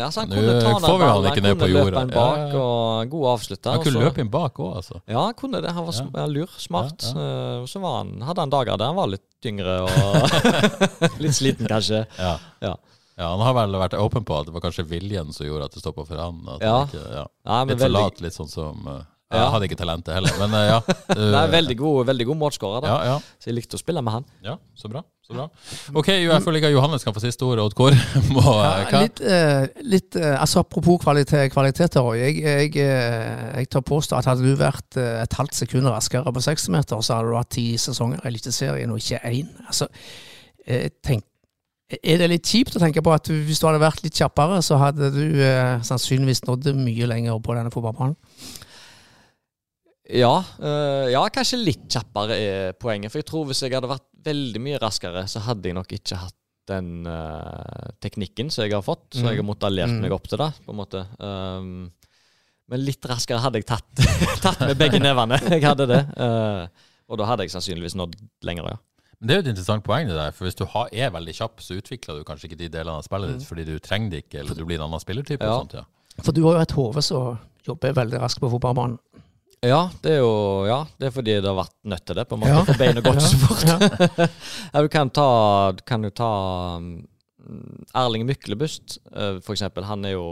altså, 0.05 0.19
han 0.21 0.29
kunne 0.29 0.51
ta 0.61 0.73
han 0.73 0.81
ballen, 0.83 1.23
på 1.25 1.33
kunne 1.33 1.53
løpe 1.55 1.69
jorda. 1.73 2.03
bak, 2.13 2.37
Ja, 2.53 2.59
og 2.61 3.09
god 3.09 3.25
avslutter. 3.31 3.71
Han 3.71 3.81
kunne 3.83 3.93
så- 3.97 4.03
løpe 4.05 4.19
inn 4.21 4.29
bak 4.29 4.53
òg, 4.61 4.75
altså. 4.77 5.01
Ja, 5.09 5.23
han 5.25 5.33
kunne 5.33 5.61
det. 5.61 5.71
Han 5.71 5.85
var 5.87 5.93
Ja. 6.13 6.25
lur, 6.27 6.47
smart. 6.57 7.01
Eh, 7.03 7.65
Så 7.65 7.79
var 7.81 7.97
han, 8.03 8.21
hadde 8.21 8.37
han 8.39 8.49
dager 8.51 8.77
der 8.77 8.85
han 8.85 8.95
var 8.95 9.07
litt 9.07 9.21
yngre 9.45 9.81
og 9.81 9.89
litt 11.23 11.33
sliten, 11.33 11.65
kanskje. 11.67 12.05
Ja. 12.19 12.75
Han 13.17 13.39
har 13.39 13.53
vel 13.53 13.71
vært 13.81 13.93
åpen 13.97 14.23
på 14.25 14.39
at 14.39 14.45
det 14.45 14.53
var 14.53 14.61
kanskje 14.61 14.85
viljen 14.87 15.33
som 15.33 15.45
gjorde 15.47 15.65
at 15.65 15.71
det 15.71 15.81
stoppa 15.81 16.05
for 16.05 16.15
han. 16.17 16.39
At 16.47 16.61
Ja. 16.61 16.77
han 16.85 16.87
ikke, 16.87 17.11
ja. 17.13 17.25
Nei, 17.45 17.65
men 17.65 17.67
Litt 17.67 17.79
for 17.79 17.89
veldig, 17.89 18.01
lat, 18.03 18.21
litt 18.21 18.33
sånn 18.33 18.49
som 18.49 18.87
eh, 18.87 19.01
Jeg 19.33 19.53
hadde 19.55 19.67
ikke 19.69 19.77
talentet 19.79 20.13
heller, 20.15 20.35
men 20.41 20.53
eh, 20.59 20.67
ja. 20.69 20.77
Nei, 21.37 21.43
veldig 21.53 21.75
god, 21.79 22.03
veldig 22.11 22.27
god 22.29 22.39
målskårer, 22.43 22.85
da. 22.85 22.91
Ja, 22.93 23.13
ja, 23.13 23.33
Så 23.41 23.49
jeg 23.49 23.57
likte 23.57 23.79
å 23.79 23.81
spille 23.81 24.03
med 24.05 24.13
han. 24.19 24.27
ja, 24.45 24.55
så 24.77 24.91
bra. 24.91 25.01
så 25.25 25.33
bra. 25.37 25.47
OK, 25.95 26.09
jeg 26.13 26.43
føler 26.45 26.59
ikke 26.59 26.69
at 26.69 26.75
Johannes 26.75 27.05
kan 27.07 27.15
få 27.15 27.23
siste 27.23 27.47
ordet. 27.47 27.65
Odd 27.65 27.75
Kåre 27.79 27.97
må 28.35 28.43
Ja, 28.59 29.01
litt, 29.03 29.21
eh, 29.23 29.65
litt 29.89 30.17
eh, 30.19 30.35
altså 30.37 30.61
Apropos 30.63 31.01
kvalitet, 31.03 31.49
kvaliteter. 31.53 32.09
Jeg, 32.19 32.39
jeg, 32.43 32.71
eh, 32.83 33.43
jeg 33.59 33.69
tar 33.73 33.85
påstå 33.87 34.19
at 34.19 34.29
hadde 34.31 34.45
du 34.45 34.55
vært 34.59 34.97
eh, 35.01 35.21
et 35.25 35.37
halvt 35.39 35.57
sekund 35.63 35.89
raskere 35.89 36.33
på 36.33 36.43
60 36.47 36.73
meter, 36.77 37.01
så 37.05 37.19
hadde 37.19 37.31
du 37.33 37.37
hatt 37.39 37.53
ti 37.55 37.67
sesonger 37.81 38.21
i 38.23 38.31
Eliteserien 38.33 38.91
og 38.93 38.99
ikke 39.01 39.21
én. 39.31 39.49
Altså, 39.67 39.89
eh, 40.67 40.89
tenk, 41.03 41.25
er 41.93 42.17
det 42.17 42.29
litt 42.31 42.47
kjipt 42.49 42.73
å 42.77 42.81
tenke 42.81 43.03
på 43.05 43.11
at 43.13 43.27
du, 43.29 43.35
hvis 43.45 43.59
du 43.61 43.67
hadde 43.67 43.81
vært 43.83 44.01
litt 44.05 44.17
kjappere, 44.17 44.61
så 44.65 44.79
hadde 44.81 45.11
du 45.13 45.25
eh, 45.45 45.75
sannsynligvis 45.85 46.45
nådd 46.47 46.71
mye 46.79 47.09
lenger 47.11 47.41
på 47.43 47.57
denne 47.57 47.73
fotballbanen? 47.73 48.17
Ja, 50.11 50.33
øh, 50.59 51.07
ja, 51.13 51.21
kanskje 51.31 51.61
litt 51.63 51.85
kjappere 51.87 52.35
er 52.35 52.73
poenget. 52.75 53.11
For 53.13 53.21
jeg 53.21 53.27
tror 53.29 53.45
hvis 53.47 53.61
jeg 53.63 53.71
hadde 53.75 53.87
vært 53.91 54.07
veldig 54.25 54.61
mye 54.63 54.79
raskere, 54.83 55.25
så 55.31 55.39
hadde 55.45 55.69
jeg 55.69 55.77
nok 55.77 55.93
ikke 55.95 56.17
hatt 56.19 56.35
den 56.67 57.05
øh, 57.07 57.89
teknikken 58.03 58.49
som 58.51 58.63
jeg 58.65 58.71
har 58.75 58.83
fått. 58.83 59.09
Så 59.15 59.25
jeg 59.27 59.39
har 59.39 59.47
måttet 59.47 59.67
ha 59.67 59.73
lært 59.73 59.91
Mm. 59.95 60.01
meg 60.05 60.11
opp 60.15 60.27
til 60.31 60.39
det, 60.39 60.49
på 60.65 60.71
en 60.71 60.79
måte. 60.79 61.01
Um, 61.19 61.91
men 62.71 62.83
litt 62.83 63.03
raskere 63.05 63.39
hadde 63.43 63.59
jeg 63.59 63.67
tatt, 63.67 64.03
tatt 64.45 64.59
med 64.63 64.77
begge 64.79 64.99
nevene. 65.03 65.39
Jeg 65.51 65.63
hadde 65.65 65.87
det. 65.91 66.01
Uh, 66.15 66.67
og 67.11 67.19
da 67.19 67.25
hadde 67.27 67.43
jeg 67.43 67.51
sannsynligvis 67.51 67.95
nådd 67.99 68.15
lenger, 68.47 68.69
ja. 68.71 68.77
Men 69.19 69.27
Det 69.27 69.33
er 69.35 69.39
jo 69.41 69.43
et 69.43 69.49
interessant 69.51 69.83
poeng, 69.83 70.07
det 70.07 70.15
der. 70.15 70.31
For 70.35 70.47
hvis 70.47 70.55
du 70.55 70.63
har, 70.71 70.87
er 70.95 71.11
veldig 71.11 71.33
kjapp, 71.35 71.59
så 71.61 71.75
utvikler 71.79 72.17
du 72.21 72.23
kanskje 72.27 72.47
ikke 72.49 72.57
de 72.63 72.69
delene 72.71 72.95
av 72.99 73.03
spillet 73.05 73.35
ditt 73.35 73.45
fordi 73.47 73.65
du 73.67 73.75
trenger 73.83 74.09
det 74.15 74.23
ikke, 74.25 74.39
eller 74.41 74.55
du 74.57 74.63
blir 74.65 74.79
en 74.79 74.87
annen 74.87 75.03
spillertype. 75.03 75.43
Ja. 75.43 75.57
og 75.59 75.65
sånt, 75.67 75.75
ja. 75.79 76.23
For 76.23 76.31
du 76.35 76.41
har 76.47 76.57
jo 76.57 76.63
et 76.63 76.75
hode 76.79 77.03
som 77.03 77.37
jobber 77.67 77.93
veldig 77.99 78.19
raskt 78.23 78.39
på 78.43 78.49
fotballbanen. 78.55 78.97
Ja, 79.63 79.87
det 80.03 80.17
er 80.17 80.19
jo 80.19 80.31
Ja, 80.67 80.81
det 80.99 81.07
er 81.07 81.13
fordi 81.15 81.37
det 81.39 81.47
har 81.47 81.55
vært 81.55 81.75
nødt 81.87 82.05
til 82.05 82.17
det, 82.19 82.25
på 82.27 82.35
en 82.35 82.41
måte. 82.43 82.51
Ja. 82.51 82.63
For 82.67 82.79
beinet 82.81 83.05
går 83.05 83.19
ikke 83.19 83.29
så 83.31 83.39
fort. 83.43 84.31
Ja. 84.73 84.81
du 84.83 84.89
kan 84.91 85.11
ta 85.13 85.27
kan 85.87 86.03
jo 86.03 86.11
ta 86.11 86.31
um, 86.77 86.89
Erling 87.95 88.25
Myklebust, 88.27 88.97
eh, 89.11 89.39
for 89.43 89.55
eksempel. 89.55 89.87
Han 89.87 90.03
er 90.05 90.17
jo 90.17 90.27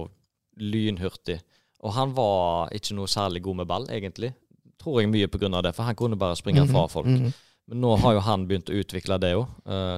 lynhurtig. 0.59 1.39
Og 1.81 1.95
han 1.95 2.13
var 2.15 2.71
ikke 2.75 2.95
noe 2.97 3.09
særlig 3.09 3.41
god 3.43 3.61
med 3.61 3.69
ball, 3.71 3.87
egentlig. 3.91 4.33
Tror 4.81 5.01
jeg 5.01 5.11
mye 5.11 5.29
på 5.31 5.39
grunn 5.41 5.55
av 5.57 5.63
det, 5.65 5.73
for 5.77 5.87
han 5.87 5.97
kunne 5.97 6.19
bare 6.19 6.37
springe 6.39 6.67
fra 6.69 6.85
folk. 6.91 7.07
Mhm. 7.07 7.31
Men 7.71 7.81
nå 7.81 7.95
har 8.03 8.17
jo 8.17 8.23
han 8.25 8.47
begynt 8.49 8.69
å 8.69 8.75
utvikle 8.75 9.19
det 9.21 9.35
òg. 9.37 9.47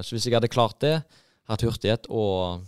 så 0.04 0.14
hvis 0.14 0.26
jeg 0.28 0.34
hadde 0.36 0.52
klart 0.52 0.78
det, 0.80 1.02
hatt 1.48 1.62
hurtighet 1.64 2.06
og 2.08 2.62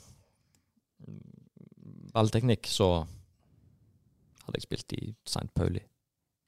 ballteknikk, 2.17 2.67
så 2.67 3.07
hadde 4.47 4.59
jeg 4.59 4.67
spilt 4.67 4.97
i 4.97 5.03
St. 5.29 5.49
Pauli. 5.55 5.83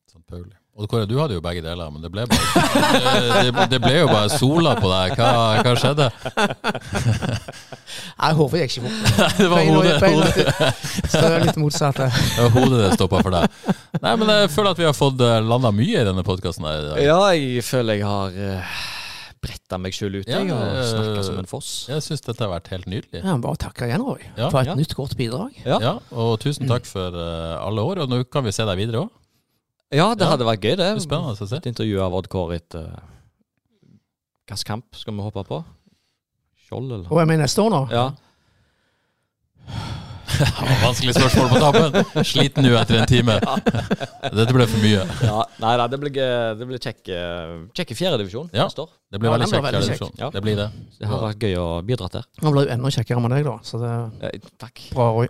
St. 0.09 0.23
Pauli. 0.29 0.55
Og 0.79 0.87
Kåre, 0.87 1.09
du 1.11 1.17
hadde 1.19 1.35
jo 1.35 1.41
begge 1.43 1.59
deler, 1.65 1.89
men 1.91 2.03
det 2.05 2.09
ble, 2.15 2.23
bare, 2.31 3.43
det, 3.49 3.65
det 3.73 3.81
ble 3.83 3.97
jo 3.97 4.07
bare 4.07 4.29
sola 4.31 4.77
på 4.79 4.87
deg. 4.93 5.17
Hva, 5.19 5.31
hva 5.67 5.73
skjedde? 5.75 6.07
Nei, 8.19 8.31
hodet 8.39 8.61
gikk 8.63 8.77
ikke 8.77 8.85
bort. 8.85 9.01
Det 9.41 9.49
var 9.51 9.65
hodet, 9.67 9.97
hodet, 10.03 10.47
Så 11.09 11.23
det 11.23 11.33
er 11.33 11.45
litt 11.49 11.59
motsatt. 11.61 11.99
det. 11.99 12.09
det 12.15 12.45
var 12.47 12.55
hodet 12.55 12.79
det 12.85 12.93
stoppa 12.99 13.23
for 13.27 13.35
deg. 13.35 13.75
Nei, 14.03 14.13
men 14.23 14.33
jeg 14.35 14.53
føler 14.55 14.71
at 14.77 14.81
vi 14.83 14.87
har 14.89 14.95
fått 14.97 15.23
landa 15.51 15.73
mye 15.75 15.99
i 16.03 16.07
denne 16.09 16.25
podkasten 16.27 16.67
her 16.69 16.79
i 16.79 16.87
dag. 16.93 17.03
Ja, 17.09 17.19
jeg 17.35 17.67
føler 17.67 17.99
jeg 17.99 18.07
har 18.09 18.39
uh, 18.39 18.79
bretta 19.43 19.79
meg 19.83 19.95
sjøl 19.99 20.19
ut 20.21 20.31
Ja, 20.31 20.41
jeg, 20.43 20.51
og 20.55 20.63
eh, 20.79 20.83
snakka 20.93 21.27
som 21.29 21.39
en 21.43 21.51
foss. 21.51 21.71
Jeg 21.91 22.03
syns 22.07 22.25
dette 22.27 22.43
har 22.47 22.51
vært 22.55 22.71
helt 22.75 22.89
nydelig. 22.91 23.23
Ja, 23.23 23.37
Bare 23.43 23.61
takk 23.67 23.83
igjen, 23.87 24.03
Roy, 24.07 24.23
Ja. 24.39 24.49
for 24.51 24.63
et 24.63 24.71
Ja. 24.73 24.79
nytt, 24.79 24.95
godt 24.99 25.15
bidrag. 25.19 25.55
Ja. 25.67 25.79
Ja, 25.83 25.95
og 26.15 26.39
tusen 26.43 26.71
takk 26.71 26.87
for 26.91 27.15
eh, 27.15 27.55
alle 27.63 27.83
år. 27.87 28.05
Og 28.07 28.11
nå 28.15 28.23
kan 28.31 28.47
vi 28.47 28.55
se 28.55 28.67
deg 28.67 28.79
videre 28.83 29.07
òg. 29.07 29.15
Ja, 29.91 30.15
det 30.15 30.25
Ja. 30.27 30.31
hadde 30.35 30.45
vært 30.45 30.61
gøy, 30.61 30.75
det. 30.77 30.79
Det 30.79 30.97
er 30.97 31.01
spennende 31.01 31.33
å 31.33 31.47
se. 31.49 31.57
Et 31.57 31.67
intervju 31.71 32.01
av 32.05 32.15
Odd 32.15 32.29
Kåre 32.29 32.57
etter 32.61 32.85
uh, 32.93 32.99
Hvilken 34.49 34.65
kamp 34.67 34.95
skal 34.97 35.15
vi 35.17 35.23
hoppe 35.25 35.45
på? 35.49 35.63
Skjold, 36.67 36.93
eller? 36.93 37.09
Og 37.13 37.19
jeg 37.23 37.29
mener 37.31 37.45
neste 37.45 37.63
år 37.65 37.71
nå. 37.73 37.81
Ja. 37.93 38.11
Vanskelig 40.85 41.15
spørsmål 41.17 41.49
på 41.53 41.61
tampen. 41.63 42.25
Sliten 42.27 42.65
nå 42.67 42.75
etter 42.79 43.01
en 43.01 43.09
time. 43.11 43.37
Dette 44.39 44.55
ble 44.55 44.67
for 44.69 44.83
mye. 44.85 45.03
ja. 45.25 45.39
Nei 45.63 45.75
nei, 45.81 45.87
det 45.93 45.99
blir, 46.03 46.13
det 46.61 46.69
blir 46.69 46.83
kjekk, 46.83 47.01
eh, 47.15 47.55
kjekk 47.77 47.93
i 47.95 47.99
fjerdedivisjon 47.99 48.51
Ja. 48.55 48.67
neste 48.69 48.85
år. 48.85 48.91
Det 49.09 49.21
blir 49.23 49.31
Ja, 49.31 49.37
veldig 49.39 49.49
kjekk. 49.49 49.69
divisjon. 49.89 50.13
Ja. 50.21 50.29
Det 50.35 50.43
blir 50.45 50.57
det. 50.59 50.69
Det 51.01 51.09
har 51.09 51.23
vært 51.25 51.41
gøy 51.47 51.55
å 51.59 51.67
bidra 51.89 52.11
til. 52.13 52.25
Nå 52.45 52.53
ble 52.53 52.67
jo 52.67 52.73
enda 52.75 52.91
kjekkere 52.93 53.23
med 53.25 53.33
deg, 53.33 53.45
da. 53.49 53.57
Så 53.65 53.81
det 53.81 53.89
er 53.89 54.35
Eh, 54.35 54.41
takk. 54.61 54.83
bra, 54.93 55.07
Roy. 55.17 55.29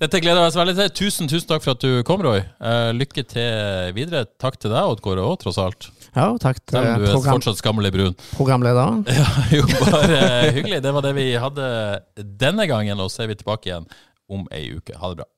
Dette 0.00 0.20
gleder 0.20 0.42
jeg 0.42 0.48
oss 0.50 0.56
veldig 0.58 0.74
til. 0.76 0.88
Tusen 1.06 1.28
tusen 1.30 1.46
takk 1.48 1.62
for 1.62 1.70
at 1.76 1.80
du 1.80 2.02
kom, 2.02 2.20
Roy. 2.22 2.38
Eh, 2.60 2.90
lykke 2.92 3.22
til 3.30 3.92
videre. 3.94 4.26
Takk 4.42 4.58
til 4.58 4.70
deg, 4.74 4.82
Odd 4.82 5.00
Kåre, 5.00 5.22
òg, 5.22 5.38
tross 5.40 5.58
alt. 5.62 5.88
Ja, 6.16 6.32
takk 6.40 6.58
til 6.66 6.78
Selv 6.80 6.86
om 6.96 7.00
du 7.02 7.06
er 7.06 7.12
program 7.12 7.38
fortsatt 7.40 7.58
skammelig 7.60 7.92
brun. 7.92 8.14
programlederen. 8.36 9.04
Ja, 9.16 9.26
jo, 9.52 9.62
bare 9.84 10.52
hyggelig. 10.52 10.82
Det 10.82 10.92
var 10.92 11.02
det 11.02 11.14
vi 11.14 11.26
hadde 11.36 12.00
denne 12.16 12.66
gangen, 12.66 12.98
og 13.00 13.10
så 13.12 13.22
er 13.24 13.28
vi 13.28 13.34
tilbake 13.38 13.70
igjen 13.70 13.86
om 14.28 14.46
ei 14.50 14.68
uke. 14.76 14.96
Ha 14.98 15.12
det 15.12 15.22
bra. 15.22 15.30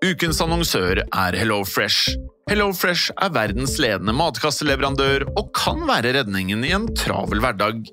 Ukens 0.00 0.40
annonsør 0.42 0.98
er 1.04 1.36
HelloFresh. 1.38 2.16
HelloFresh 2.50 3.12
er 3.22 3.30
verdens 3.32 3.76
ledende 3.78 4.14
matkasseleverandør 4.16 5.26
og 5.38 5.52
kan 5.54 5.84
være 5.86 6.16
redningen 6.16 6.64
i 6.66 6.72
en 6.74 6.88
travel 6.98 7.42
hverdag. 7.44 7.84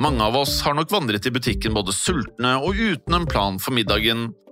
Mange 0.00 0.24
av 0.24 0.38
oss 0.40 0.56
har 0.64 0.74
nok 0.74 0.90
vandret 0.90 1.28
i 1.28 1.32
butikken 1.32 1.76
både 1.76 1.94
sultne 1.94 2.56
og 2.58 2.80
uten 2.80 3.16
en 3.16 3.28
plan 3.28 3.60
for 3.62 3.76
middagen, 3.76 4.30